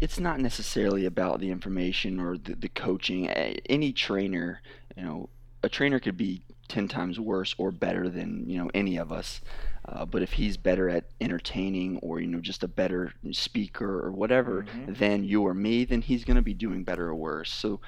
It's 0.00 0.18
not 0.18 0.40
necessarily 0.40 1.06
about 1.06 1.38
the 1.38 1.50
information 1.52 2.18
or 2.18 2.36
the, 2.36 2.56
the 2.56 2.68
coaching. 2.68 3.28
Any 3.30 3.92
trainer, 3.92 4.60
you 4.96 5.04
know, 5.04 5.28
a 5.62 5.68
trainer 5.68 6.00
could 6.00 6.16
be 6.16 6.42
10 6.68 6.88
times 6.88 7.20
worse 7.20 7.54
or 7.58 7.70
better 7.70 8.08
than, 8.08 8.48
you 8.48 8.58
know, 8.58 8.70
any 8.74 8.96
of 8.96 9.12
us. 9.12 9.40
Uh, 9.86 10.04
but 10.06 10.22
if 10.22 10.32
he's 10.32 10.56
better 10.56 10.88
at 10.88 11.04
entertaining 11.20 11.98
or 11.98 12.18
you 12.18 12.26
know 12.26 12.40
just 12.40 12.62
a 12.62 12.68
better 12.68 13.12
speaker 13.32 14.00
or 14.00 14.10
whatever 14.12 14.64
Mhm. 14.64 14.96
than 14.96 15.24
you 15.24 15.42
or 15.42 15.52
me, 15.54 15.84
then 15.84 16.00
he's 16.00 16.24
going 16.24 16.36
to 16.36 16.42
be 16.42 16.54
doing 16.54 16.84
better 16.84 17.08
or 17.08 17.14
worse. 17.14 17.52
So 17.52 17.80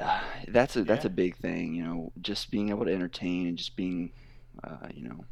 uh, 0.00 0.20
that's 0.48 0.76
a 0.76 0.84
that's 0.84 1.04
a 1.04 1.10
big 1.10 1.36
thing, 1.36 1.74
you 1.74 1.84
know, 1.84 2.12
just 2.20 2.50
being 2.50 2.70
able 2.70 2.84
to 2.86 2.92
entertain 2.94 3.46
and 3.46 3.56
just 3.58 3.76
being, 3.76 4.12
uh, 4.64 4.88
you 4.94 5.08
know, 5.08 5.24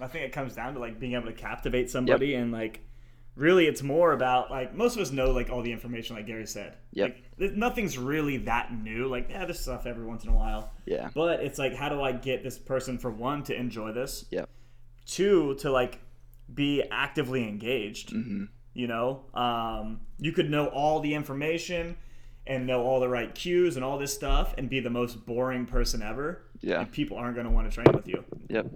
I 0.00 0.06
think 0.06 0.24
it 0.24 0.32
comes 0.32 0.54
down 0.54 0.74
to 0.74 0.80
like 0.80 1.00
being 1.00 1.14
able 1.14 1.26
to 1.26 1.32
captivate 1.32 1.90
somebody 1.90 2.34
and 2.34 2.52
like 2.52 2.80
really 3.38 3.66
it's 3.66 3.82
more 3.82 4.12
about 4.12 4.50
like 4.50 4.74
most 4.74 4.96
of 4.96 5.02
us 5.02 5.10
know 5.10 5.30
like 5.30 5.48
all 5.48 5.62
the 5.62 5.72
information 5.72 6.16
like 6.16 6.26
Gary 6.26 6.46
said. 6.46 6.76
Yep. 6.92 7.16
Like, 7.38 7.52
nothing's 7.52 7.96
really 7.96 8.38
that 8.38 8.72
new. 8.72 9.06
Like 9.06 9.28
yeah, 9.30 9.44
there's 9.44 9.60
stuff 9.60 9.86
every 9.86 10.04
once 10.04 10.24
in 10.24 10.30
a 10.30 10.34
while. 10.34 10.72
Yeah. 10.84 11.10
But 11.14 11.40
it's 11.40 11.58
like 11.58 11.74
how 11.74 11.88
do 11.88 12.02
I 12.02 12.12
get 12.12 12.42
this 12.42 12.58
person 12.58 12.98
for 12.98 13.10
one 13.10 13.42
to 13.44 13.54
enjoy 13.54 13.92
this? 13.92 14.26
yeah 14.30 14.44
Two 15.06 15.54
to 15.56 15.70
like 15.70 16.00
be 16.52 16.82
actively 16.90 17.46
engaged. 17.48 18.10
hmm 18.10 18.44
You 18.74 18.86
know, 18.88 19.24
um, 19.34 20.00
you 20.18 20.32
could 20.32 20.50
know 20.50 20.66
all 20.66 21.00
the 21.00 21.14
information 21.14 21.96
and 22.46 22.66
know 22.66 22.82
all 22.82 22.98
the 22.98 23.08
right 23.08 23.34
cues 23.34 23.76
and 23.76 23.84
all 23.84 23.98
this 23.98 24.12
stuff 24.12 24.54
and 24.58 24.68
be 24.70 24.80
the 24.80 24.90
most 24.90 25.26
boring 25.26 25.66
person 25.66 26.02
ever. 26.02 26.42
Yeah. 26.60 26.80
And 26.80 26.90
people 26.90 27.16
aren't 27.16 27.34
going 27.34 27.46
to 27.46 27.52
want 27.52 27.70
to 27.70 27.74
train 27.74 27.94
with 27.94 28.08
you. 28.08 28.24
Yep. 28.48 28.66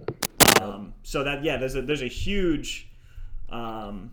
Um, 0.61 0.93
so 1.03 1.23
that 1.23 1.43
yeah, 1.43 1.57
there's 1.57 1.75
a 1.75 1.81
there's 1.81 2.03
a 2.03 2.07
huge, 2.07 2.87
um, 3.49 4.11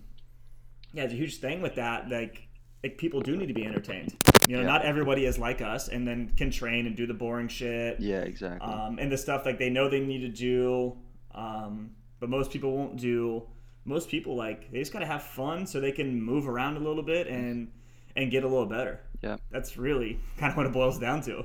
yeah, 0.92 1.04
it's 1.04 1.12
a 1.12 1.16
huge 1.16 1.36
thing 1.38 1.62
with 1.62 1.74
that. 1.76 2.08
Like, 2.08 2.48
like 2.82 2.96
people 2.98 3.20
do 3.20 3.36
need 3.36 3.48
to 3.48 3.54
be 3.54 3.64
entertained. 3.64 4.16
You 4.48 4.56
know, 4.56 4.62
Yeah. 4.62 4.68
not 4.68 4.82
everybody 4.84 5.24
is 5.26 5.38
like 5.38 5.60
us, 5.60 5.88
and 5.88 6.06
then 6.08 6.30
can 6.36 6.50
train 6.50 6.86
and 6.86 6.96
do 6.96 7.06
the 7.06 7.14
boring 7.14 7.48
shit. 7.48 8.00
Yeah. 8.00 8.20
Exactly. 8.22 8.66
Um, 8.68 8.98
and 8.98 9.10
the 9.12 9.18
stuff 9.18 9.44
like 9.46 9.58
they 9.58 9.70
know 9.70 9.88
they 9.88 10.00
need 10.00 10.20
to 10.20 10.28
do, 10.28 10.96
um, 11.34 11.90
but 12.18 12.28
most 12.30 12.50
people 12.50 12.76
won't 12.76 12.96
do. 12.98 13.42
Most 13.84 14.08
people 14.08 14.36
like 14.36 14.70
they 14.72 14.78
just 14.78 14.92
gotta 14.92 15.06
have 15.06 15.22
fun 15.22 15.66
so 15.66 15.80
they 15.80 15.92
can 15.92 16.20
move 16.22 16.48
around 16.48 16.76
a 16.76 16.80
little 16.80 17.02
bit 17.02 17.26
and 17.28 17.70
and 18.16 18.30
get 18.30 18.44
a 18.44 18.48
little 18.48 18.66
better. 18.66 19.00
Yeah. 19.22 19.36
That's 19.50 19.76
really 19.76 20.18
kind 20.38 20.50
of 20.50 20.56
what 20.56 20.66
it 20.66 20.72
boils 20.72 20.98
down 20.98 21.22
to. 21.22 21.44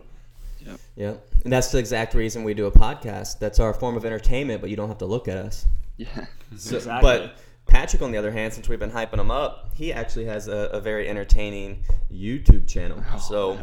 Yeah, 0.96 1.14
and 1.44 1.54
that's 1.54 1.72
the 1.72 1.78
exact 1.78 2.16
reason 2.16 2.44
we 2.44 2.56
do 2.56 2.66
a 2.66 2.72
podcast. 2.72 3.38
That's 3.38 3.60
our 3.60 3.72
form 3.74 3.96
of 3.98 4.04
entertainment, 4.06 4.62
but 4.62 4.70
you 4.72 4.76
don't 4.76 4.88
have 4.88 4.98
to 5.00 5.06
look 5.06 5.28
at 5.28 5.38
us. 5.38 5.66
yeah. 5.98 6.26
So, 6.58 6.76
Exactly. 6.78 7.02
But 7.08 7.38
Patrick, 7.68 8.02
on 8.02 8.12
the 8.12 8.18
other 8.18 8.32
hand, 8.32 8.54
since 8.54 8.70
we've 8.70 8.80
been 8.80 8.92
hyping 8.92 9.20
him 9.20 9.32
up, 9.32 9.72
he 9.74 9.92
actually 9.92 10.26
has 10.26 10.48
a, 10.48 10.70
a 10.72 10.80
very 10.80 11.10
entertaining 11.10 11.84
YouTube 12.12 12.68
channel. 12.68 13.04
so, 13.20 13.58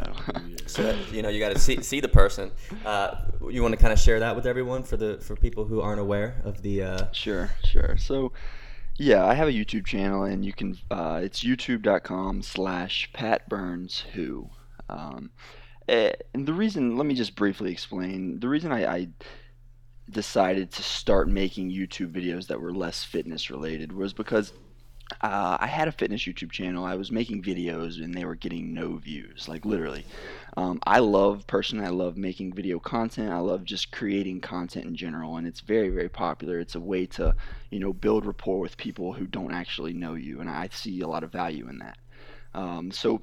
so 0.66 0.82
that, 0.82 1.12
you 1.12 1.22
know, 1.22 1.28
you 1.28 1.38
got 1.38 1.52
to 1.52 1.58
see 1.58 1.82
see 1.82 2.00
the 2.00 2.08
person. 2.08 2.50
Uh, 2.84 3.16
you 3.48 3.62
want 3.62 3.72
to 3.72 3.78
kind 3.80 3.92
of 3.92 3.98
share 3.98 4.18
that 4.20 4.34
with 4.34 4.46
everyone 4.46 4.82
for 4.82 4.96
the 4.96 5.18
for 5.18 5.36
people 5.36 5.64
who 5.64 5.80
aren't 5.80 6.00
aware 6.00 6.40
of 6.44 6.62
the. 6.62 6.82
Uh, 6.82 7.12
Sure, 7.12 7.50
sure. 7.64 7.96
So, 7.96 8.32
yeah, 8.98 9.24
I 9.24 9.34
have 9.34 9.48
a 9.48 9.52
YouTube 9.52 9.86
channel, 9.86 10.24
and 10.24 10.44
you 10.44 10.52
can. 10.52 10.78
Uh, 10.90 11.20
it's 11.22 11.42
youtube.com 11.44 12.42
slash 12.42 13.10
Pat 13.12 13.48
Burns 13.48 14.04
Who. 14.14 14.50
Um, 14.88 15.30
eh, 15.88 16.12
and 16.34 16.46
the 16.46 16.52
reason, 16.52 16.96
let 16.96 17.06
me 17.06 17.14
just 17.14 17.34
briefly 17.36 17.70
explain. 17.72 18.40
The 18.40 18.48
reason 18.48 18.72
I, 18.72 18.84
I 18.84 19.08
decided 20.12 20.70
to 20.72 20.82
start 20.82 21.28
making 21.28 21.70
YouTube 21.70 22.12
videos 22.12 22.46
that 22.48 22.60
were 22.60 22.72
less 22.72 23.04
fitness 23.04 23.50
related 23.50 23.92
was 23.92 24.12
because 24.12 24.52
uh, 25.20 25.56
I 25.60 25.66
had 25.66 25.88
a 25.88 25.92
fitness 25.92 26.22
YouTube 26.22 26.50
channel. 26.50 26.84
I 26.84 26.94
was 26.94 27.10
making 27.10 27.42
videos 27.42 28.02
and 28.02 28.14
they 28.14 28.24
were 28.24 28.34
getting 28.34 28.72
no 28.72 28.96
views, 28.96 29.48
like 29.48 29.64
literally. 29.64 30.04
Um, 30.56 30.80
I 30.84 31.00
love, 31.00 31.46
personally, 31.46 31.86
I 31.86 31.90
love 31.90 32.16
making 32.16 32.52
video 32.52 32.78
content. 32.78 33.30
I 33.30 33.38
love 33.38 33.64
just 33.64 33.92
creating 33.92 34.40
content 34.40 34.86
in 34.86 34.96
general, 34.96 35.36
and 35.36 35.46
it's 35.46 35.60
very, 35.60 35.88
very 35.88 36.08
popular. 36.08 36.60
It's 36.60 36.74
a 36.74 36.80
way 36.80 37.06
to, 37.06 37.34
you 37.70 37.80
know, 37.80 37.92
build 37.92 38.26
rapport 38.26 38.60
with 38.60 38.76
people 38.76 39.12
who 39.12 39.26
don't 39.26 39.52
actually 39.52 39.92
know 39.92 40.14
you, 40.14 40.40
and 40.40 40.48
I 40.48 40.68
see 40.72 41.00
a 41.00 41.08
lot 41.08 41.24
of 41.24 41.32
value 41.32 41.68
in 41.68 41.78
that. 41.78 41.98
Um, 42.54 42.90
so 42.90 43.22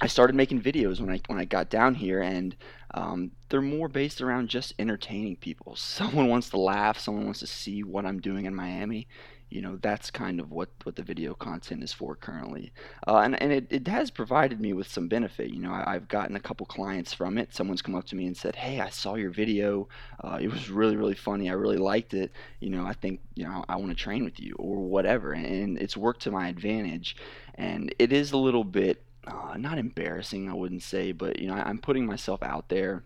I 0.00 0.06
started 0.06 0.36
making 0.36 0.60
videos 0.60 1.00
when 1.00 1.10
I 1.10 1.20
when 1.26 1.38
I 1.38 1.46
got 1.46 1.70
down 1.70 1.94
here, 1.94 2.20
and 2.20 2.54
um, 2.94 3.32
they're 3.48 3.62
more 3.62 3.88
based 3.88 4.20
around 4.20 4.48
just 4.48 4.74
entertaining 4.78 5.36
people. 5.36 5.76
Someone 5.76 6.28
wants 6.28 6.50
to 6.50 6.58
laugh. 6.58 6.98
Someone 6.98 7.24
wants 7.24 7.40
to 7.40 7.46
see 7.46 7.82
what 7.82 8.06
I'm 8.06 8.20
doing 8.20 8.46
in 8.46 8.54
Miami. 8.54 9.08
You 9.48 9.62
know, 9.62 9.78
that's 9.80 10.10
kind 10.10 10.40
of 10.40 10.50
what, 10.50 10.70
what 10.82 10.96
the 10.96 11.04
video 11.04 11.32
content 11.32 11.84
is 11.84 11.92
for 11.92 12.16
currently. 12.16 12.72
Uh, 13.06 13.18
and 13.18 13.40
and 13.40 13.52
it, 13.52 13.68
it 13.70 13.86
has 13.86 14.10
provided 14.10 14.60
me 14.60 14.72
with 14.72 14.88
some 14.88 15.06
benefit. 15.06 15.50
You 15.50 15.60
know, 15.60 15.70
I, 15.70 15.94
I've 15.94 16.08
gotten 16.08 16.34
a 16.34 16.40
couple 16.40 16.66
clients 16.66 17.14
from 17.14 17.38
it. 17.38 17.54
Someone's 17.54 17.80
come 17.80 17.94
up 17.94 18.06
to 18.06 18.16
me 18.16 18.26
and 18.26 18.36
said, 18.36 18.56
"Hey, 18.56 18.80
I 18.80 18.88
saw 18.88 19.14
your 19.14 19.30
video. 19.30 19.88
Uh, 20.22 20.38
it 20.40 20.50
was 20.50 20.68
really 20.68 20.96
really 20.96 21.14
funny. 21.14 21.48
I 21.48 21.52
really 21.52 21.76
liked 21.76 22.12
it. 22.12 22.32
You 22.58 22.70
know, 22.70 22.84
I 22.84 22.92
think 22.92 23.20
you 23.36 23.44
know 23.44 23.64
I 23.68 23.76
want 23.76 23.90
to 23.90 23.94
train 23.94 24.24
with 24.24 24.40
you 24.40 24.56
or 24.58 24.78
whatever." 24.78 25.32
And 25.32 25.78
it's 25.78 25.96
worked 25.96 26.22
to 26.22 26.32
my 26.32 26.48
advantage. 26.48 27.16
And 27.54 27.94
it 28.00 28.12
is 28.12 28.32
a 28.32 28.36
little 28.36 28.64
bit 28.64 29.05
uh, 29.26 29.56
not 29.56 29.78
embarrassing, 29.78 30.48
I 30.50 30.54
wouldn't 30.54 30.82
say, 30.82 31.12
but 31.12 31.38
you 31.38 31.48
know, 31.48 31.54
I, 31.54 31.68
I'm 31.68 31.78
putting 31.78 32.06
myself 32.06 32.42
out 32.42 32.68
there. 32.68 33.04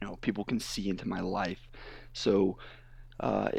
You 0.00 0.08
know, 0.08 0.16
people 0.16 0.44
can 0.44 0.60
see 0.60 0.88
into 0.88 1.06
my 1.06 1.20
life. 1.20 1.68
So, 2.12 2.56
uh, 3.20 3.50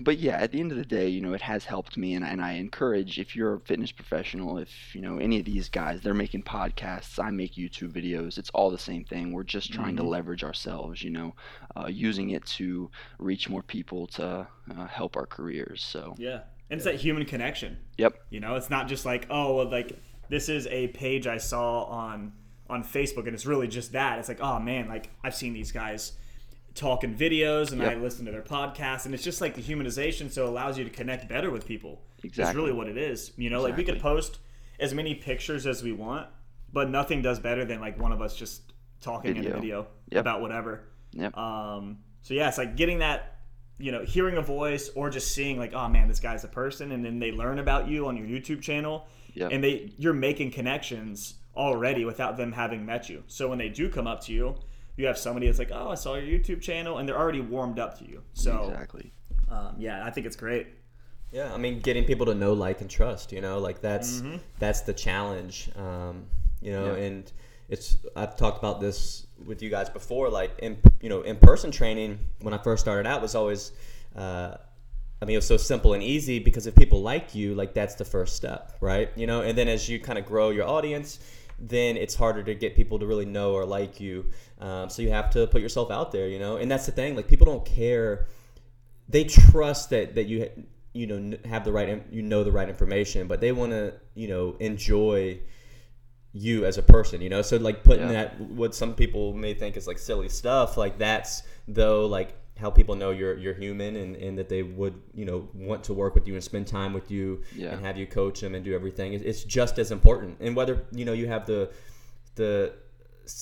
but 0.00 0.18
yeah, 0.18 0.38
at 0.38 0.52
the 0.52 0.60
end 0.60 0.72
of 0.72 0.78
the 0.78 0.86
day, 0.86 1.06
you 1.06 1.20
know, 1.20 1.34
it 1.34 1.42
has 1.42 1.66
helped 1.66 1.98
me, 1.98 2.14
and, 2.14 2.24
and 2.24 2.40
I 2.40 2.52
encourage 2.52 3.18
if 3.18 3.36
you're 3.36 3.54
a 3.54 3.60
fitness 3.60 3.92
professional, 3.92 4.56
if 4.56 4.94
you 4.94 5.02
know 5.02 5.18
any 5.18 5.38
of 5.38 5.44
these 5.44 5.68
guys, 5.68 6.00
they're 6.00 6.14
making 6.14 6.44
podcasts, 6.44 7.22
I 7.22 7.30
make 7.30 7.54
YouTube 7.54 7.92
videos. 7.92 8.38
It's 8.38 8.48
all 8.54 8.70
the 8.70 8.78
same 8.78 9.04
thing. 9.04 9.32
We're 9.32 9.42
just 9.44 9.70
trying 9.70 9.96
to 9.96 10.02
leverage 10.02 10.42
ourselves, 10.42 11.02
you 11.02 11.10
know, 11.10 11.34
uh, 11.76 11.88
using 11.88 12.30
it 12.30 12.46
to 12.46 12.90
reach 13.18 13.50
more 13.50 13.62
people 13.62 14.06
to 14.08 14.46
uh, 14.74 14.86
help 14.86 15.16
our 15.16 15.26
careers. 15.26 15.84
So, 15.84 16.14
Yeah. 16.18 16.40
And 16.70 16.78
it's 16.78 16.86
that 16.86 16.94
human 16.94 17.26
connection. 17.26 17.76
yep, 17.98 18.14
You 18.30 18.40
know, 18.40 18.54
it's 18.54 18.70
not 18.70 18.88
just 18.88 19.04
like, 19.04 19.26
oh, 19.28 19.56
well, 19.56 19.70
like 19.70 20.00
this 20.32 20.48
is 20.48 20.66
a 20.68 20.88
page 20.88 21.26
I 21.26 21.36
saw 21.36 21.84
on 21.84 22.32
on 22.70 22.82
Facebook, 22.82 23.26
and 23.26 23.34
it's 23.34 23.44
really 23.44 23.68
just 23.68 23.92
that. 23.92 24.18
It's 24.18 24.28
like, 24.28 24.40
oh 24.40 24.58
man, 24.58 24.88
like 24.88 25.10
I've 25.22 25.34
seen 25.34 25.52
these 25.52 25.70
guys 25.72 26.12
talk 26.74 27.04
in 27.04 27.14
videos, 27.14 27.70
and 27.72 27.82
I 27.82 27.92
Yep. 27.92 28.02
listen 28.02 28.24
to 28.24 28.32
their 28.32 28.40
podcasts, 28.42 29.04
and 29.04 29.12
it's 29.14 29.22
just 29.22 29.42
like 29.42 29.54
the 29.54 29.60
humanization, 29.62 30.30
so 30.30 30.46
it 30.46 30.48
allows 30.48 30.78
you 30.78 30.84
to 30.84 30.90
connect 30.90 31.28
better 31.28 31.50
with 31.50 31.66
people. 31.66 32.00
It's 32.16 32.24
Exactly. 32.24 32.60
really 32.62 32.72
what 32.72 32.88
it 32.88 32.96
is. 32.96 33.32
You 33.36 33.50
know, 33.50 33.60
like 33.60 33.76
we 33.76 33.84
could 33.84 34.00
post 34.00 34.38
as 34.80 34.94
many 34.94 35.14
pictures 35.14 35.66
as 35.66 35.82
we 35.82 35.92
want, 35.92 36.28
but 36.72 36.88
nothing 36.88 37.20
does 37.20 37.38
better 37.40 37.64
than 37.66 37.80
like 37.80 38.00
one 38.00 38.10
of 38.10 38.22
us 38.22 38.34
just 38.34 38.72
talking 39.02 39.32
in 39.32 39.36
a 39.38 39.42
Video. 39.42 39.54
video 39.60 39.86
Yep. 40.12 40.20
about 40.20 40.40
whatever. 40.40 40.84
Yep. 41.12 41.36
Um, 41.36 41.98
so 42.22 42.32
yeah, 42.32 42.48
it's 42.48 42.56
like 42.56 42.74
getting 42.76 43.00
that, 43.00 43.40
you 43.78 43.92
know, 43.92 44.02
hearing 44.02 44.38
a 44.38 44.42
voice 44.42 44.88
or 44.94 45.10
just 45.10 45.32
seeing 45.34 45.58
like, 45.58 45.74
oh 45.74 45.88
man, 45.88 46.08
this 46.08 46.20
guy's 46.20 46.44
a 46.44 46.48
person, 46.48 46.92
and 46.92 47.04
then 47.04 47.18
they 47.18 47.32
learn 47.32 47.58
about 47.58 47.86
you 47.86 48.06
on 48.06 48.16
your 48.16 48.26
YouTube 48.26 48.62
channel, 48.62 49.06
Yep. 49.34 49.50
and 49.52 49.64
they 49.64 49.92
you're 49.98 50.12
making 50.12 50.50
connections 50.50 51.34
already 51.56 52.04
without 52.04 52.36
them 52.36 52.52
having 52.52 52.84
met 52.86 53.08
you. 53.08 53.22
So 53.26 53.48
when 53.48 53.58
they 53.58 53.68
do 53.68 53.88
come 53.88 54.06
up 54.06 54.20
to 54.24 54.32
you, 54.32 54.56
you 54.96 55.06
have 55.06 55.16
somebody 55.18 55.46
that's 55.46 55.58
like, 55.58 55.70
oh, 55.72 55.90
I 55.90 55.94
saw 55.94 56.14
your 56.16 56.38
YouTube 56.38 56.60
channel, 56.60 56.98
and 56.98 57.08
they're 57.08 57.18
already 57.18 57.40
warmed 57.40 57.78
up 57.78 57.98
to 57.98 58.04
you. 58.06 58.22
So 58.34 58.68
exactly. 58.70 59.12
um, 59.50 59.74
yeah, 59.78 60.04
I 60.04 60.10
think 60.10 60.26
it's 60.26 60.36
great. 60.36 60.66
Yeah, 61.30 61.52
I 61.52 61.56
mean, 61.56 61.80
getting 61.80 62.04
people 62.04 62.26
to 62.26 62.34
know, 62.34 62.52
like, 62.52 62.82
and 62.82 62.90
trust. 62.90 63.32
You 63.32 63.40
know, 63.40 63.58
like 63.58 63.80
that's 63.80 64.20
Mm-hmm. 64.20 64.36
that's 64.58 64.82
the 64.82 64.92
challenge. 64.92 65.70
Um, 65.76 66.26
you 66.60 66.72
know, 66.72 66.94
Yeah. 66.94 67.02
and 67.04 67.32
it's 67.70 67.96
I've 68.14 68.36
talked 68.36 68.58
about 68.58 68.80
this 68.80 69.26
with 69.46 69.62
you 69.62 69.70
guys 69.70 69.88
before. 69.88 70.28
Like, 70.28 70.50
in 70.58 70.76
you 71.00 71.08
know, 71.08 71.22
in 71.22 71.36
person 71.36 71.70
training 71.70 72.18
when 72.42 72.52
I 72.52 72.58
first 72.58 72.82
started 72.82 73.08
out 73.08 73.22
was 73.22 73.34
always. 73.34 73.72
Uh, 74.14 74.56
I 75.22 75.24
mean, 75.24 75.34
it 75.34 75.38
was 75.38 75.46
so 75.46 75.56
simple 75.56 75.94
and 75.94 76.02
easy 76.02 76.40
because 76.40 76.66
if 76.66 76.74
people 76.74 77.00
like 77.00 77.34
you, 77.34 77.54
like 77.54 77.72
that's 77.72 77.94
the 77.94 78.04
first 78.04 78.34
step, 78.36 78.76
right? 78.80 79.08
You 79.16 79.28
know, 79.28 79.42
and 79.42 79.56
then 79.56 79.68
as 79.68 79.88
you 79.88 80.00
kind 80.00 80.18
of 80.18 80.26
grow 80.26 80.50
your 80.50 80.66
audience, 80.66 81.20
then 81.60 81.96
it's 81.96 82.16
harder 82.16 82.42
to 82.42 82.54
get 82.56 82.74
people 82.74 82.98
to 82.98 83.06
really 83.06 83.24
know 83.24 83.52
or 83.52 83.64
like 83.64 84.00
you. 84.00 84.26
Um, 84.60 84.90
so 84.90 85.00
you 85.00 85.10
have 85.10 85.30
to 85.30 85.46
put 85.46 85.62
yourself 85.62 85.90
out 85.92 86.10
there, 86.12 86.26
you 86.26 86.40
know, 86.40 86.56
and 86.56 86.68
that's 86.68 86.86
the 86.86 86.92
thing. 86.92 87.14
Like 87.14 87.28
people 87.28 87.46
don't 87.46 87.64
care 87.64 88.26
they 89.08 89.24
trust 89.24 89.90
that 89.90 90.14
that 90.14 90.24
you 90.24 90.48
you 90.92 91.06
know 91.06 91.36
have 91.46 91.64
the 91.64 91.72
right 91.72 92.02
you 92.10 92.22
know 92.22 92.44
the 92.44 92.52
right 92.52 92.68
information 92.68 93.26
but 93.26 93.40
they 93.40 93.52
want 93.52 93.72
to 93.72 93.92
you 94.14 94.28
know 94.28 94.56
enjoy 94.60 95.38
you 96.32 96.64
as 96.64 96.78
a 96.78 96.82
person 96.82 97.20
you 97.20 97.28
know 97.28 97.42
so 97.42 97.56
like 97.56 97.82
putting 97.84 98.06
Yeah. 98.06 98.12
that 98.12 98.40
what 98.40 98.74
some 98.74 98.94
people 98.94 99.34
may 99.34 99.54
think 99.54 99.76
is 99.76 99.86
like 99.86 99.98
silly 99.98 100.28
stuff 100.28 100.76
like 100.76 100.98
that's 100.98 101.42
though 101.68 102.06
like 102.06 102.34
how 102.62 102.70
people 102.70 102.94
know 102.94 103.10
you're 103.10 103.36
you're 103.36 103.52
human 103.54 103.96
and, 103.96 104.16
and 104.16 104.38
that 104.38 104.48
they 104.48 104.62
would 104.62 104.94
you 105.14 105.24
know 105.26 105.48
want 105.52 105.84
to 105.84 105.92
work 105.92 106.14
with 106.14 106.26
you 106.26 106.34
and 106.34 106.42
spend 106.42 106.66
time 106.66 106.92
with 106.94 107.10
you 107.10 107.42
Yeah. 107.54 107.70
and 107.74 107.84
have 107.84 107.96
you 107.98 108.06
coach 108.06 108.40
them 108.40 108.54
and 108.54 108.64
do 108.64 108.74
everything 108.74 109.12
it's, 109.12 109.24
it's 109.24 109.44
just 109.44 109.78
as 109.78 109.90
important 109.90 110.38
and 110.40 110.56
whether 110.56 110.84
you 110.92 111.04
know 111.04 111.12
you 111.12 111.26
have 111.26 111.44
the 111.46 111.70
the 112.36 112.72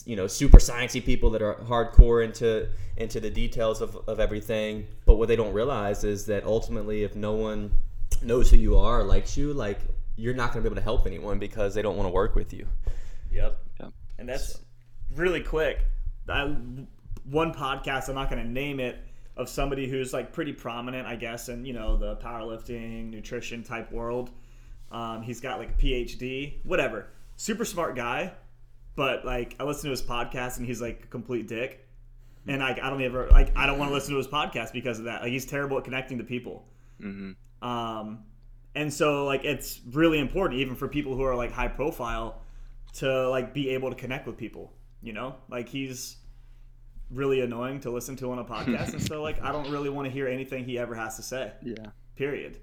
you 0.04 0.16
know 0.16 0.26
super 0.26 0.58
sciencey 0.58 1.04
people 1.04 1.30
that 1.30 1.42
are 1.42 1.54
hardcore 1.54 2.24
into 2.24 2.68
into 2.96 3.20
the 3.20 3.30
details 3.30 3.80
of, 3.80 3.96
of 4.08 4.18
everything 4.20 4.86
but 5.06 5.14
what 5.14 5.28
they 5.28 5.36
don't 5.36 5.52
realize 5.54 6.02
is 6.04 6.26
that 6.26 6.44
ultimately 6.44 7.02
if 7.04 7.14
no 7.14 7.32
one 7.32 7.70
knows 8.22 8.50
who 8.50 8.56
you 8.56 8.76
are 8.76 9.00
or 9.00 9.04
likes 9.04 9.36
you 9.36 9.52
like 9.54 9.78
you're 10.16 10.34
not 10.34 10.52
going 10.52 10.62
to 10.62 10.68
be 10.68 10.72
able 10.72 10.76
to 10.80 10.82
help 10.84 11.06
anyone 11.06 11.38
because 11.38 11.72
they 11.74 11.80
don't 11.82 11.96
want 11.96 12.06
to 12.06 12.12
work 12.12 12.34
with 12.34 12.52
you 12.52 12.66
Yep. 13.32 13.56
Yep. 13.80 13.92
And 14.18 14.28
that's 14.28 14.58
really 15.14 15.40
quick. 15.40 15.78
I, 16.28 16.54
one 17.24 17.54
podcast, 17.54 18.08
I'm 18.08 18.16
not 18.16 18.28
going 18.28 18.42
to 18.42 18.48
name 18.50 18.80
it, 18.80 18.96
of 19.40 19.48
somebody 19.48 19.88
who's 19.88 20.12
like 20.12 20.32
pretty 20.32 20.52
prominent, 20.52 21.06
I 21.06 21.16
guess, 21.16 21.48
in 21.48 21.64
you 21.64 21.72
know 21.72 21.96
the 21.96 22.16
powerlifting, 22.16 23.10
nutrition 23.10 23.62
type 23.62 23.90
world. 23.90 24.30
Um, 24.92 25.22
he's 25.22 25.40
got 25.40 25.58
like 25.58 25.70
a 25.70 25.82
PhD, 25.82 26.58
whatever. 26.64 27.08
Super 27.36 27.64
smart 27.64 27.96
guy, 27.96 28.32
but 28.96 29.24
like 29.24 29.56
I 29.58 29.64
listen 29.64 29.84
to 29.84 29.90
his 29.90 30.02
podcast 30.02 30.58
and 30.58 30.66
he's 30.66 30.80
like 30.80 31.04
a 31.04 31.06
complete 31.06 31.48
dick. 31.48 31.86
And 32.46 32.60
like 32.60 32.80
I 32.80 32.90
don't 32.90 33.02
ever 33.02 33.28
like 33.30 33.56
I 33.56 33.66
don't 33.66 33.78
want 33.78 33.90
to 33.90 33.94
listen 33.94 34.12
to 34.12 34.18
his 34.18 34.28
podcast 34.28 34.72
because 34.72 34.98
of 34.98 35.06
that. 35.06 35.22
Like 35.22 35.30
he's 35.30 35.46
terrible 35.46 35.78
at 35.78 35.84
connecting 35.84 36.18
to 36.18 36.24
people. 36.24 36.66
hmm 37.00 37.32
Um, 37.62 38.24
and 38.74 38.92
so 38.92 39.24
like 39.24 39.44
it's 39.44 39.80
really 39.90 40.18
important 40.18 40.60
even 40.60 40.74
for 40.74 40.86
people 40.86 41.16
who 41.16 41.22
are 41.22 41.34
like 41.34 41.52
high 41.52 41.68
profile 41.68 42.42
to 42.94 43.28
like 43.30 43.54
be 43.54 43.70
able 43.70 43.90
to 43.90 43.96
connect 43.96 44.26
with 44.26 44.36
people. 44.36 44.72
You 45.02 45.14
know, 45.14 45.36
like 45.48 45.68
he's 45.68 46.16
really 47.10 47.40
annoying 47.40 47.80
to 47.80 47.90
listen 47.90 48.16
to 48.16 48.32
on 48.32 48.38
a 48.38 48.44
podcast, 48.44 48.92
and 48.92 49.02
so 49.02 49.22
like 49.22 49.42
I 49.42 49.52
don't 49.52 49.70
really 49.70 49.90
want 49.90 50.06
to 50.06 50.10
hear 50.10 50.28
anything 50.28 50.64
he 50.64 50.78
ever 50.78 50.94
has 50.94 51.16
to 51.16 51.22
say. 51.22 51.52
Yeah. 51.62 51.86
Period. 52.16 52.58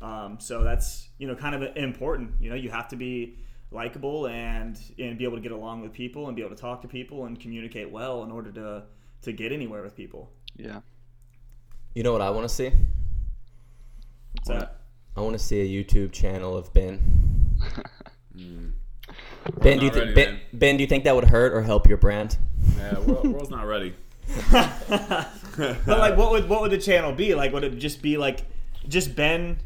Um, 0.00 0.38
so 0.40 0.64
that's 0.64 1.08
you 1.18 1.26
know 1.26 1.34
kind 1.34 1.54
of 1.54 1.76
important. 1.76 2.32
You 2.40 2.50
know, 2.50 2.56
you 2.56 2.70
have 2.70 2.88
to 2.88 2.96
be 2.96 3.38
likable 3.70 4.26
and 4.26 4.78
and 4.98 5.16
be 5.16 5.24
able 5.24 5.36
to 5.36 5.42
get 5.42 5.52
along 5.52 5.80
with 5.80 5.92
people 5.92 6.26
and 6.26 6.36
be 6.36 6.42
able 6.42 6.54
to 6.54 6.60
talk 6.60 6.82
to 6.82 6.88
people 6.88 7.24
and 7.26 7.40
communicate 7.40 7.90
well 7.90 8.22
in 8.24 8.30
order 8.30 8.50
to 8.52 8.84
to 9.22 9.32
get 9.32 9.52
anywhere 9.52 9.82
with 9.82 9.96
people. 9.96 10.30
Yeah. 10.56 10.80
You 11.94 12.02
know 12.02 12.12
what 12.12 12.22
I 12.22 12.30
want 12.30 12.48
to 12.48 12.54
see? 12.54 12.72
So 14.44 14.68
I 15.16 15.20
want 15.20 15.34
to 15.34 15.38
see 15.38 15.60
a 15.60 15.84
YouTube 15.84 16.12
channel 16.12 16.56
of 16.56 16.72
Ben. 16.72 17.00
Ben, 19.60 19.78
do 19.78 19.84
you 19.84 19.90
not 19.90 19.94
think 19.94 20.16
ready, 20.16 20.32
ben, 20.32 20.40
ben, 20.52 20.76
do 20.76 20.82
you 20.82 20.86
think 20.86 21.04
that 21.04 21.14
would 21.14 21.24
hurt 21.24 21.52
or 21.52 21.62
help 21.62 21.88
your 21.88 21.98
brand? 21.98 22.38
Yeah, 22.76 22.98
world, 23.00 23.26
world's 23.26 23.50
not 23.50 23.66
ready. 23.66 23.94
but 24.50 25.86
like 25.86 26.16
what 26.16 26.30
would 26.30 26.48
what 26.48 26.62
would 26.62 26.70
the 26.70 26.78
channel 26.78 27.12
be? 27.12 27.34
Like 27.34 27.52
would 27.52 27.64
it 27.64 27.78
just 27.78 28.02
be 28.02 28.16
like 28.16 28.46
just 28.88 29.16
Ben 29.16 29.58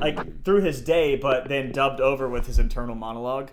like 0.00 0.44
through 0.44 0.62
his 0.62 0.80
day 0.80 1.16
but 1.16 1.48
then 1.48 1.72
dubbed 1.72 2.00
over 2.00 2.28
with 2.28 2.46
his 2.46 2.58
internal 2.58 2.94
monologue? 2.94 3.50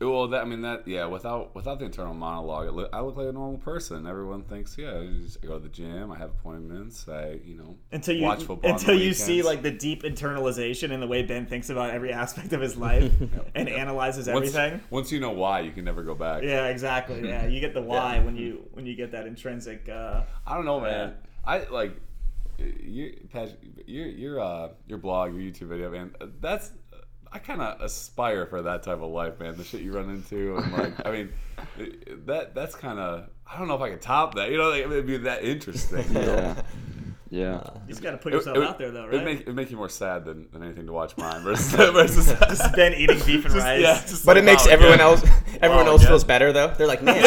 Well, 0.00 0.28
that 0.28 0.42
I 0.42 0.44
mean 0.44 0.62
that 0.62 0.86
yeah. 0.86 1.06
Without 1.06 1.54
without 1.54 1.78
the 1.78 1.86
internal 1.86 2.14
monologue, 2.14 2.72
look, 2.72 2.90
I 2.92 3.00
look 3.00 3.16
like 3.16 3.26
a 3.26 3.32
normal 3.32 3.58
person. 3.58 4.06
Everyone 4.06 4.42
thinks 4.42 4.76
yeah. 4.78 4.90
I 4.90 5.46
go 5.46 5.54
to 5.54 5.58
the 5.58 5.68
gym. 5.68 6.12
I 6.12 6.18
have 6.18 6.30
appointments. 6.30 7.08
I 7.08 7.40
you 7.44 7.56
know 7.56 7.76
Until 7.90 8.14
you 8.16 8.24
watch 8.24 8.44
football 8.44 8.70
until 8.70 8.94
you 8.94 9.12
see 9.12 9.42
like 9.42 9.62
the 9.62 9.70
deep 9.70 10.02
internalization 10.02 10.90
in 10.90 11.00
the 11.00 11.06
way 11.06 11.22
Ben 11.22 11.46
thinks 11.46 11.70
about 11.70 11.90
every 11.90 12.12
aspect 12.12 12.52
of 12.52 12.60
his 12.60 12.76
life 12.76 13.12
and 13.54 13.68
analyzes 13.68 14.28
everything. 14.28 14.80
Once 14.90 15.10
you 15.10 15.20
know 15.20 15.32
why, 15.32 15.60
you 15.60 15.72
can 15.72 15.84
never 15.84 16.02
go 16.02 16.14
back. 16.14 16.42
Yeah, 16.42 16.66
exactly. 16.66 17.26
Yeah, 17.26 17.46
you 17.46 17.60
get 17.60 17.74
the 17.74 17.82
why 17.88 18.20
when 18.20 18.36
you 18.36 18.68
when 18.72 18.86
you 18.86 18.94
get 18.94 19.12
that 19.12 19.26
intrinsic. 19.26 19.88
Uh, 19.88 20.22
I 20.46 20.54
don't 20.54 20.66
know, 20.66 20.80
man. 20.80 21.14
I 21.44 21.64
like 21.64 21.96
you, 22.58 23.28
Patrick, 23.32 23.58
your 23.86 24.06
your 24.06 24.40
uh 24.40 24.68
your 24.86 24.98
blog, 24.98 25.32
your 25.34 25.42
YouTube 25.42 25.68
video, 25.68 25.90
man. 25.90 26.14
That's 26.40 26.70
I 27.30 27.38
kind 27.38 27.60
of 27.60 27.80
aspire 27.82 28.46
for 28.46 28.62
that 28.62 28.82
type 28.82 29.00
of 29.02 29.10
life, 29.10 29.38
man. 29.38 29.56
The 29.56 29.64
shit 29.64 29.82
you 29.82 29.92
run 29.92 30.08
into, 30.10 30.56
and 30.56 30.72
like, 30.72 31.06
I 31.06 31.10
mean, 31.12 31.32
that 32.26 32.54
that's 32.54 32.74
kind 32.74 32.98
of 32.98 33.28
I 33.46 33.58
don't 33.58 33.68
know 33.68 33.74
if 33.74 33.80
I 33.82 33.90
could 33.90 34.00
top 34.00 34.34
that. 34.36 34.50
You 34.50 34.56
know, 34.58 34.70
like, 34.70 34.84
it'd 34.84 35.06
be 35.06 35.18
that 35.18 35.44
interesting. 35.44 36.04
You 36.08 36.14
know? 36.14 36.24
Yeah. 36.34 36.62
Yeah. 37.30 37.60
you 37.82 37.88
just 37.90 38.00
got 38.02 38.12
to 38.12 38.16
put 38.16 38.32
yourself 38.32 38.56
it 38.56 38.60
would- 38.60 38.68
out 38.68 38.78
there, 38.78 38.90
though, 38.90 39.06
It'd 39.08 39.22
make, 39.22 39.40
it'd 39.42 39.54
make 39.54 39.70
you 39.70 39.76
more 39.76 39.90
sad 39.90 40.24
than, 40.24 40.48
than 40.50 40.62
anything 40.62 40.86
to 40.86 40.92
watch 40.94 41.14
mine 41.18 41.42
versus 41.42 41.70
versus 41.74 42.26
Just 42.48 42.74
Ben 42.74 42.94
eating 42.94 43.18
beef 43.26 43.44
and 43.44 43.52
Just- 43.54 43.56
rice. 43.56 43.82
yeah, 43.82 44.00
But 44.24 44.36
like, 44.36 44.36
it 44.38 44.44
makes 44.46 44.64
wow, 44.66 44.72
everyone 44.72 44.94
again. 44.94 45.06
else 45.06 45.22
everyone 45.60 45.84
Wow, 45.84 45.92
else 45.92 46.00
again. 46.00 46.10
feels 46.10 46.24
better 46.24 46.52
though. 46.54 46.68
They're 46.68 46.86
like, 46.86 47.02
man, 47.02 47.22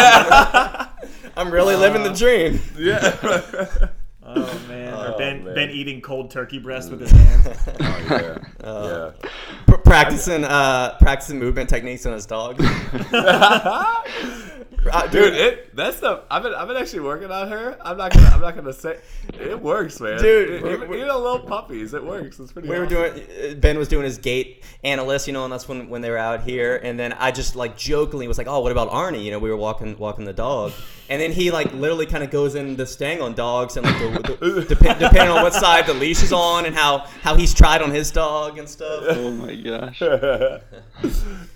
I'm 1.38 1.52
really 1.52 1.76
living 1.76 2.02
the 2.02 2.14
dream. 2.14 2.60
Yeah. 2.76 3.78
Oh 4.24 4.60
man, 4.68 4.94
or 4.94 5.14
Oh, 5.14 5.18
Ben 5.18 5.44
man. 5.44 5.54
Ben 5.56 5.70
eating 5.82 6.00
cold 6.00 6.30
turkey 6.30 6.60
breast 6.60 6.92
with 6.92 7.02
his 7.02 7.12
hands. 7.12 7.48
oh, 7.68 8.06
yeah. 8.10 8.38
yeah. 8.64 9.30
Pr- 9.66 9.78
practicing 9.78 10.44
uh, 10.44 10.96
practicing 11.00 11.40
movement 11.40 11.70
techniques 11.70 12.06
on 12.06 12.14
his 12.14 12.28
dog. 12.28 12.62
Uh, 14.92 15.06
Dude, 15.08 15.34
it 15.36 15.76
that's 15.76 16.00
the 16.00 16.24
I've 16.32 16.42
been 16.44 16.54
I've 16.56 16.68
been 16.68 16.78
actually 16.78 17.02
working 17.02 17.30
on 17.30 17.48
her. 17.50 17.78
I'm 17.82 17.98
not 17.98 18.14
gonna 18.14 18.28
I'm 18.30 18.42
not 18.42 18.56
gonna 18.56 18.74
say 18.74 18.98
it 19.40 19.62
works, 19.62 20.00
man. 20.00 20.20
Dude, 20.20 20.50
It- 20.50 20.64
we- 20.64 20.74
even, 20.74 20.90
we- 20.90 20.96
even 20.98 21.08
little 21.10 21.40
puppies, 21.40 21.94
it 21.94 22.04
works. 22.04 22.40
It's 22.40 22.52
pretty. 22.52 22.68
we 22.68 22.80
were 22.80 22.86
doing 22.88 23.60
Ben 23.60 23.78
was 23.78 23.88
doing 23.88 24.06
his 24.06 24.18
gait 24.18 24.64
analyst, 24.84 25.28
you 25.28 25.34
know, 25.34 25.44
and 25.44 25.54
that's 25.54 25.68
when 25.68 25.88
when 25.90 26.02
they 26.02 26.10
were 26.10 26.18
out 26.18 26.42
here. 26.44 26.80
And 26.84 27.00
then 27.00 27.14
I 27.14 27.32
just 27.32 27.56
like 27.56 27.78
jokingly 27.78 28.28
was 28.28 28.38
like, 28.40 28.48
"Oh, 28.48 28.60
what 28.62 28.72
about 28.72 28.90
Arnie?" 28.90 29.24
You 29.24 29.32
know, 29.32 29.40
we 29.40 29.50
were 29.52 29.58
walking 29.58 29.98
walking 30.00 30.26
the 30.26 30.34
dog, 30.34 30.72
and 31.10 31.22
then 31.22 31.32
he 31.32 31.52
like 31.52 31.72
literally 31.74 32.08
kind 32.08 32.24
of 32.24 32.32
goes 32.32 32.56
into 32.56 32.86
staying 32.88 33.22
on 33.22 33.34
dogs 33.36 33.78
and 33.78 33.86
like 33.86 34.00
the, 34.00 34.36
the, 34.36 34.66
dep- 34.76 34.98
depending 34.98 35.30
on 35.30 35.44
what 35.44 35.54
side 35.54 35.86
the 35.86 35.94
leash 35.94 36.24
is 36.24 36.34
on 36.34 36.66
and 36.66 36.74
how 36.76 37.06
how 37.22 37.36
he's 37.36 37.54
tried 37.54 37.84
on 37.84 37.92
his 37.92 38.10
dog 38.10 38.58
and 38.58 38.68
stuff. 38.68 39.04
Oh 39.22 39.30
my 39.32 39.54
gosh. 39.56 40.00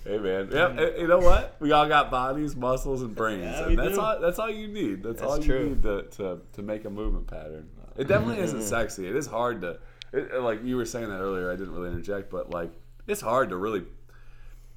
hey 0.04 0.18
man, 0.18 0.48
yep. 0.52 0.78
eh, 0.78 1.00
You 1.00 1.06
know 1.08 1.18
what? 1.18 1.56
We 1.60 1.72
all 1.72 1.88
got 1.88 2.10
bodies, 2.10 2.54
muscles, 2.54 3.02
and 3.02 3.14
brains, 3.16 3.42
Yeah, 3.42 3.66
and 3.68 3.78
that's 3.78 3.94
do. 3.94 4.00
all. 4.00 4.20
That's 4.20 4.38
all 4.38 4.50
you 4.50 4.68
need. 4.68 5.02
That's, 5.02 5.22
all 5.22 5.38
you 5.38 5.44
true. 5.44 5.68
need 5.70 5.82
to, 5.82 6.02
to 6.16 6.40
to 6.52 6.62
make 6.62 6.84
a 6.84 6.90
movement 6.90 7.26
pattern. 7.26 7.68
It 7.96 8.08
definitely 8.08 8.42
isn't 8.42 8.62
sexy. 8.62 9.08
It 9.08 9.16
is 9.16 9.26
hard 9.26 9.62
to, 9.62 9.78
it, 10.12 10.40
like 10.40 10.62
you 10.62 10.76
were 10.76 10.84
saying 10.84 11.08
that 11.08 11.20
earlier. 11.20 11.50
I 11.50 11.56
didn't 11.56 11.74
really 11.74 11.88
interject, 11.88 12.30
but 12.30 12.50
like 12.50 12.72
it's 13.06 13.20
hard 13.22 13.48
to 13.50 13.56
really 13.56 13.84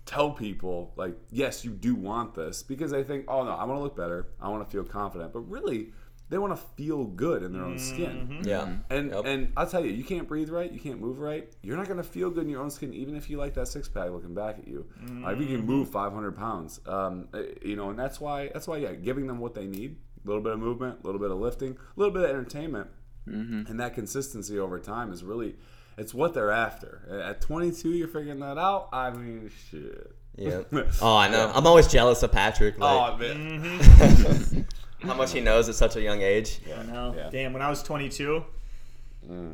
tell 0.06 0.32
people 0.32 0.94
like, 0.96 1.16
yes, 1.30 1.64
you 1.64 1.72
do 1.72 1.94
want 1.96 2.34
this 2.34 2.64
because 2.64 2.90
they 2.92 3.04
think, 3.04 3.26
oh 3.28 3.44
no, 3.44 3.52
I 3.52 3.66
want 3.66 3.78
to 3.78 3.84
look 3.84 3.98
better. 3.98 4.28
I 4.42 4.50
want 4.50 4.64
to 4.66 4.72
feel 4.72 4.84
confident, 4.84 5.34
but 5.34 5.42
really. 5.42 5.92
They 6.30 6.38
want 6.38 6.56
to 6.56 6.62
feel 6.76 7.06
good 7.06 7.42
in 7.42 7.54
their 7.54 7.64
own 7.64 7.80
skin. 7.80 8.38
Yeah, 8.44 8.68
And 8.92 9.12
Yep. 9.12 9.26
and 9.26 9.52
I'll 9.58 9.66
tell 9.68 9.84
you, 9.84 9.92
you 9.92 10.04
can't 10.04 10.28
breathe 10.28 10.50
right, 10.50 10.72
you 10.72 10.80
can't 10.80 11.02
move 11.02 11.20
right. 11.20 11.52
You're 11.64 11.76
not 11.78 11.88
gonna 11.88 12.04
feel 12.04 12.30
good 12.30 12.44
in 12.44 12.50
your 12.50 12.62
own 12.62 12.70
skin, 12.70 12.94
even 12.94 13.16
if 13.16 13.30
you 13.32 13.38
like 13.38 13.56
that 13.56 13.68
six 13.68 13.88
pack 13.90 14.12
looking 14.12 14.36
back 14.36 14.60
at 14.60 14.68
you. 14.68 14.86
Uh, 15.26 15.30
if 15.30 15.40
you 15.40 15.48
can 15.48 15.66
move 15.66 15.90
500 15.90 16.38
pounds, 16.38 16.80
um, 16.86 17.28
uh, 17.34 17.42
you 17.64 17.76
know, 17.76 17.90
and 17.90 17.98
that's 17.98 18.22
why 18.22 18.50
that's 18.54 18.68
why 18.68 18.78
yeah, 18.78 18.94
giving 18.94 19.26
them 19.26 19.40
what 19.40 19.56
they 19.56 19.66
need, 19.66 19.98
a 20.24 20.28
little 20.28 20.44
bit 20.44 20.54
of 20.54 20.60
movement, 20.60 21.00
a 21.04 21.06
little 21.06 21.20
bit 21.20 21.32
of 21.32 21.38
lifting, 21.40 21.72
a 21.72 22.00
little 22.00 22.14
bit 22.14 22.24
of 22.24 22.30
entertainment, 22.30 22.90
and 23.26 23.80
that 23.80 23.94
consistency 23.96 24.58
over 24.60 24.80
time 24.80 25.12
is 25.12 25.24
really 25.24 25.56
it's 25.98 26.14
what 26.14 26.34
they're 26.34 26.52
after. 26.52 27.02
At 27.28 27.42
22, 27.42 27.90
you're 27.90 28.08
figuring 28.08 28.40
that 28.40 28.58
out. 28.58 28.90
I 28.94 29.10
mean, 29.12 29.52
shit. 29.70 30.12
yeah. 30.38 30.62
Oh, 31.02 31.18
I 31.18 31.28
know. 31.28 31.52
I'm 31.54 31.68
always 31.68 31.88
jealous 31.88 32.24
of 32.24 32.32
Patrick. 32.32 32.78
Like, 32.80 33.14
Oh 33.14 33.18
man. 33.18 34.66
how 35.02 35.14
much 35.14 35.32
he 35.34 35.40
knows 35.42 35.70
at 35.70 35.76
such 35.76 35.96
a 35.96 36.02
young 36.02 36.22
age. 36.22 36.60
I 36.78 36.84
know. 36.84 37.14
Yeah. 37.16 37.30
Damn, 37.32 37.54
when 37.54 37.62
I 37.62 37.70
was 37.70 37.82
22, 37.84 38.44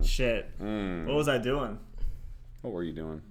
shit, 0.03 0.59
Mm. 0.59 1.05
what 1.05 1.15
was 1.15 1.27
I 1.27 1.37
doing? 1.37 1.79
What 2.61 2.73
were 2.73 2.83
you 2.83 2.93
doing? 2.93 3.21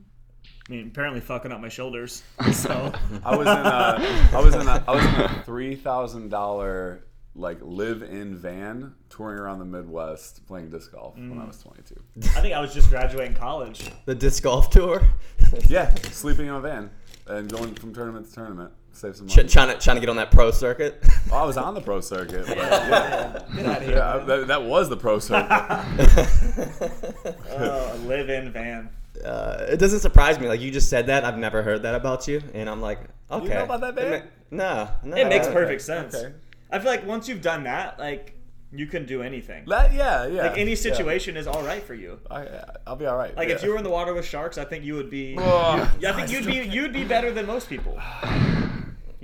I 0.68 0.72
mean, 0.72 0.86
apparently 0.88 1.20
fucking 1.20 1.52
up 1.52 1.60
my 1.60 1.68
shoulders. 1.68 2.22
So 2.52 2.92
I 3.24 3.36
was 3.36 3.46
in 3.46 3.52
a, 3.58 4.28
I 4.32 4.40
was 4.40 4.54
in 4.54 4.66
a, 4.66 4.84
I 4.88 4.94
was 4.94 5.04
in 5.04 5.20
a 5.20 5.42
three 5.44 5.74
thousand 5.76 6.30
dollar 6.30 7.04
like 7.36 7.58
live-in 7.60 8.36
van 8.36 8.94
touring 9.10 9.38
around 9.38 9.58
the 9.58 9.64
Midwest 9.64 10.46
playing 10.46 10.70
disc 10.70 10.92
golf 10.92 11.16
when 11.16 11.38
I 11.38 11.44
was 11.44 11.60
twenty 11.60 11.82
two. 11.82 12.00
I 12.36 12.40
think 12.40 12.54
I 12.54 12.60
was 12.60 12.72
just 12.72 12.88
graduating 12.90 13.34
college. 13.34 13.90
The 14.06 14.14
disc 14.14 14.42
golf 14.42 14.70
tour. 14.70 15.02
Yeah, 15.68 15.94
sleeping 16.10 16.46
in 16.46 16.54
a 16.54 16.60
van 16.60 16.90
and 17.28 17.48
going 17.50 17.74
from 17.74 17.92
tournament 17.94 18.26
to 18.28 18.32
tournament, 18.34 18.72
save 18.94 19.16
some 19.16 19.26
money. 19.26 19.48
Ch- 19.48 19.52
trying 19.52 19.68
to 19.68 19.78
trying 19.78 19.96
to 19.96 20.00
get 20.00 20.08
on 20.08 20.16
that 20.16 20.30
pro 20.30 20.50
circuit. 20.50 21.02
Oh, 21.32 21.38
I 21.38 21.44
was 21.44 21.56
on 21.56 21.74
the 21.74 21.80
pro 21.80 22.00
circuit. 22.00 22.44
but 22.46 22.56
yeah, 22.56 23.42
Get 23.56 23.66
out 23.66 23.76
of 23.78 23.82
here. 23.82 23.96
yeah, 23.96 24.18
that, 24.18 24.46
that 24.46 24.62
was 24.64 24.88
the 24.88 24.96
pro 24.96 25.18
circuit. 25.18 25.50
Oh, 27.50 28.00
live-in 28.04 28.52
van. 28.52 28.90
uh, 29.24 29.66
it 29.68 29.78
doesn't 29.78 30.00
surprise 30.00 30.38
me. 30.38 30.48
Like 30.48 30.60
you 30.60 30.70
just 30.70 30.90
said 30.90 31.06
that, 31.06 31.24
I've 31.24 31.38
never 31.38 31.62
heard 31.62 31.82
that 31.82 31.94
about 31.94 32.28
you, 32.28 32.42
and 32.52 32.68
I'm 32.68 32.80
like, 32.80 33.00
okay. 33.30 33.48
know 33.48 33.64
about 33.64 33.80
that, 33.80 33.98
It 33.98 34.24
ma- 34.50 34.56
no, 34.56 34.88
no. 35.02 35.16
It 35.16 35.28
makes 35.28 35.46
I- 35.48 35.52
perfect 35.52 35.82
sense. 35.82 36.14
Okay. 36.14 36.32
I 36.70 36.78
feel 36.78 36.90
like 36.90 37.06
once 37.06 37.28
you've 37.28 37.42
done 37.42 37.64
that, 37.64 37.98
like 37.98 38.34
you 38.72 38.86
can 38.86 39.06
do 39.06 39.22
anything. 39.22 39.64
That, 39.66 39.92
yeah, 39.92 40.26
yeah. 40.26 40.42
Like 40.48 40.58
any 40.58 40.70
yeah. 40.72 40.76
situation 40.76 41.36
is 41.36 41.46
all 41.46 41.62
right 41.62 41.82
for 41.82 41.94
you. 41.94 42.18
I, 42.30 42.46
I'll 42.86 42.96
be 42.96 43.06
all 43.06 43.16
right. 43.16 43.34
Like 43.36 43.48
if 43.48 43.62
you 43.62 43.70
were 43.70 43.78
in 43.78 43.84
the 43.84 43.90
water 43.90 44.12
with 44.14 44.26
sharks, 44.26 44.58
I 44.58 44.64
think 44.64 44.84
you 44.84 44.94
would 44.94 45.10
be. 45.10 45.36
Oh, 45.38 45.90
Yeah, 46.00 46.10
I 46.10 46.12
think 46.14 46.30
you'd 46.30 46.46
be 46.46 46.68
you'd 46.68 46.92
be 46.92 47.04
better 47.04 47.32
than 47.32 47.46
most 47.46 47.68
people. 47.68 47.98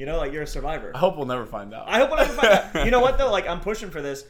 You 0.01 0.07
know, 0.07 0.17
like 0.17 0.33
you're 0.33 0.45
a 0.45 0.47
survivor. 0.47 0.93
I 0.95 0.99
hope 0.99 1.19
we'll 1.19 1.27
never 1.27 1.45
find 1.45 1.75
out. 1.75 1.85
I 1.87 1.99
hope 1.99 2.09
when 2.11 2.21
I 2.21 2.25
find 2.25 2.49
out. 2.75 2.85
You 2.87 2.91
know 2.91 3.01
what 3.01 3.19
though? 3.19 3.31
Like 3.31 3.47
I'm 3.47 3.61
pushing 3.61 3.91
for 3.91 4.01
this. 4.01 4.25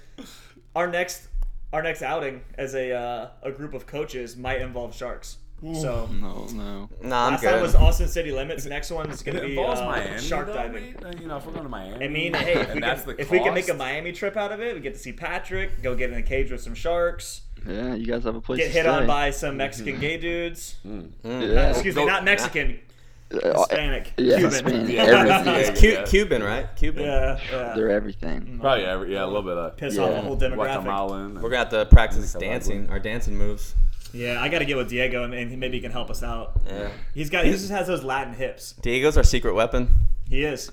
Our 0.75 0.89
next 0.89 1.29
our 1.73 1.81
next 1.81 2.03
outing 2.03 2.43
as 2.59 2.75
a 2.75 2.93
uh, 2.93 3.29
a 3.45 3.53
group 3.53 3.73
of 3.73 3.87
coaches 3.87 4.37
might 4.37 4.61
involve 4.61 4.97
sharks. 4.97 5.37
So 5.63 6.09
No, 6.11 6.47
no. 6.53 6.89
Nah, 7.03 7.27
I'm 7.27 7.33
last 7.35 7.43
good. 7.43 7.51
time 7.53 7.63
was 7.63 7.77
Austin 7.77 8.09
City 8.09 8.33
Limits. 8.33 8.67
Next 8.67 8.91
one 8.91 9.11
is 9.11 9.23
gonna 9.23 9.43
be 9.43 9.57
uh, 9.57 9.85
Miami, 9.85 10.19
shark 10.21 10.49
though, 10.49 10.55
diving. 10.55 10.97
mate, 11.05 11.21
you 11.21 11.29
know, 11.29 11.37
if 11.37 11.47
we're 11.47 11.53
going 11.53 11.65
to 11.65 11.69
Miami, 11.69 12.05
I 12.05 12.09
mean, 12.09 12.35
hey, 12.35 12.55
if, 12.55 12.75
we 12.75 12.81
can, 12.81 13.15
if 13.21 13.31
we 13.31 13.39
can 13.39 13.55
make 13.55 13.69
a 13.69 13.75
Miami 13.75 14.11
trip 14.11 14.37
out 14.39 14.51
of 14.53 14.61
it, 14.61 14.75
we 14.75 14.81
get 14.81 14.95
to 14.95 14.99
see 14.99 15.13
Patrick, 15.13 15.83
go 15.83 15.95
get 15.95 16.11
in 16.11 16.17
a 16.17 16.23
cage 16.23 16.51
with 16.51 16.63
some 16.63 16.75
sharks, 16.75 17.43
Yeah, 17.69 17.95
you 17.95 18.07
guys 18.07 18.25
have 18.25 18.35
a 18.37 18.41
place 18.41 18.59
get 18.59 18.69
to 18.69 18.73
hit 18.73 18.83
stay. 18.87 18.91
on 18.91 19.07
by 19.07 19.31
some 19.31 19.59
Mexican 19.59 20.01
gay 20.01 20.17
dudes. 20.17 20.77
Yeah. 20.83 21.71
Excuse 21.71 21.95
me, 21.95 22.07
not 22.07 22.25
Mexican, 22.25 22.71
Uh, 22.71 22.90
Uh, 23.33 23.37
uh, 23.39 23.59
Hispanic, 23.59 24.13
yeah, 24.17 24.37
Cuban. 24.39 24.51
Hispanic, 24.53 24.89
Yeah. 24.91 25.03
everything. 25.05 25.55
It's 25.55 25.81
Cu- 25.81 26.05
Cuban, 26.11 26.43
right? 26.43 26.67
Cuban. 26.77 27.05
Yeah, 27.05 27.39
yeah. 27.53 27.73
They're 27.77 27.91
everything. 27.91 28.41
Mm-hmm. 28.41 28.61
Probably, 28.61 28.83
yeah, 28.85 29.05
yeah, 29.05 29.25
a 29.25 29.27
little 29.27 29.43
bit 29.43 29.57
of 29.57 29.77
Piss 29.77 29.95
Yeah. 29.95 30.03
off 30.03 30.11
the 30.15 30.21
whole 30.23 30.37
demographic. 30.37 30.83
Guatemalan. 30.85 31.35
We're 31.35 31.51
gonna 31.51 31.59
have 31.59 31.69
to 31.71 31.87
practice 31.87 32.33
dancing, 32.33 32.89
our 32.91 32.99
dancing 32.99 33.37
moves. 33.37 33.75
Yeah, 34.13 34.43
I 34.43 34.49
got 34.49 34.59
to 34.59 34.65
get 34.65 34.77
with 34.77 34.89
Diego, 34.89 35.23
and, 35.23 35.33
and 35.33 35.57
maybe 35.61 35.77
he 35.77 35.81
can 35.81 35.93
help 35.93 36.11
us 36.11 36.25
out. 36.25 36.61
Yeah. 36.67 36.89
He's 37.15 37.31
got 37.31 37.45
he 37.45 37.53
just 37.53 37.71
has 37.71 37.87
those 37.87 38.03
Latin 38.03 38.35
hips. 38.35 38.73
Diego's 38.73 39.17
our 39.17 39.23
secret 39.23 39.55
weapon. 39.55 39.89
He 40.29 40.43
is. 40.43 40.73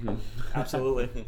Absolutely. 0.54 1.24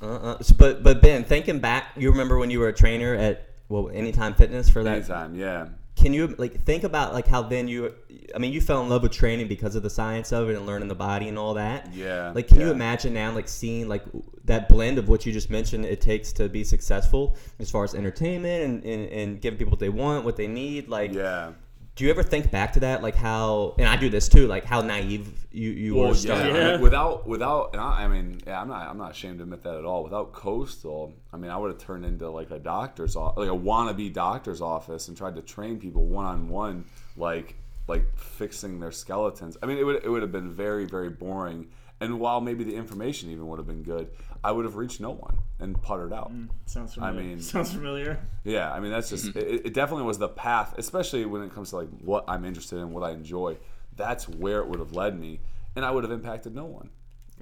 Uh-uh. 0.00 0.38
So, 0.42 0.54
but 0.56 0.82
but 0.82 1.02
Ben, 1.02 1.24
thinking 1.24 1.58
back, 1.58 1.88
you 1.96 2.10
remember 2.10 2.38
when 2.38 2.50
you 2.50 2.58
were 2.60 2.68
a 2.68 2.72
trainer 2.72 3.14
at 3.14 3.46
well, 3.68 3.90
Anytime 3.92 4.34
Fitness 4.34 4.70
for 4.70 4.82
that? 4.82 4.96
Anytime, 4.96 5.34
yeah. 5.34 5.66
Can 6.00 6.14
you 6.14 6.28
like 6.38 6.62
think 6.62 6.84
about 6.84 7.12
like 7.12 7.26
how 7.26 7.42
then 7.42 7.68
you 7.68 7.94
I 8.34 8.38
mean 8.38 8.52
you 8.52 8.60
fell 8.60 8.82
in 8.82 8.88
love 8.88 9.02
with 9.02 9.12
training 9.12 9.48
because 9.48 9.76
of 9.76 9.82
the 9.82 9.90
science 9.90 10.32
of 10.32 10.48
it 10.48 10.56
and 10.56 10.66
learning 10.66 10.88
the 10.88 10.94
body 10.94 11.28
and 11.28 11.38
all 11.38 11.54
that. 11.54 11.92
Yeah, 11.92 12.32
Like 12.34 12.48
can 12.48 12.60
you 12.60 12.70
imagine 12.70 13.14
now 13.14 13.32
like 13.32 13.48
seeing 13.48 13.88
like 13.88 14.04
that 14.44 14.68
blend 14.68 14.98
of 14.98 15.08
what 15.08 15.26
you 15.26 15.32
just 15.32 15.50
mentioned 15.50 15.84
it 15.84 16.00
takes 16.00 16.32
to 16.34 16.48
be 16.48 16.64
successful 16.64 17.36
as 17.58 17.70
far 17.70 17.84
as 17.84 17.94
entertainment 17.94 18.64
and, 18.64 18.84
and, 18.84 19.08
and 19.10 19.40
giving 19.40 19.58
people 19.58 19.70
what 19.70 19.80
they 19.80 19.88
want, 19.88 20.24
what 20.24 20.36
they 20.36 20.48
need, 20.48 20.88
like 20.88 21.12
Yeah. 21.12 21.52
Do 22.00 22.06
you 22.06 22.10
ever 22.10 22.22
think 22.22 22.50
back 22.50 22.72
to 22.72 22.80
that 22.80 23.02
like 23.02 23.14
how 23.14 23.74
and 23.78 23.86
I 23.86 23.94
do 23.94 24.08
this 24.08 24.26
too, 24.26 24.46
like 24.46 24.64
how 24.64 24.80
naive 24.80 25.34
you, 25.52 25.68
you 25.68 25.94
Well, 25.94 26.08
were 26.08 26.14
yeah. 26.14 26.32
I 26.34 26.44
mean, 26.44 26.54
Yeah. 26.56 26.80
without 26.80 27.28
without, 27.28 27.74
and 27.74 27.80
I, 27.82 28.04
I 28.04 28.08
mean, 28.08 28.40
yeah, 28.46 28.58
I'm 28.58 28.68
not 28.68 28.88
I'm 28.88 28.96
not 28.96 29.10
ashamed 29.10 29.36
to 29.40 29.42
admit 29.42 29.62
that 29.64 29.74
at 29.74 29.84
all. 29.84 30.02
Without 30.02 30.32
Coastal, 30.32 31.12
I 31.30 31.36
mean, 31.36 31.50
I 31.50 31.58
would 31.58 31.70
have 31.70 31.78
turned 31.78 32.06
into 32.06 32.30
like 32.30 32.50
a 32.52 32.58
doctor's 32.58 33.16
office, 33.16 33.36
like 33.36 33.50
a 33.50 33.52
wannabe 33.52 34.14
doctor's 34.14 34.62
office, 34.62 35.08
and 35.08 35.16
tried 35.16 35.34
to 35.36 35.42
train 35.42 35.78
people 35.78 36.06
one 36.06 36.24
on 36.24 36.48
one, 36.48 36.86
like 37.18 37.54
like 37.86 38.06
fixing 38.16 38.80
their 38.80 38.92
skeletons. 38.92 39.58
I 39.62 39.66
mean, 39.66 39.76
it 39.76 39.84
would 39.84 40.02
it 40.02 40.08
would 40.08 40.22
have 40.22 40.32
been 40.32 40.50
very 40.50 40.86
very 40.86 41.10
boring. 41.10 41.68
And 42.00 42.18
while 42.18 42.40
maybe 42.40 42.64
the 42.64 42.74
information 42.74 43.28
even 43.28 43.46
would 43.48 43.58
have 43.58 43.66
been 43.66 43.82
good, 43.82 44.08
I 44.42 44.52
would 44.52 44.64
have 44.64 44.76
reached 44.76 45.00
no 45.00 45.10
one 45.10 45.38
and 45.58 45.80
puttered 45.82 46.12
out. 46.12 46.32
Sounds 46.66 46.94
familiar. 46.94 47.20
mean- 47.22 47.40
sounds 47.54 47.72
familiar. 47.72 48.18
Yeah, 48.44 48.72
I 48.72 48.80
mean 48.80 48.90
that's 48.90 49.10
just 49.10 49.36
it, 49.36 49.66
it 49.66 49.74
definitely 49.74 50.04
was 50.04 50.18
the 50.18 50.28
path, 50.28 50.74
especially 50.78 51.24
when 51.26 51.42
it 51.42 51.54
comes 51.54 51.70
to 51.70 51.76
like 51.76 51.88
what 52.00 52.24
I'm 52.28 52.44
interested 52.44 52.78
in, 52.78 52.92
what 52.92 53.02
I 53.02 53.10
enjoy. 53.12 53.58
That's 53.96 54.28
where 54.28 54.60
it 54.60 54.68
would 54.68 54.78
have 54.78 54.92
led 54.92 55.18
me, 55.18 55.40
and 55.76 55.84
I 55.84 55.90
would 55.90 56.04
have 56.04 56.12
impacted 56.12 56.54
no 56.54 56.64
one. 56.64 56.90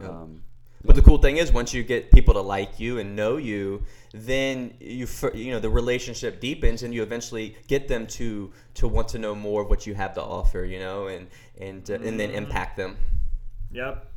Um, 0.02 0.42
But 0.84 0.94
the 0.96 1.02
cool 1.02 1.18
thing 1.18 1.36
is, 1.38 1.52
once 1.52 1.74
you 1.74 1.82
get 1.82 2.10
people 2.10 2.34
to 2.34 2.40
like 2.40 2.78
you 2.80 2.98
and 2.98 3.14
know 3.16 3.36
you, 3.36 3.84
then 4.12 4.74
you 4.80 5.06
you 5.34 5.52
know 5.52 5.60
the 5.60 5.70
relationship 5.70 6.40
deepens, 6.40 6.82
and 6.82 6.92
you 6.94 7.02
eventually 7.02 7.56
get 7.68 7.86
them 7.88 8.06
to 8.18 8.52
to 8.74 8.88
want 8.88 9.08
to 9.08 9.18
know 9.18 9.34
more 9.34 9.62
of 9.62 9.68
what 9.70 9.86
you 9.86 9.94
have 9.94 10.14
to 10.14 10.22
offer, 10.22 10.64
you 10.64 10.78
know, 10.80 11.06
and 11.08 11.28
and 11.60 11.88
uh, 11.90 11.94
and 11.94 12.18
then 12.18 12.30
impact 12.30 12.76
them. 12.76 12.96
Yep. 13.72 14.07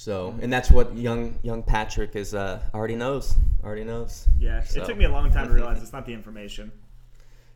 Yeah. 0.00 0.04
So, 0.04 0.34
and 0.40 0.52
that's 0.52 0.70
what 0.70 0.96
young 0.96 1.38
young 1.42 1.62
Patrick 1.62 2.16
is 2.16 2.34
uh, 2.34 2.60
already 2.74 2.96
knows, 2.96 3.34
already 3.62 3.84
knows. 3.84 4.26
Yeah. 4.38 4.62
So- 4.62 4.80
It 4.82 4.86
took 4.86 4.96
me 4.96 5.04
a 5.04 5.10
long 5.10 5.30
time 5.30 5.48
to 5.48 5.54
realize 5.54 5.82
it's 5.82 5.92
not 5.92 6.06
the 6.06 6.14
information. 6.14 6.72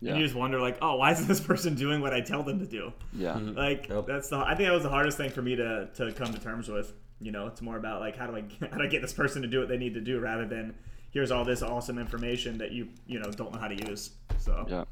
Yeah. 0.00 0.10
And 0.10 0.20
you 0.20 0.26
just 0.26 0.36
wonder, 0.36 0.60
like, 0.60 0.76
oh, 0.82 0.96
why 0.96 1.12
isn't 1.12 1.26
this 1.28 1.40
person 1.40 1.74
doing 1.74 2.02
what 2.02 2.12
I 2.12 2.20
tell 2.20 2.42
them 2.42 2.58
to 2.58 2.66
do? 2.66 2.92
Yeah. 3.14 3.36
Like, 3.36 3.88
Nope. 3.88 4.06
that's 4.06 4.28
the. 4.28 4.36
I 4.36 4.54
think 4.54 4.68
that 4.68 4.74
was 4.74 4.82
the 4.82 4.90
hardest 4.90 5.16
thing 5.16 5.30
for 5.30 5.40
me 5.40 5.56
to 5.56 5.88
to 5.94 6.12
come 6.12 6.32
to 6.34 6.38
terms 6.40 6.68
with. 6.68 6.92
You 7.20 7.32
know, 7.32 7.46
it's 7.46 7.62
more 7.62 7.78
about 7.78 8.00
like 8.00 8.16
how 8.16 8.26
do 8.26 8.36
I 8.36 8.42
how 8.70 8.76
do 8.76 8.82
I 8.84 8.88
get 8.88 9.00
this 9.00 9.14
person 9.14 9.40
to 9.42 9.48
do 9.48 9.60
what 9.60 9.68
they 9.68 9.78
need 9.78 9.94
to 9.94 10.00
do 10.02 10.20
rather 10.20 10.44
than 10.46 10.74
here's 11.12 11.30
all 11.30 11.44
this 11.44 11.62
awesome 11.62 11.98
information 11.98 12.58
that 12.58 12.72
you 12.72 12.88
you 13.06 13.18
know 13.20 13.30
don't 13.30 13.52
know 13.54 13.58
how 13.58 13.68
to 13.68 13.88
use. 13.88 14.10
So 14.38 14.66
Yeah. 14.68 14.84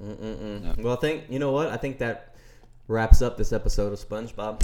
Mm-mm-mm. 0.00 0.78
Well, 0.82 0.92
I 0.96 1.00
think 1.00 1.24
you 1.28 1.38
know 1.40 1.50
what 1.52 1.68
I 1.68 1.76
think 1.76 1.98
that 1.98 2.36
wraps 2.86 3.20
up 3.22 3.36
this 3.36 3.52
episode 3.52 3.92
of 3.92 3.98
SpongeBob. 3.98 4.62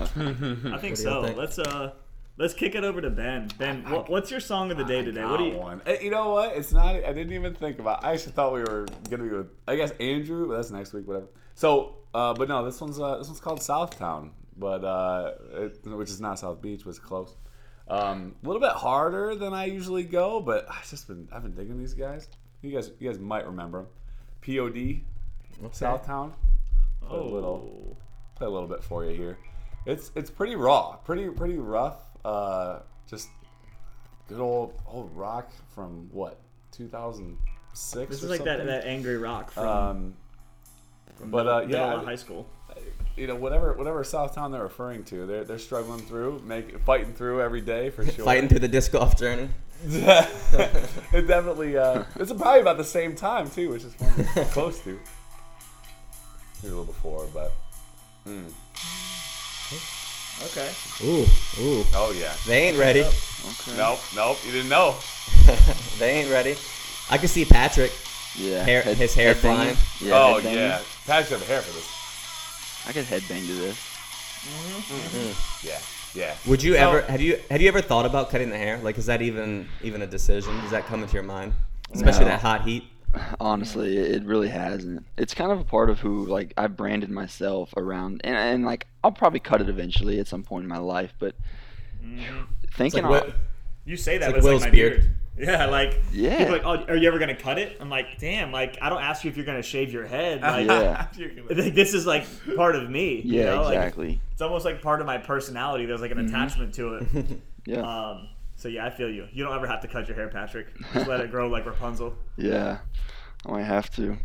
I 0.00 0.04
think 0.06 0.64
What 0.64 0.80
do 0.80 0.88
you 0.88 0.96
so. 0.96 1.22
think? 1.24 1.36
Let's 1.36 1.58
uh 1.58 1.92
let's 2.36 2.54
kick 2.54 2.74
it 2.74 2.84
over 2.84 3.00
to 3.00 3.10
Ben. 3.10 3.48
Ben, 3.58 3.88
what, 3.90 4.10
what's 4.10 4.30
your 4.30 4.40
song 4.40 4.70
of 4.70 4.76
the 4.76 4.84
day 4.84 5.02
today? 5.04 5.24
What 5.24 5.38
do 5.38 5.44
you? 5.44 5.56
one. 5.56 5.82
Eh, 5.86 5.98
You 6.02 6.10
know 6.10 6.30
what? 6.30 6.56
It's 6.56 6.72
not. 6.72 6.96
I 6.96 7.12
didn't 7.12 7.32
even 7.32 7.54
think 7.54 7.78
about. 7.78 8.04
I 8.04 8.12
actually 8.12 8.32
thought 8.32 8.52
we 8.52 8.60
were 8.60 8.86
gonna 9.10 9.22
be 9.24 9.28
with. 9.30 9.48
I 9.68 9.76
guess 9.76 9.92
Andrew. 10.00 10.48
But 10.48 10.56
that's 10.56 10.70
next 10.70 10.92
week. 10.92 11.06
Whatever. 11.06 11.26
So, 11.54 11.96
uh, 12.14 12.34
but 12.34 12.48
no, 12.48 12.64
this 12.64 12.80
one's 12.80 12.98
uh, 12.98 13.18
this 13.18 13.28
one's 13.28 13.40
called 13.40 13.60
Southtown, 13.60 14.30
but 14.56 14.84
uh, 14.84 15.32
it, 15.52 15.86
which 15.86 16.10
is 16.10 16.20
not 16.20 16.38
South 16.38 16.60
Beach, 16.60 16.82
but 16.84 16.90
it's 16.90 16.98
close. 16.98 17.34
Um, 17.86 18.34
a 18.42 18.46
little 18.46 18.60
bit 18.62 18.72
harder 18.72 19.34
than 19.34 19.52
I 19.52 19.66
usually 19.66 20.04
go, 20.04 20.40
but 20.40 20.66
I've 20.70 20.88
just 20.88 21.06
been 21.06 21.28
I've 21.30 21.42
been 21.42 21.54
digging 21.54 21.78
these 21.78 21.94
guys. 21.94 22.28
You 22.62 22.72
guys 22.72 22.90
you 22.98 23.08
guys 23.10 23.18
might 23.20 23.46
remember 23.46 23.82
them. 23.82 23.88
Pod 25.62 25.72
Southtown. 25.72 26.32
Play 27.06 27.18
a 27.18 27.22
little 27.22 27.96
play 28.36 28.46
a 28.46 28.50
little 28.50 28.68
bit 28.68 28.82
for 28.82 29.04
you 29.04 29.14
here. 29.14 29.38
It's 29.86 30.10
it's 30.14 30.30
pretty 30.30 30.56
raw, 30.56 30.96
pretty 30.96 31.28
pretty 31.28 31.58
rough. 31.58 32.02
Uh, 32.24 32.80
just 33.08 33.28
good 34.28 34.40
old 34.40 34.74
old 34.86 35.14
rock 35.14 35.50
from 35.74 36.08
what 36.10 36.40
2006. 36.72 38.10
This 38.10 38.22
or 38.22 38.24
is 38.24 38.30
like 38.30 38.44
that, 38.44 38.58
something? 38.58 38.66
that 38.66 38.86
angry 38.86 39.18
rock 39.18 39.50
from, 39.50 39.66
Um, 39.68 40.14
from 41.16 41.30
but, 41.30 41.44
middle, 41.44 41.52
uh, 41.52 41.60
yeah, 41.62 41.94
of 41.94 42.04
high 42.04 42.16
school. 42.16 42.48
you 43.16 43.26
know 43.26 43.36
whatever 43.36 43.74
whatever 43.74 44.02
Southtown 44.02 44.52
they're 44.52 44.62
referring 44.62 45.04
to, 45.04 45.26
they're 45.26 45.44
they're 45.44 45.58
struggling 45.58 46.00
through, 46.00 46.42
make 46.46 46.80
fighting 46.80 47.12
through 47.12 47.42
every 47.42 47.60
day 47.60 47.90
for 47.90 48.04
sure. 48.06 48.24
Fighting 48.24 48.48
through 48.48 48.60
the 48.60 48.68
disc 48.68 48.92
golf 48.92 49.18
journey. 49.18 49.50
it 49.86 51.26
definitely 51.26 51.76
uh, 51.76 52.04
it's 52.16 52.32
probably 52.32 52.62
about 52.62 52.78
the 52.78 52.84
same 52.84 53.14
time 53.14 53.50
too, 53.50 53.68
which 53.70 53.84
is 53.84 53.94
close 54.52 54.80
to. 54.80 54.98
Maybe 56.62 56.74
a 56.74 56.78
little 56.78 56.84
before, 56.84 57.28
but 57.34 57.52
mm. 58.26 58.50
Okay. 60.42 60.70
Ooh, 61.04 61.24
ooh, 61.60 61.84
oh 61.94 62.12
yeah. 62.18 62.32
they 62.46 62.68
ain't 62.68 62.78
ready. 62.78 63.00
Okay. 63.02 63.76
Nope, 63.76 64.00
nope, 64.16 64.38
you 64.44 64.52
didn't 64.52 64.68
know. 64.68 64.96
they 65.98 66.20
ain't 66.20 66.30
ready. 66.30 66.56
I 67.10 67.18
can 67.18 67.28
see 67.28 67.44
Patrick. 67.44 67.92
Yeah. 68.36 68.64
Hair- 68.64 68.82
his 68.82 69.14
hair 69.14 69.34
headbanging. 69.34 69.40
flying. 69.40 69.76
Yeah, 70.00 70.12
oh 70.14 70.40
headbanging. 70.40 70.54
yeah, 70.54 70.80
Pat's 71.06 71.30
got 71.30 71.38
the 71.40 71.46
hair 71.46 71.60
for 71.62 71.72
this. 71.72 71.88
I 72.88 72.92
could 72.92 73.04
headbang 73.06 73.46
to 73.46 73.52
this. 73.54 73.76
Mm. 74.44 75.32
Mm. 75.32 75.64
Yeah, 75.64 75.80
yeah. 76.20 76.34
Would 76.46 76.62
you 76.62 76.74
So- 76.74 76.80
ever 76.80 77.02
have 77.02 77.20
you 77.20 77.38
have 77.50 77.62
you 77.62 77.68
ever 77.68 77.80
thought 77.80 78.06
about 78.06 78.30
cutting 78.30 78.50
the 78.50 78.58
hair? 78.58 78.78
Like, 78.82 78.98
is 78.98 79.06
that 79.06 79.22
even 79.22 79.68
even 79.82 80.02
a 80.02 80.06
decision? 80.06 80.54
Does 80.62 80.72
that 80.72 80.86
come 80.86 81.02
into 81.02 81.14
your 81.14 81.22
mind? 81.22 81.52
Especially 81.92 82.24
No. 82.24 82.30
that 82.30 82.40
hot 82.40 82.62
heat. 82.62 82.84
Honestly, 83.40 83.96
it 83.96 84.10
it 84.16 84.24
really 84.24 84.48
hasn't. 84.48 85.04
It's 85.16 85.34
kind 85.34 85.50
of 85.52 85.60
a 85.60 85.64
part 85.64 85.90
of 85.90 86.00
who 86.00 86.26
like 86.26 86.52
I've 86.56 86.76
branded 86.76 87.10
myself 87.10 87.72
around, 87.76 88.20
and, 88.24 88.36
and 88.36 88.64
like 88.64 88.86
I'll 89.02 89.12
probably 89.12 89.40
cut 89.40 89.60
it 89.60 89.68
eventually 89.68 90.18
at 90.20 90.26
some 90.28 90.42
point 90.42 90.64
in 90.64 90.68
my 90.68 90.78
life. 90.78 91.14
But 91.18 91.34
It's 92.02 92.76
thinking, 92.76 93.04
like, 93.04 93.22
on- 93.22 93.28
Will- 93.28 93.34
You 93.84 93.96
say 93.96 94.18
that, 94.18 94.26
like 94.26 94.34
but 94.36 94.44
Will's 94.44 94.62
like 94.62 94.70
my 94.72 94.76
beard. 94.76 95.00
beard. 95.02 95.14
Yeah, 95.36 95.66
like 95.66 96.00
Yeah. 96.12 96.38
People 96.38 96.54
are 96.54 96.58
like, 96.76 96.86
oh, 96.88 96.92
are 96.92 96.96
you 96.96 97.08
ever 97.08 97.18
gonna 97.18 97.34
cut 97.34 97.58
it? 97.58 97.76
I'm 97.80 97.90
like, 97.90 98.18
damn, 98.20 98.52
like 98.52 98.78
I 98.80 98.88
don't 98.88 99.02
ask 99.02 99.24
you 99.24 99.30
if 99.32 99.36
you're 99.36 99.44
gonna 99.44 99.62
shave 99.64 99.92
your 99.92 100.06
head. 100.06 100.40
Like, 100.42 100.68
Yeah. 100.68 101.08
Like, 101.50 101.74
this 101.74 101.92
is 101.92 102.06
like 102.06 102.24
part 102.54 102.76
of 102.76 102.88
me. 102.88 103.16
you 103.16 103.40
yeah, 103.40 103.46
know? 103.46 103.62
Like, 103.62 103.74
exactly. 103.76 104.20
it's 104.32 104.40
almost 104.42 104.64
like 104.64 104.80
part 104.80 105.00
of 105.00 105.06
my 105.08 105.18
personality. 105.18 105.86
There's 105.86 106.00
like 106.00 106.12
an 106.12 106.18
attachment 106.20 106.74
to 106.74 106.94
it. 106.94 107.26
Yeah, 107.66 107.80
Um, 107.80 108.28
so 108.64 108.68
yeah, 108.70 108.86
I 108.86 108.88
feel 108.88 109.10
you. 109.10 109.28
You 109.30 109.44
don't 109.44 109.54
ever 109.54 109.66
have 109.66 109.82
to 109.82 109.88
cut 109.88 110.08
your 110.08 110.16
hair, 110.16 110.28
Patrick. 110.28 110.68
Just 110.94 111.06
let 111.06 111.20
it 111.20 111.30
grow 111.30 111.48
like 111.48 111.66
Rapunzel. 111.66 112.14
yeah. 112.38 112.78
I 113.44 113.50
might 113.50 113.64
have 113.64 113.90
to. 113.96 114.16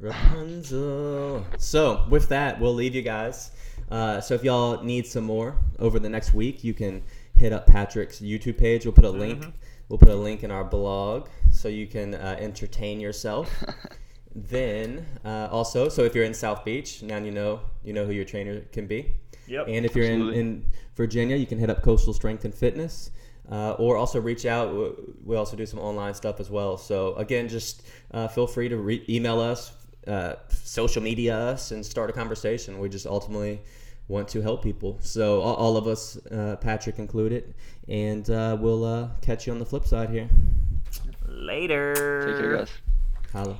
Rapunzel. 0.00 1.44
So 1.58 2.06
with 2.08 2.30
that, 2.30 2.58
we'll 2.58 2.72
leave 2.72 2.94
you 2.94 3.02
guys. 3.02 3.50
Uh, 3.90 4.22
so 4.22 4.32
if 4.32 4.42
y'all 4.42 4.82
need 4.82 5.06
some 5.06 5.24
more 5.24 5.54
over 5.78 5.98
the 5.98 6.08
next 6.08 6.32
week, 6.32 6.64
you 6.64 6.72
can 6.72 7.02
hit 7.34 7.52
up 7.52 7.66
Patrick's 7.66 8.20
YouTube 8.20 8.56
page. 8.56 8.86
We'll 8.86 8.94
put 8.94 9.04
a 9.04 9.10
link. 9.10 9.44
We'll 9.90 9.98
put 9.98 10.08
a 10.08 10.16
link 10.16 10.42
in 10.42 10.50
our 10.50 10.64
blog 10.64 11.28
so 11.52 11.68
you 11.68 11.86
can 11.86 12.14
uh, 12.14 12.38
entertain 12.40 13.00
yourself. 13.00 13.52
then 14.34 15.04
uh, 15.26 15.48
also, 15.50 15.90
so 15.90 16.04
if 16.04 16.14
you're 16.14 16.24
in 16.24 16.32
South 16.32 16.64
Beach, 16.64 17.02
now 17.02 17.18
you 17.18 17.32
know 17.32 17.60
you 17.84 17.92
know 17.92 18.06
who 18.06 18.12
your 18.12 18.24
trainer 18.24 18.60
can 18.72 18.86
be. 18.86 19.12
Yep. 19.46 19.66
And 19.68 19.84
if 19.84 19.94
you're 19.94 20.06
in, 20.06 20.32
in 20.32 20.66
Virginia, 20.94 21.36
you 21.36 21.46
can 21.46 21.58
hit 21.58 21.68
up 21.68 21.82
Coastal 21.82 22.14
Strength 22.14 22.46
and 22.46 22.54
Fitness. 22.54 23.10
Uh, 23.50 23.72
or 23.78 23.96
also 23.96 24.20
reach 24.20 24.44
out. 24.46 24.74
We- 24.74 24.92
We 25.24 25.36
also 25.36 25.56
do 25.56 25.66
some 25.66 25.80
online 25.80 26.14
stuff 26.14 26.38
as 26.40 26.50
well. 26.50 26.76
So 26.78 27.14
again, 27.16 27.48
just 27.48 27.82
uh, 28.12 28.28
feel 28.28 28.46
free 28.46 28.68
to 28.68 28.76
re- 28.76 29.04
email 29.08 29.40
us, 29.40 29.72
uh, 30.06 30.34
social 30.50 31.02
media 31.02 31.36
us, 31.36 31.70
and 31.72 31.84
start 31.84 32.10
a 32.10 32.12
conversation. 32.12 32.78
We 32.78 32.88
just 32.88 33.06
ultimately 33.06 33.60
want 34.08 34.28
to 34.28 34.40
help 34.40 34.62
people. 34.62 34.98
So 35.00 35.40
all, 35.40 35.54
all 35.56 35.76
of 35.76 35.86
us, 35.88 36.16
uh, 36.30 36.56
Patrick 36.60 36.98
included, 37.00 37.54
and 37.88 38.28
uh, 38.30 38.56
we'll 38.60 38.84
uh, 38.84 39.08
catch 39.20 39.46
you 39.46 39.52
on 39.52 39.58
the 39.58 39.66
flip 39.66 39.84
side 39.84 40.10
here. 40.10 40.28
Later. 41.26 41.92
Take 42.26 42.38
care, 42.38 42.56
guys. 42.58 42.70
Holla. 43.32 43.56